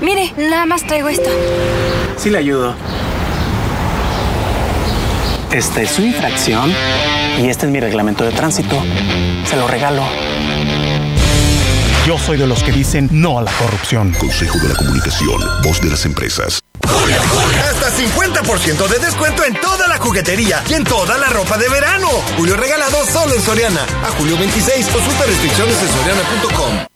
Mire, 0.00 0.32
nada 0.36 0.66
más 0.66 0.86
traigo 0.86 1.08
esto. 1.08 1.30
Sí 2.16 2.30
le 2.30 2.38
ayudo. 2.38 2.74
Esta 5.52 5.80
es 5.80 5.90
su 5.90 6.02
infracción 6.02 6.72
y 7.40 7.48
este 7.48 7.66
es 7.66 7.72
mi 7.72 7.80
reglamento 7.80 8.24
de 8.24 8.32
tránsito. 8.32 8.82
Se 9.48 9.56
lo 9.56 9.66
regalo. 9.66 10.02
Yo 12.06 12.18
soy 12.18 12.36
de 12.36 12.46
los 12.46 12.62
que 12.62 12.72
dicen 12.72 13.08
no 13.10 13.38
a 13.38 13.42
la 13.42 13.50
corrupción. 13.52 14.12
Consejo 14.12 14.58
de 14.58 14.68
la 14.68 14.74
Comunicación, 14.74 15.40
voz 15.62 15.80
de 15.80 15.90
las 15.90 16.04
empresas. 16.04 16.60
Hasta 16.82 17.90
50% 17.90 18.88
de 18.88 18.98
descuento 18.98 19.44
en 19.44 19.54
toda 19.60 19.88
la 19.88 19.98
juguetería 19.98 20.62
y 20.68 20.74
en 20.74 20.84
toda 20.84 21.18
la 21.18 21.28
ropa 21.28 21.56
de 21.58 21.68
verano. 21.68 22.08
Julio 22.36 22.56
regalado 22.56 23.04
solo 23.06 23.34
en 23.34 23.42
Soriana. 23.42 23.82
A 24.04 24.10
julio 24.18 24.36
26, 24.38 24.86
consulta 24.86 25.24
restricciones 25.24 25.82
en 25.82 25.88
soriana.com. 25.88 26.95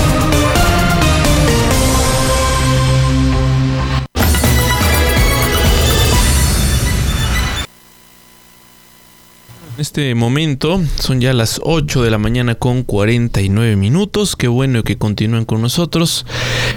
En 9.73 9.79
este 9.79 10.13
momento 10.15 10.81
son 10.99 11.21
ya 11.21 11.33
las 11.33 11.61
8 11.63 12.03
de 12.03 12.11
la 12.11 12.17
mañana 12.17 12.55
con 12.55 12.83
49 12.83 13.77
minutos. 13.77 14.35
Qué 14.35 14.49
bueno 14.49 14.83
que 14.83 14.97
continúen 14.97 15.45
con 15.45 15.61
nosotros. 15.61 16.25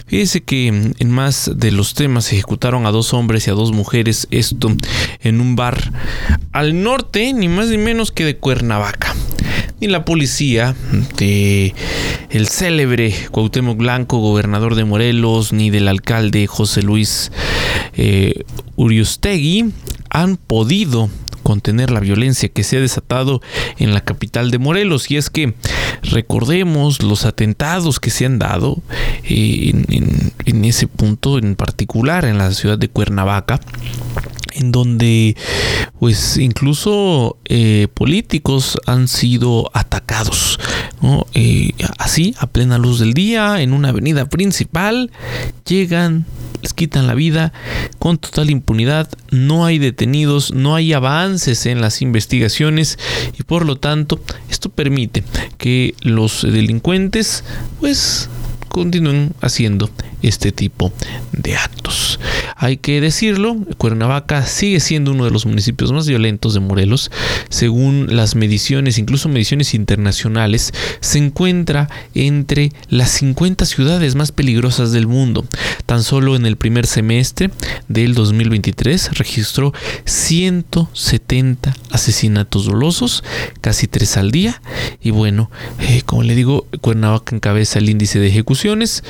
Fíjese 0.06 0.44
que 0.44 0.68
en 0.68 1.10
más 1.10 1.50
de 1.56 1.72
los 1.72 1.94
temas 1.94 2.26
se 2.26 2.36
ejecutaron 2.36 2.86
a 2.86 2.92
dos 2.92 3.12
hombres 3.12 3.46
y 3.46 3.50
a 3.50 3.54
dos 3.54 3.72
mujeres. 3.72 4.28
Esto 4.30 4.74
en 5.20 5.40
un 5.40 5.56
bar 5.56 5.92
al 6.52 6.82
norte, 6.82 7.32
ni 7.32 7.48
más 7.48 7.66
ni 7.68 7.78
menos 7.78 8.12
que 8.12 8.24
de 8.24 8.36
Cuernavaca. 8.36 9.14
Ni 9.80 9.88
la 9.88 10.04
policía 10.04 10.76
de 11.16 11.74
el 12.30 12.46
célebre 12.48 13.12
Cuauhtémoc 13.32 13.76
Blanco, 13.76 14.18
gobernador 14.18 14.76
de 14.76 14.84
Morelos, 14.84 15.52
ni 15.52 15.70
del 15.70 15.88
alcalde 15.88 16.46
José 16.46 16.82
Luis 16.82 17.32
eh, 17.94 18.44
Uriustegui 18.76 19.72
han 20.10 20.36
podido 20.36 21.10
contener 21.44 21.92
la 21.92 22.00
violencia 22.00 22.48
que 22.48 22.64
se 22.64 22.78
ha 22.78 22.80
desatado 22.80 23.40
en 23.78 23.94
la 23.94 24.00
capital 24.00 24.50
de 24.50 24.58
Morelos. 24.58 25.08
Y 25.12 25.16
es 25.16 25.30
que 25.30 25.54
recordemos 26.02 27.04
los 27.04 27.24
atentados 27.24 28.00
que 28.00 28.10
se 28.10 28.26
han 28.26 28.40
dado 28.40 28.82
eh, 29.22 29.72
en, 30.44 30.64
ese 30.64 30.88
punto 30.88 31.38
en 31.38 31.54
particular 31.54 32.24
en 32.24 32.38
la 32.38 32.50
ciudad 32.52 32.78
de 32.78 32.88
Cuernavaca 32.88 33.60
en 34.54 34.72
donde 34.72 35.36
pues 35.98 36.36
incluso 36.36 37.38
eh, 37.44 37.88
políticos 37.92 38.78
han 38.86 39.08
sido 39.08 39.70
atacados 39.74 40.58
eh, 41.34 41.72
así 41.98 42.34
a 42.38 42.46
plena 42.46 42.78
luz 42.78 42.98
del 42.98 43.14
día 43.14 43.60
en 43.60 43.72
una 43.72 43.90
avenida 43.90 44.26
principal 44.26 45.10
llegan 45.66 46.26
les 46.62 46.72
quitan 46.72 47.06
la 47.06 47.14
vida 47.14 47.52
con 47.98 48.16
total 48.18 48.50
impunidad 48.50 49.08
no 49.30 49.66
hay 49.66 49.78
detenidos 49.78 50.52
no 50.54 50.74
hay 50.74 50.92
avances 50.92 51.66
en 51.66 51.80
las 51.80 52.00
investigaciones 52.00 52.98
y 53.38 53.42
por 53.42 53.66
lo 53.66 53.76
tanto 53.76 54.20
esto 54.48 54.70
permite 54.70 55.24
que 55.58 55.94
los 56.00 56.42
delincuentes 56.42 57.44
pues 57.80 58.30
continúen 58.74 59.30
haciendo 59.40 59.88
este 60.20 60.50
tipo 60.50 60.92
de 61.30 61.54
actos. 61.54 62.18
Hay 62.56 62.78
que 62.78 63.00
decirlo, 63.00 63.56
Cuernavaca 63.78 64.44
sigue 64.46 64.80
siendo 64.80 65.12
uno 65.12 65.24
de 65.24 65.30
los 65.30 65.46
municipios 65.46 65.92
más 65.92 66.08
violentos 66.08 66.54
de 66.54 66.60
Morelos. 66.60 67.12
Según 67.50 68.08
las 68.10 68.34
mediciones, 68.34 68.98
incluso 68.98 69.28
mediciones 69.28 69.74
internacionales, 69.74 70.72
se 70.98 71.18
encuentra 71.18 71.88
entre 72.14 72.72
las 72.88 73.10
50 73.10 73.64
ciudades 73.64 74.16
más 74.16 74.32
peligrosas 74.32 74.90
del 74.90 75.06
mundo. 75.06 75.44
Tan 75.86 76.02
solo 76.02 76.34
en 76.34 76.44
el 76.44 76.56
primer 76.56 76.86
semestre 76.88 77.52
del 77.86 78.14
2023 78.14 79.18
registró 79.18 79.72
170 80.04 81.76
asesinatos 81.92 82.64
dolosos, 82.66 83.22
casi 83.60 83.86
tres 83.86 84.16
al 84.16 84.32
día. 84.32 84.60
Y 85.00 85.10
bueno, 85.10 85.48
eh, 85.78 86.02
como 86.04 86.24
le 86.24 86.34
digo, 86.34 86.66
Cuernavaca 86.80 87.36
encabeza 87.36 87.78
el 87.78 87.88
índice 87.88 88.18
de 88.18 88.30
ejecuciones 88.64 89.04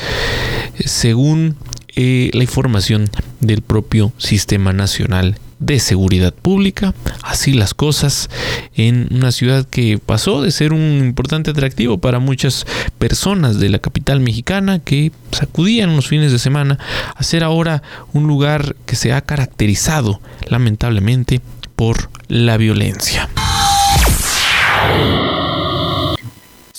según 0.84 1.57
eh, 1.94 2.30
la 2.32 2.42
información 2.42 3.09
del 3.40 3.62
propio 3.62 4.12
Sistema 4.18 4.72
Nacional 4.72 5.38
de 5.61 5.78
seguridad 5.78 6.34
pública. 6.34 6.92
Así 7.22 7.52
las 7.52 7.72
cosas 7.72 8.28
en 8.74 9.09
una 9.12 9.30
ciudad 9.30 9.64
que 9.64 9.98
pasó 10.05 10.42
de 10.42 10.50
ser 10.50 10.72
un 10.72 10.98
importante 10.98 11.52
atractivo 11.52 11.98
para 11.98 12.18
muchas 12.18 12.66
personas 12.98 13.61
de 13.61 13.68
la 13.68 13.78
capital 13.78 14.18
mexicana 14.18 14.80
que 14.80 15.12
sacudían 15.30 15.94
los 15.94 16.09
fines 16.09 16.32
de 16.32 16.40
semana 16.40 16.78
a 17.14 17.22
ser 17.22 17.44
ahora 17.44 17.82
un 18.12 18.26
lugar 18.26 18.74
que 18.86 18.96
se 18.96 19.12
ha 19.12 19.20
caracterizado 19.20 20.20
lamentablemente 20.48 21.40
por 21.76 22.11
la 22.26 22.57
violencia. 22.57 23.28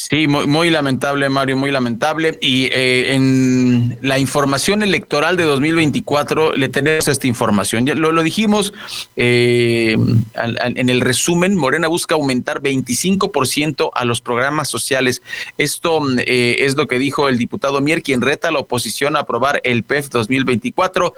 Sí, 0.07 0.27
muy, 0.27 0.69
lamentable, 0.69 1.29
Mario, 1.29 1.57
muy 1.57 1.71
lamentable. 1.71 2.37
Y 2.39 2.65
eh, 2.65 3.15
en 3.15 3.97
la 4.03 4.19
información 4.19 4.83
electoral 4.83 5.35
de 5.35 5.45
2024 5.45 6.55
le 6.55 6.69
tenemos 6.69 7.07
esta 7.07 7.25
información. 7.25 7.87
Ya 7.87 7.95
lo, 7.95 8.11
lo 8.11 8.21
dijimos 8.21 8.71
eh, 9.15 9.97
en 10.35 10.89
el 10.89 11.01
resumen, 11.01 11.55
Morena 11.55 11.87
busca 11.87 12.13
aumentar 12.13 12.61
25% 12.61 13.89
a 13.95 14.05
los 14.05 14.21
programas 14.21 14.69
sociales. 14.69 15.23
Esto 15.57 15.99
eh, 16.19 16.57
es 16.59 16.75
lo 16.75 16.85
que 16.85 16.99
dijo 16.99 17.27
el 17.27 17.39
diputado 17.39 17.81
Mier, 17.81 18.03
quien 18.03 18.21
reta 18.21 18.49
a 18.49 18.51
la 18.51 18.59
oposición 18.59 19.15
a 19.15 19.21
aprobar 19.21 19.59
el 19.63 19.81
PEF 19.81 20.09
2024. 20.09 21.15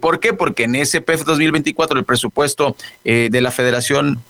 ¿Por 0.00 0.20
qué? 0.20 0.32
Porque 0.32 0.64
en 0.64 0.74
ese 0.74 1.02
PEF 1.02 1.24
2024 1.24 1.98
el 1.98 2.06
presupuesto 2.06 2.76
de 3.04 3.40
la 3.42 3.50
Federación 3.50 4.22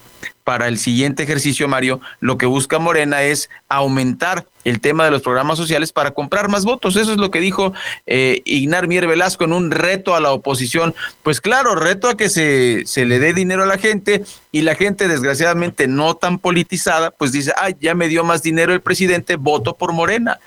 para 0.45 0.69
el 0.69 0.79
siguiente 0.79 1.23
ejercicio, 1.23 1.69
Mario, 1.69 2.01
lo 2.19 2.37
que 2.37 2.47
busca 2.47 2.79
Morena 2.79 3.23
es 3.23 3.51
aumentar 3.69 4.47
el 4.65 4.81
tema 4.81 5.05
de 5.05 5.11
los 5.11 5.23
programas 5.23 5.57
sociales 5.57 5.93
para 5.93 6.11
comprar 6.11 6.49
más 6.49 6.65
votos. 6.65 6.97
Eso 6.97 7.13
es 7.13 7.19
lo 7.19 7.31
que 7.31 7.41
dijo 7.41 7.73
eh, 8.07 8.43
Ignar 8.45 8.89
Mier 8.89 9.07
Velasco 9.07 9.45
en 9.45 9.53
un 9.53 9.71
reto 9.71 10.15
a 10.15 10.21
la 10.21 10.33
oposición. 10.33 10.95
Pues 11.23 11.41
claro, 11.41 11.75
reto 11.75 12.09
a 12.09 12.17
que 12.17 12.29
se, 12.29 12.83
se 12.87 13.05
le 13.05 13.19
dé 13.19 13.33
dinero 13.33 13.63
a 13.63 13.67
la 13.67 13.79
gente 13.79 14.25
y 14.53 14.63
la 14.63 14.75
gente, 14.75 15.09
desgraciadamente 15.09 15.87
no 15.87 16.15
tan 16.15 16.39
politizada, 16.39 17.11
pues 17.11 17.33
dice, 17.33 17.53
ay, 17.57 17.77
ya 17.81 17.95
me 17.95 18.09
dio 18.09 18.25
más 18.25 18.43
dinero 18.43 18.73
el 18.73 18.81
presidente, 18.81 19.37
voto 19.37 19.77
por 19.77 19.93
Morena. 19.93 20.41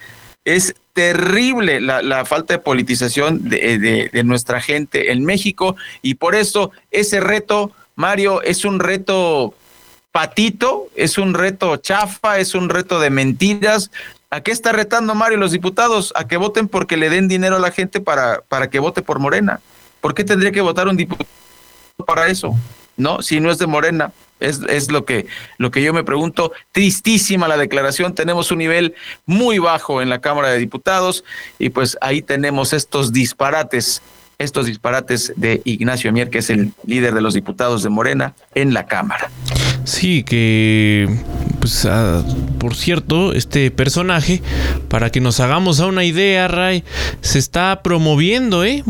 Es 0.46 0.76
terrible 0.92 1.80
la, 1.80 2.26
falta 2.26 2.56
de 2.56 2.60
politización 2.60 3.50
de, 3.50 4.10
de 4.12 4.24
nuestra 4.24 4.60
gente 4.60 5.14
en 5.14 5.24
México 5.24 5.78
y 6.02 6.16
por 6.16 6.36
eso 6.36 6.72
ese 6.92 7.22
reto, 7.22 7.72
Mario, 7.96 8.42
es 8.42 8.66
un 8.66 8.82
reto 8.82 9.56
patito, 10.14 10.90
es 10.96 11.18
un 11.18 11.34
reto 11.34 11.76
chafa, 11.78 12.38
es 12.38 12.54
un 12.54 12.70
reto 12.70 13.02
de 13.02 13.10
mentiras. 13.10 13.92
¿A 14.30 14.42
qué 14.42 14.52
está 14.52 14.72
retando 14.72 15.16
Mario 15.16 15.40
los 15.40 15.52
diputados? 15.52 16.14
A 16.16 16.28
que 16.28 16.38
voten 16.38 16.68
porque 16.68 16.98
le 16.98 17.10
den 17.10 17.28
dinero 17.28 17.58
a 17.58 17.60
la 17.60 17.72
gente 17.72 18.00
para, 18.00 18.42
para 18.48 18.70
que 18.70 18.80
vote 18.80 19.02
por 19.02 19.20
Morena. 19.20 19.60
¿Por 20.02 20.14
qué 20.14 20.24
tendría 20.24 20.52
que 20.52 20.62
votar 20.62 20.88
un 20.88 20.98
diputado 20.98 21.28
para 22.06 22.28
eso? 22.28 22.56
¿No? 22.96 23.24
Si 23.24 23.40
no 23.40 23.52
es 23.52 23.58
de 23.58 23.66
Morena. 23.68 24.14
Es, 24.40 24.60
es, 24.70 24.92
lo, 24.92 25.04
que, 25.06 25.26
lo 25.58 25.72
que 25.72 25.82
yo 25.82 25.94
me 25.94 26.04
pregunto. 26.04 26.52
Tristísima 26.72 27.48
la 27.48 27.58
declaración. 27.58 28.14
Tenemos 28.14 28.52
un 28.52 28.60
nivel 28.60 28.94
muy 29.26 29.58
bajo 29.58 30.00
en 30.00 30.10
la 30.10 30.22
Cámara 30.22 30.50
de 30.50 30.60
Diputados 30.60 31.24
y 31.58 31.70
pues 31.70 31.98
ahí 32.02 32.22
tenemos 32.22 32.72
estos 32.72 33.12
disparates 33.12 34.02
estos 34.40 34.66
disparates 34.66 35.32
de 35.38 35.62
Ignacio 35.64 36.12
Mier, 36.12 36.30
que 36.30 36.40
es 36.40 36.50
el 36.50 36.74
líder 36.86 37.14
de 37.14 37.22
los 37.22 37.34
diputados 37.34 37.84
de 37.84 37.90
Morena 37.90 38.34
en 38.54 38.74
la 38.74 38.86
Cámara. 38.88 39.30
Sí, 39.86 40.24
que 40.24 41.08
pues 41.64 41.86
ah, 41.86 42.22
por 42.60 42.76
cierto, 42.76 43.32
este 43.32 43.72
personaje, 43.72 44.42
para 44.90 45.12
que 45.12 45.22
nos 45.22 45.40
hagamos 45.40 45.80
a 45.80 45.86
una 45.86 46.04
idea, 46.04 46.50
Ray, 46.50 46.84
se 47.22 47.40
está 47.40 47.82
promoviendo, 47.82 48.66
¿eh? 48.66 48.84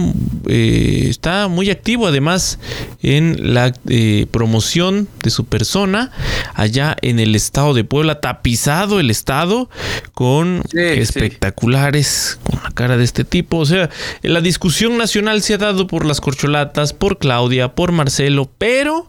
Eh, 0.47 1.05
está 1.07 1.49
muy 1.49 1.69
activo 1.69 2.07
además 2.07 2.57
en 3.03 3.53
la 3.53 3.73
eh, 3.87 4.25
promoción 4.31 5.07
de 5.21 5.29
su 5.29 5.45
persona 5.45 6.11
allá 6.55 6.97
en 7.03 7.19
el 7.19 7.35
estado 7.35 7.75
de 7.75 7.83
Puebla, 7.83 8.21
tapizado 8.21 8.99
el 8.99 9.11
estado 9.11 9.69
con 10.15 10.63
espectaculares, 10.73 12.39
con 12.43 12.59
la 12.63 12.71
cara 12.71 12.97
de 12.97 13.03
este 13.03 13.23
tipo. 13.23 13.57
O 13.57 13.67
sea, 13.67 13.91
la 14.23 14.41
discusión 14.41 14.97
nacional 14.97 15.43
se 15.43 15.53
ha 15.53 15.59
dado 15.59 15.85
por 15.85 16.05
las 16.05 16.21
corcholatas, 16.21 16.93
por 16.93 17.19
Claudia, 17.19 17.75
por 17.75 17.91
Marcelo, 17.91 18.49
pero 18.57 19.07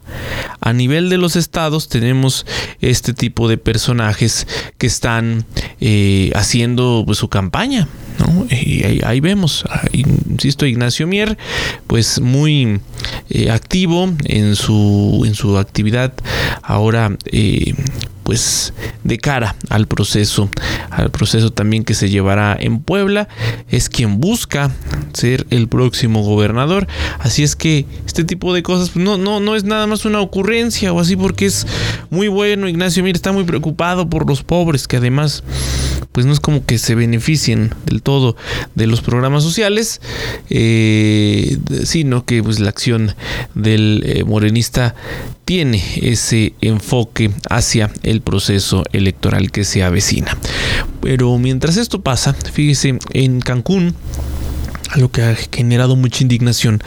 a 0.61 0.75
nivel 0.75 1.09
de 1.09 1.17
los 1.17 1.35
estados 1.37 1.89
tenemos 1.89 2.45
este 2.81 3.15
tipo 3.15 3.49
de 3.49 3.53
personajes 3.57 4.46
que 4.78 4.86
están 4.86 5.44
eh, 5.80 6.30
haciendo 6.34 7.02
pues, 7.07 7.18
su 7.18 7.28
campaña. 7.28 7.88
Y 8.50 9.05
ahí, 9.05 9.20
vemos, 9.20 9.64
insisto, 9.92 10.66
Ignacio 10.66 11.07
Mier, 11.07 11.36
pues 11.86 12.20
muy 12.20 12.80
eh, 13.28 13.50
activo 13.50 14.12
en 14.24 14.55
su, 14.55 15.24
en 15.26 15.34
su 15.34 15.59
actividad 15.59 16.14
ahora 16.62 17.16
eh, 17.26 17.74
pues 18.25 18.72
de 19.05 19.18
cara 19.18 19.55
al 19.68 19.87
proceso, 19.87 20.49
al 20.91 21.11
proceso 21.11 21.53
también 21.53 21.85
que 21.85 21.95
se 21.95 22.09
llevará 22.09 22.57
en 22.59 22.81
Puebla, 22.81 23.29
es 23.68 23.89
quien 23.89 24.18
busca 24.20 24.72
ser 25.12 25.47
el 25.51 25.68
próximo 25.68 26.22
gobernador. 26.22 26.89
Así 27.20 27.43
es 27.43 27.55
que 27.55 27.87
este 28.07 28.25
tipo 28.25 28.53
de 28.53 28.62
cosas 28.62 28.91
pues, 28.91 29.05
no, 29.05 29.18
no, 29.18 29.41
no 29.41 29.55
es 29.55 29.64
nada 29.64 29.87
más 29.87 30.05
una 30.05 30.20
ocurrencia 30.20 30.93
o 30.93 31.01
así 31.01 31.14
porque 31.16 31.47
es 31.47 31.66
muy 32.11 32.29
bueno. 32.29 32.68
Ignacio 32.68 33.03
Mier 33.05 33.14
está 33.14 33.31
muy 33.31 33.45
preocupado 33.45 34.09
por 34.09 34.27
los 34.27 34.43
pobres, 34.43 34.89
que 34.89 34.97
además 34.97 35.45
pues 36.12 36.27
no 36.27 36.33
es 36.33 36.41
como 36.41 36.64
que 36.64 36.79
se 36.79 36.95
beneficien 36.95 37.75
del 37.87 38.01
todo 38.01 38.37
de 38.77 38.87
los 38.87 39.03
programas 39.03 39.43
sociales, 39.43 40.01
eh, 40.49 41.59
sino 41.85 42.25
que 42.25 42.43
pues 42.43 42.61
la 42.61 42.70
acción 42.70 43.14
del 43.55 44.03
eh, 44.07 44.25
morenista 44.25 44.95
tiene 45.45 45.83
ese 45.97 46.55
enfoque 46.61 47.33
hacia 47.51 47.91
el 48.03 48.14
proceso 48.21 48.83
electoral 48.93 49.51
que 49.51 49.65
se 49.65 49.83
avecina. 49.83 50.37
Pero 51.01 51.39
mientras 51.39 51.77
esto 51.77 52.01
pasa, 52.01 52.35
fíjese, 52.35 52.99
en 53.12 53.41
Cancún, 53.41 53.95
lo 54.97 55.11
que 55.11 55.23
ha 55.23 55.35
generado 55.53 55.97
mucha 55.97 56.23
indignación 56.23 56.81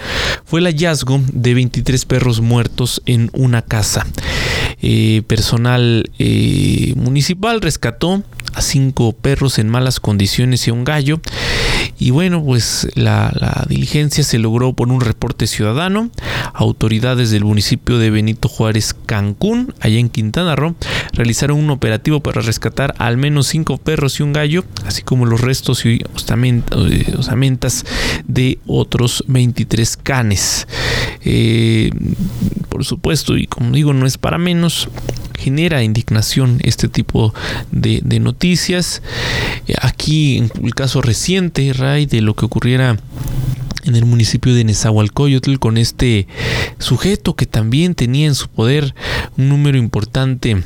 fue 0.46 0.60
el 0.62 0.66
hallazgo 0.68 1.22
de 1.32 1.54
23 1.54 2.06
perros 2.06 2.42
muertos 2.42 3.02
en 3.06 3.30
una 3.34 3.62
casa. 3.62 4.06
Eh, 4.82 5.24
personal 5.28 6.10
eh, 6.20 6.94
municipal 6.96 7.62
rescató 7.62 8.24
a 8.54 8.62
cinco 8.62 9.14
perros 9.14 9.60
en 9.60 9.70
malas 9.70 10.00
condiciones 10.00 10.68
y 10.68 10.72
a 10.72 10.74
un 10.74 10.84
gallo. 10.84 11.20
Y 12.00 12.12
bueno, 12.12 12.43
pues 12.43 12.88
la, 12.95 13.66
diligencia 13.68 14.24
se 14.24 14.38
logró 14.38 14.74
por 14.74 14.89
un 14.89 15.02
reporte 15.02 15.48
ciudadano. 15.48 16.12
Autoridades 16.54 17.32
del 17.32 17.43
municipio 17.43 17.98
de 17.98 18.10
Benito 18.10 18.48
Juárez, 18.48 18.95
Cancún, 19.06 19.74
allá 19.80 19.98
en 19.98 20.10
Quintana 20.10 20.56
Roo, 20.56 20.76
realizaron 21.14 21.58
un 21.58 21.70
operativo 21.70 22.20
para 22.20 22.41
rescatar 22.41 22.93
al 23.00 23.18
menos 23.18 23.48
cinco 23.48 23.78
perros 23.78 24.20
y 24.20 24.24
un 24.24 24.34
gallo, 24.34 24.64
así 24.86 25.02
como 25.02 25.26
los 25.26 25.41
restos 25.41 25.86
y 25.86 26.00
eh, 26.00 27.16
osamentas 27.18 27.86
de 28.28 28.60
otros 28.68 29.24
23 29.28 29.98
canes. 29.98 30.68
Eh, 31.24 31.89
por 32.70 32.86
supuesto, 32.86 33.38
y 33.38 33.48
como 33.48 33.72
digo, 33.72 33.93
no 33.93 34.06
es 34.06 34.18
para 34.18 34.38
menos, 34.38 34.89
genera 35.38 35.84
indignación 35.84 36.60
este 36.64 36.88
tipo 36.88 37.34
de, 37.72 38.02
noticias. 38.20 39.02
Eh, 39.68 39.76
aquí, 39.82 40.38
en 40.38 40.52
el 40.66 40.76
caso 40.76 41.02
reciente, 41.02 41.72
Ray, 41.74 42.06
de 42.06 42.22
lo 42.22 42.36
que 42.36 42.46
ocurriera 42.46 42.98
en 43.88 43.96
el 43.96 44.06
municipio 44.06 44.54
de 44.54 44.64
Nezahualcóyotl 44.64 45.58
con 45.58 45.78
este 45.78 46.28
sujeto 46.78 47.36
que 47.36 47.46
también 47.46 47.96
tenía 47.96 48.28
en 48.28 48.36
su 48.36 48.50
poder 48.50 48.94
un 49.38 49.50
número 49.50 49.78
importante 49.78 50.64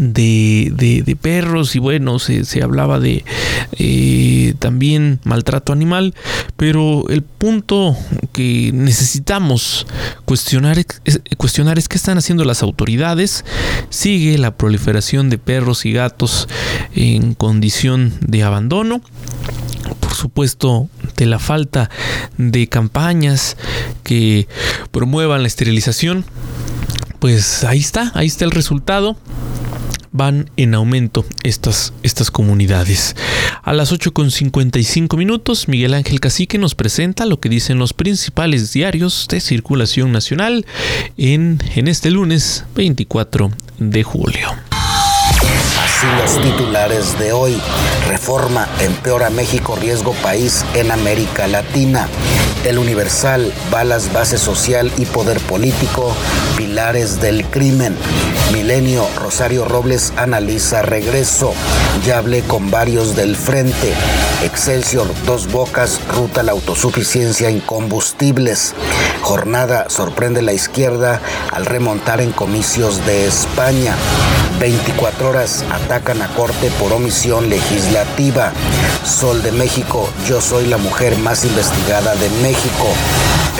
de, 0.00 1.16
perros 1.20 1.76
y 1.76 1.78
bueno, 1.78 2.18
se, 2.18 2.44
se 2.44 2.62
hablaba 2.62 2.98
de 2.98 3.24
eh, 3.78 4.54
también 4.58 5.20
maltrato 5.24 5.72
animal, 5.72 6.14
pero 6.56 7.08
el 7.10 7.22
punto 7.22 7.96
que 8.32 8.70
necesitamos 8.72 9.86
cuestionar 10.24 10.78
es, 10.78 11.20
cuestionar 11.36 11.78
es 11.78 11.88
qué 11.88 11.96
están 11.96 12.16
haciendo 12.16 12.44
las 12.44 12.62
autoridades. 12.62 13.44
Sigue 13.90 14.38
la 14.38 14.56
proliferación 14.56 15.28
de 15.28 15.38
perros 15.38 15.84
y 15.84 15.92
gatos 15.92 16.48
en 16.94 17.34
condición 17.34 18.14
de 18.20 18.42
abandono 18.42 19.02
por 20.10 20.14
supuesto, 20.14 20.88
de 21.20 21.26
la 21.26 21.38
falta 21.38 21.90
de 22.38 22.66
campañas 22.66 23.56
que 24.02 24.48
promuevan 24.90 25.42
la 25.42 25.48
esterilización, 25.48 26.24
pues 27.18 27.62
ahí 27.64 27.78
está, 27.78 28.10
ahí 28.14 28.26
está 28.26 28.46
el 28.46 28.50
resultado 28.50 29.16
van 30.12 30.50
en 30.56 30.74
aumento 30.74 31.24
estas, 31.44 31.92
estas 32.02 32.30
comunidades. 32.30 33.14
A 33.62 33.72
las 33.72 33.92
8.55 33.92 35.16
minutos, 35.16 35.68
Miguel 35.68 35.94
Ángel 35.94 36.18
Cacique 36.18 36.58
nos 36.58 36.74
presenta 36.74 37.26
lo 37.26 37.38
que 37.38 37.48
dicen 37.48 37.78
los 37.78 37.92
principales 37.92 38.72
diarios 38.72 39.28
de 39.30 39.40
circulación 39.40 40.10
nacional 40.10 40.66
en, 41.16 41.62
en 41.76 41.86
este 41.86 42.10
lunes 42.10 42.64
24 42.74 43.52
de 43.78 44.02
julio. 44.02 44.48
Y 46.02 46.20
los 46.20 46.40
titulares 46.40 47.18
de 47.18 47.32
hoy. 47.32 47.60
Reforma 48.08 48.68
empeora 48.80 49.30
México, 49.30 49.76
riesgo 49.76 50.12
país 50.14 50.64
en 50.74 50.90
América 50.90 51.46
Latina. 51.46 52.08
El 52.64 52.78
Universal, 52.78 53.52
balas, 53.70 54.12
base 54.12 54.38
social 54.38 54.92
y 54.98 55.06
poder 55.06 55.40
político, 55.40 56.14
pilares 56.56 57.20
del 57.20 57.44
crimen. 57.46 57.96
Milenio, 58.52 59.06
Rosario 59.16 59.64
Robles 59.64 60.12
analiza 60.16 60.82
regreso. 60.82 61.54
Ya 62.04 62.18
hablé 62.18 62.42
con 62.42 62.70
varios 62.70 63.16
del 63.16 63.36
frente. 63.36 63.92
Excelsior, 64.42 65.06
dos 65.24 65.50
bocas, 65.50 66.00
ruta 66.08 66.42
la 66.42 66.52
autosuficiencia 66.52 67.48
en 67.48 67.60
combustibles. 67.60 68.74
Jornada, 69.22 69.86
sorprende 69.88 70.42
la 70.42 70.52
izquierda 70.52 71.20
al 71.52 71.66
remontar 71.66 72.20
en 72.20 72.32
comicios 72.32 73.04
de 73.06 73.26
España. 73.26 73.94
24 74.58 75.30
horas 75.30 75.64
atacan 75.90 76.22
a 76.22 76.28
corte 76.36 76.70
por 76.78 76.92
omisión 76.92 77.50
legislativa. 77.50 78.52
Sol 79.04 79.42
de 79.42 79.50
México, 79.50 80.08
yo 80.28 80.40
soy 80.40 80.66
la 80.68 80.76
mujer 80.76 81.18
más 81.18 81.44
investigada 81.44 82.14
de 82.14 82.30
México. 82.42 82.86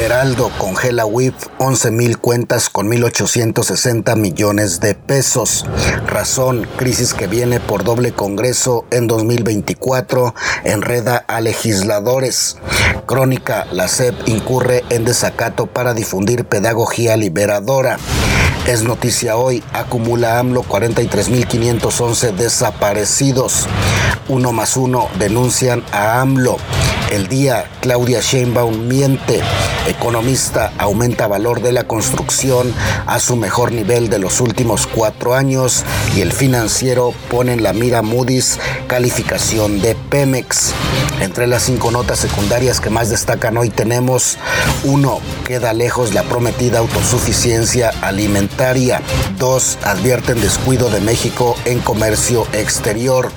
Heraldo 0.00 0.52
congela 0.56 1.06
WIP 1.06 1.34
11 1.58 1.90
mil 1.90 2.18
cuentas 2.18 2.70
con 2.70 2.88
1.860 2.88 4.14
millones 4.14 4.78
de 4.78 4.94
pesos. 4.94 5.66
Razón, 6.06 6.68
crisis 6.76 7.14
que 7.14 7.26
viene 7.26 7.58
por 7.58 7.82
doble 7.82 8.12
congreso 8.12 8.84
en 8.92 9.08
2024, 9.08 10.32
enreda 10.62 11.24
a 11.26 11.40
legisladores. 11.40 12.58
Crónica, 13.06 13.66
la 13.72 13.88
SEP 13.88 14.14
incurre 14.28 14.84
en 14.90 15.04
desacato 15.04 15.66
para 15.66 15.94
difundir 15.94 16.44
pedagogía 16.44 17.16
liberadora. 17.16 17.98
Es 18.66 18.82
noticia 18.82 19.36
hoy, 19.36 19.64
acumula 19.72 20.38
AMLO 20.38 20.62
43.511 20.62 22.32
desaparecidos. 22.32 23.66
Uno 24.28 24.52
más 24.52 24.76
uno 24.76 25.08
denuncian 25.18 25.82
a 25.92 26.20
AMLO. 26.20 26.58
El 27.10 27.26
día, 27.26 27.68
Claudia 27.80 28.20
Sheinbaum 28.20 28.86
miente. 28.86 29.40
Economista 29.88 30.72
aumenta 30.78 31.26
valor 31.26 31.60
de 31.60 31.72
la 31.72 31.84
construcción 31.84 32.72
a 33.06 33.18
su 33.18 33.34
mejor 33.34 33.72
nivel 33.72 34.08
de 34.08 34.20
los 34.20 34.40
últimos 34.40 34.86
cuatro 34.86 35.34
años 35.34 35.84
y 36.16 36.20
el 36.20 36.32
financiero 36.32 37.12
pone 37.28 37.54
en 37.54 37.64
la 37.64 37.72
mira 37.72 38.02
Moody's 38.02 38.60
calificación 38.86 39.80
de 39.80 39.96
Pemex. 39.96 40.72
Entre 41.20 41.48
las 41.48 41.64
cinco 41.64 41.90
notas 41.90 42.20
secundarias 42.20 42.80
que 42.80 42.90
más 42.90 43.10
destacan 43.10 43.56
hoy 43.56 43.70
tenemos, 43.70 44.38
uno, 44.84 45.18
queda 45.44 45.72
lejos 45.72 46.14
la 46.14 46.22
prometida 46.22 46.78
autosuficiencia 46.78 47.90
alimentaria. 48.02 49.02
Dos, 49.36 49.78
advierten 49.82 50.40
descuido 50.40 50.90
de 50.90 51.00
México 51.00 51.56
en 51.64 51.80
comercio 51.80 52.46
exterior. 52.52 53.32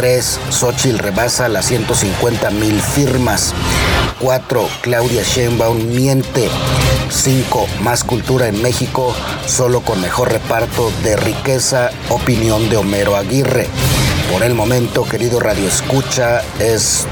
3. 0.00 0.40
Xochitl 0.48 0.96
rebasa 0.96 1.46
las 1.50 1.66
150 1.66 2.50
mil 2.52 2.80
firmas. 2.80 3.52
4. 4.20 4.66
Claudia 4.80 5.22
Sheinbaum 5.22 5.76
miente. 5.88 6.48
5. 7.10 7.66
Más 7.82 8.02
cultura 8.02 8.48
en 8.48 8.62
México, 8.62 9.14
solo 9.46 9.82
con 9.82 10.00
mejor 10.00 10.32
reparto 10.32 10.90
de 11.04 11.16
riqueza. 11.16 11.90
Opinión 12.08 12.70
de 12.70 12.78
Homero 12.78 13.14
Aguirre. 13.14 13.66
Por 14.32 14.42
el 14.42 14.54
momento, 14.54 15.04
querido 15.04 15.38
Radio 15.38 15.68
Escucha, 15.68 16.40
es 16.58 17.06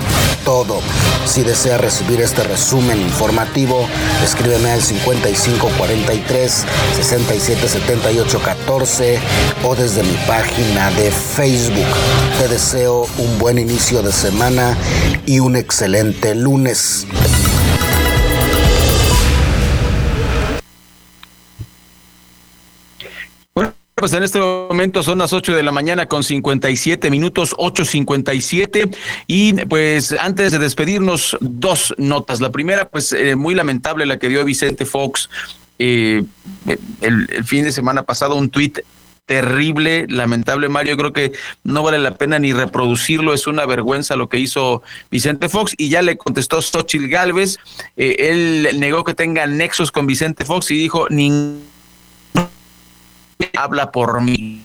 Si 1.27 1.43
desea 1.43 1.77
recibir 1.77 2.23
este 2.23 2.43
resumen 2.43 2.99
informativo, 3.03 3.87
escríbeme 4.25 4.71
al 4.71 4.81
5543 4.81 6.65
677814 6.97 9.19
o 9.65 9.77
desde 9.77 10.03
mi 10.03 10.17
página 10.27 10.91
de 10.93 11.11
Facebook. 11.11 11.85
Te 12.39 12.49
deseo 12.49 13.07
un 13.19 13.39
buen 13.39 13.59
inicio 13.59 14.03
de 14.03 14.11
semana 14.11 14.75
y 15.27 15.41
un 15.41 15.55
excelente 15.55 16.35
lunes. 16.35 17.07
Pues 23.99 24.13
en 24.13 24.23
este 24.23 24.39
momento 24.39 25.03
son 25.03 25.19
las 25.19 25.33
8 25.33 25.57
de 25.57 25.63
la 25.63 25.73
mañana 25.73 26.07
con 26.07 26.23
57 26.23 27.11
minutos, 27.11 27.55
8.57. 27.57 28.97
Y 29.27 29.55
pues 29.65 30.13
antes 30.13 30.53
de 30.53 30.59
despedirnos, 30.61 31.37
dos 31.41 31.95
notas. 31.99 32.41
La 32.41 32.53
primera, 32.53 32.89
pues 32.89 33.13
eh, 33.13 33.35
muy 33.35 33.57
lamentable 33.57 34.07
la 34.07 34.19
que 34.19 34.29
dio 34.29 34.45
Vicente 34.45 34.87
Fox 34.87 35.29
eh, 35.81 36.23
el, 37.01 37.45
fin 37.45 37.65
de 37.65 37.73
semana 37.73 38.05
pasado, 38.05 38.37
un 38.37 38.51
tuit 38.51 38.79
terrible, 39.27 40.07
lamentable, 40.09 40.69
Mario. 40.69 40.97
Creo 40.97 41.13
que 41.13 41.33
no 41.65 41.83
vale 41.83 41.99
la 41.99 42.15
pena 42.15 42.39
ni 42.39 42.53
reproducirlo. 42.53 43.35
Es 43.35 43.47
una 43.47 43.67
vergüenza 43.67 44.15
lo 44.15 44.29
que 44.29 44.39
hizo 44.39 44.83
Vicente 45.11 45.49
Fox. 45.49 45.75
Y 45.77 45.89
ya 45.89 46.03
le 46.03 46.17
contestó 46.17 46.63
Xochitl 46.63 47.09
Galvez. 47.09 47.59
Eh, 47.97 48.17
él 48.31 48.79
negó 48.79 49.03
que 49.03 49.15
tenga 49.15 49.47
nexos 49.47 49.91
con 49.91 50.07
Vicente 50.07 50.45
Fox 50.45 50.71
y 50.71 50.79
dijo, 50.79 51.09
ningún 51.11 51.68
habla 53.57 53.91
por 53.91 54.21
mí. 54.21 54.63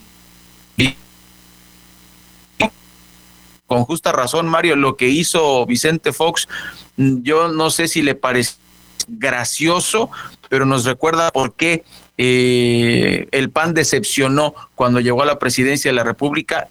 Con 3.68 3.86
justa 3.86 4.12
razón, 4.12 4.48
Mario, 4.48 4.76
lo 4.76 4.98
que 4.98 5.08
hizo 5.08 5.66
Vicente 5.66 6.14
Fox, 6.14 6.48
yo 6.98 7.48
no 7.48 7.70
sé 7.72 7.88
si 7.88 8.02
le 8.04 8.14
parece 8.14 8.56
gracioso, 9.08 10.12
pero 10.50 10.66
nos 10.66 10.86
recuerda 10.86 11.32
por 11.32 11.54
qué 11.56 11.84
eh, 12.18 13.28
el 13.32 13.50
PAN 13.50 13.74
decepcionó 13.74 14.54
cuando 14.76 15.00
llegó 15.00 15.24
a 15.24 15.26
la 15.26 15.40
presidencia 15.40 15.90
de 15.90 15.96
la 15.96 16.04
República 16.04 16.68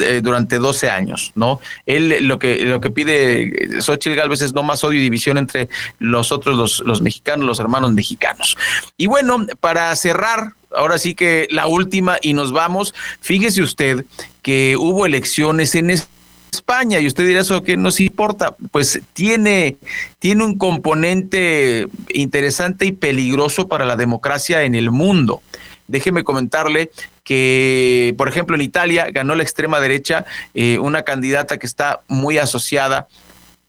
eh, 0.00 0.20
durante 0.22 0.58
12 0.58 0.88
años, 0.88 1.32
¿no? 1.34 1.60
Él 1.84 2.26
lo 2.26 2.38
que 2.38 2.64
lo 2.64 2.80
que 2.80 2.90
pide 2.90 3.82
Xochitl 3.82 4.16
Galvez 4.16 4.40
es 4.40 4.54
no 4.54 4.62
más 4.62 4.82
odio 4.82 4.98
y 4.98 5.02
división 5.02 5.36
entre 5.36 5.68
los 5.98 6.32
otros, 6.32 6.56
los, 6.56 6.80
los 6.80 7.02
mexicanos, 7.02 7.46
los 7.46 7.60
hermanos 7.60 7.92
mexicanos. 7.92 8.56
Y 8.96 9.06
bueno, 9.06 9.44
para 9.60 9.94
cerrar, 9.94 10.54
ahora 10.70 10.98
sí 10.98 11.14
que 11.14 11.46
la 11.50 11.66
última 11.66 12.18
y 12.22 12.34
nos 12.34 12.52
vamos. 12.52 12.94
Fíjese 13.20 13.62
usted 13.62 14.04
que 14.42 14.76
hubo 14.76 15.06
elecciones 15.06 15.74
en 15.74 15.90
España 15.90 17.00
y 17.00 17.06
usted 17.06 17.26
dirá 17.26 17.40
eso 17.40 17.62
que 17.62 17.76
nos 17.76 18.00
importa, 18.00 18.56
pues 18.70 19.00
tiene 19.12 19.76
tiene 20.18 20.44
un 20.44 20.56
componente 20.58 21.88
interesante 22.12 22.86
y 22.86 22.92
peligroso 22.92 23.68
para 23.68 23.84
la 23.84 23.96
democracia 23.96 24.62
en 24.62 24.74
el 24.74 24.90
mundo. 24.90 25.42
Déjeme 25.86 26.22
comentarle 26.22 26.90
que, 27.24 28.14
por 28.18 28.28
ejemplo, 28.28 28.56
en 28.56 28.62
Italia 28.62 29.08
ganó 29.10 29.34
la 29.34 29.42
extrema 29.42 29.80
derecha 29.80 30.26
eh, 30.54 30.78
una 30.78 31.02
candidata 31.02 31.58
que 31.58 31.66
está 31.66 32.00
muy 32.08 32.38
asociada 32.38 33.08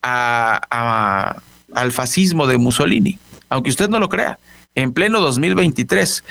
a, 0.01 1.41
al 1.73 1.91
fascismo 1.91 2.47
de 2.47 2.57
Mussolini, 2.57 3.19
aunque 3.49 3.69
usted 3.69 3.89
no 3.89 3.99
lo 3.99 4.09
crea 4.09 4.39
en 4.75 4.93
pleno 4.93 5.19
2023. 5.21 6.23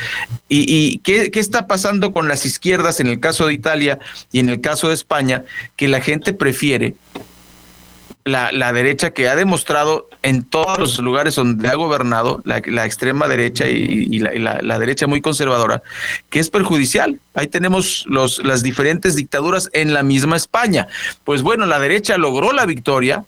¿Y, 0.48 0.64
y 0.68 0.98
qué, 0.98 1.30
está 1.34 1.66
pasando 1.66 2.12
con 2.12 2.28
las 2.28 2.46
izquierdas 2.46 3.00
en 3.00 3.08
el 3.08 3.20
caso 3.20 3.46
de 3.46 3.54
Italia 3.54 3.98
y 4.32 4.40
en 4.40 4.48
el 4.48 4.60
caso 4.60 4.88
de 4.88 4.94
España? 4.94 5.44
Que 5.76 5.88
la 5.88 6.00
gente 6.00 6.32
prefiere 6.32 6.94
la, 8.24 8.52
la 8.52 8.72
derecha 8.72 9.10
que 9.10 9.28
ha 9.28 9.36
demostrado 9.36 10.08
en 10.22 10.44
todos 10.44 10.78
los 10.78 10.98
lugares 10.98 11.34
donde 11.34 11.68
ha 11.68 11.74
gobernado, 11.74 12.42
la, 12.44 12.60
la 12.66 12.84
extrema 12.84 13.26
derecha 13.26 13.66
y, 13.68 14.18
la, 14.18 14.34
y 14.34 14.38
la, 14.38 14.78
derecha 14.78 15.06
muy 15.06 15.20
conservadora, 15.20 15.82
que 16.28 16.38
es 16.38 16.50
perjudicial. 16.50 17.20
Ahí 17.34 17.46
tenemos 17.46 18.04
los, 18.06 18.44
las 18.44 18.62
diferentes 18.62 19.16
dictaduras 19.16 19.70
en 19.72 19.94
la 19.94 20.02
misma 20.02 20.36
España. 20.36 20.88
Pues 21.24 21.42
bueno, 21.42 21.66
la 21.66 21.78
derecha 21.78 22.18
logró 22.18 22.52
la 22.52 22.66
victoria 22.66 23.24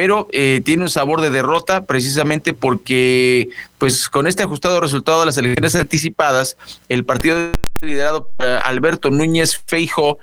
pero 0.00 0.28
eh, 0.32 0.62
tiene 0.64 0.84
un 0.84 0.88
sabor 0.88 1.20
de 1.20 1.28
derrota 1.28 1.84
precisamente 1.84 2.54
porque, 2.54 3.50
pues, 3.76 4.08
con 4.08 4.26
este 4.26 4.42
ajustado 4.42 4.80
resultado 4.80 5.20
de 5.20 5.26
las 5.26 5.36
elecciones 5.36 5.74
anticipadas, 5.74 6.56
el 6.88 7.04
partido 7.04 7.52
liderado 7.82 8.30
por 8.34 8.46
Alberto 8.46 9.10
Núñez 9.10 9.62
Feijo 9.66 10.18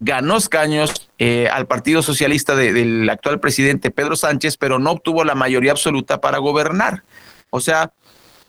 ganó 0.00 0.36
escaños 0.36 1.08
eh, 1.18 1.48
al 1.50 1.66
Partido 1.66 2.02
Socialista 2.02 2.56
de, 2.56 2.74
del 2.74 3.08
actual 3.08 3.40
presidente 3.40 3.90
Pedro 3.90 4.16
Sánchez, 4.16 4.58
pero 4.58 4.78
no 4.78 4.90
obtuvo 4.90 5.24
la 5.24 5.34
mayoría 5.34 5.70
absoluta 5.70 6.20
para 6.20 6.36
gobernar. 6.36 7.02
O 7.48 7.60
sea, 7.60 7.92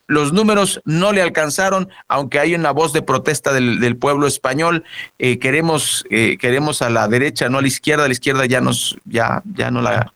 los 0.05 0.33
números 0.33 0.81
no 0.83 1.13
le 1.13 1.21
alcanzaron, 1.21 1.87
aunque 2.09 2.39
hay 2.39 2.55
una 2.55 2.71
voz 2.71 2.91
de 2.91 3.03
protesta 3.03 3.53
del, 3.53 3.95
pueblo 3.95 4.27
español. 4.27 4.83
Eh, 5.17 5.39
queremos, 5.39 6.03
eh, 6.09 6.37
queremos 6.37 6.81
a 6.81 6.89
la 6.89 7.07
derecha, 7.07 7.47
no 7.47 7.59
a 7.59 7.61
la 7.61 7.69
izquierda. 7.69 8.05
La 8.05 8.11
izquierda 8.11 8.45
ya 8.45 8.59
nos, 8.59 8.97
ya, 9.05 9.41
ya 9.45 9.71
no 9.71 9.81
la 9.81 10.11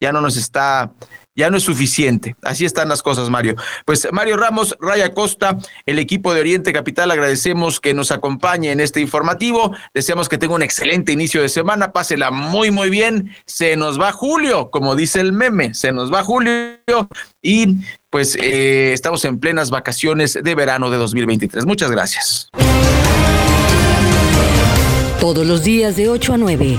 ya 0.00 0.12
no 0.12 0.20
nos 0.20 0.36
está, 0.36 0.92
ya 1.36 1.50
no 1.50 1.58
es 1.58 1.62
suficiente. 1.62 2.34
Así 2.42 2.64
están 2.64 2.88
las 2.88 3.02
cosas, 3.02 3.28
Mario. 3.28 3.54
Pues 3.84 4.08
Mario 4.12 4.36
Ramos, 4.36 4.76
Raya 4.80 5.12
Costa, 5.12 5.58
el 5.86 5.98
equipo 5.98 6.32
de 6.32 6.40
Oriente 6.40 6.72
Capital, 6.72 7.10
agradecemos 7.10 7.80
que 7.80 7.92
nos 7.92 8.10
acompañe 8.10 8.72
en 8.72 8.80
este 8.80 9.00
informativo. 9.00 9.74
Deseamos 9.92 10.28
que 10.28 10.38
tenga 10.38 10.54
un 10.54 10.62
excelente 10.62 11.12
inicio 11.12 11.42
de 11.42 11.48
semana, 11.48 11.92
pásela 11.92 12.30
muy, 12.30 12.70
muy 12.70 12.88
bien. 12.88 13.34
Se 13.44 13.76
nos 13.76 14.00
va 14.00 14.12
Julio, 14.12 14.70
como 14.70 14.96
dice 14.96 15.20
el 15.20 15.32
meme, 15.32 15.74
se 15.74 15.92
nos 15.92 16.12
va 16.12 16.24
Julio 16.24 16.78
y 17.42 17.76
pues 18.08 18.36
eh, 18.36 18.92
estamos 18.92 19.24
en 19.24 19.38
plenas 19.38 19.70
vacaciones 19.70 20.38
de 20.42 20.54
verano 20.54 20.90
de 20.90 20.96
2023. 20.96 21.66
Muchas 21.66 21.90
gracias. 21.90 22.48
Todos 25.20 25.46
los 25.46 25.62
días 25.62 25.96
de 25.96 26.08
8 26.08 26.32
a 26.32 26.38
9. 26.38 26.78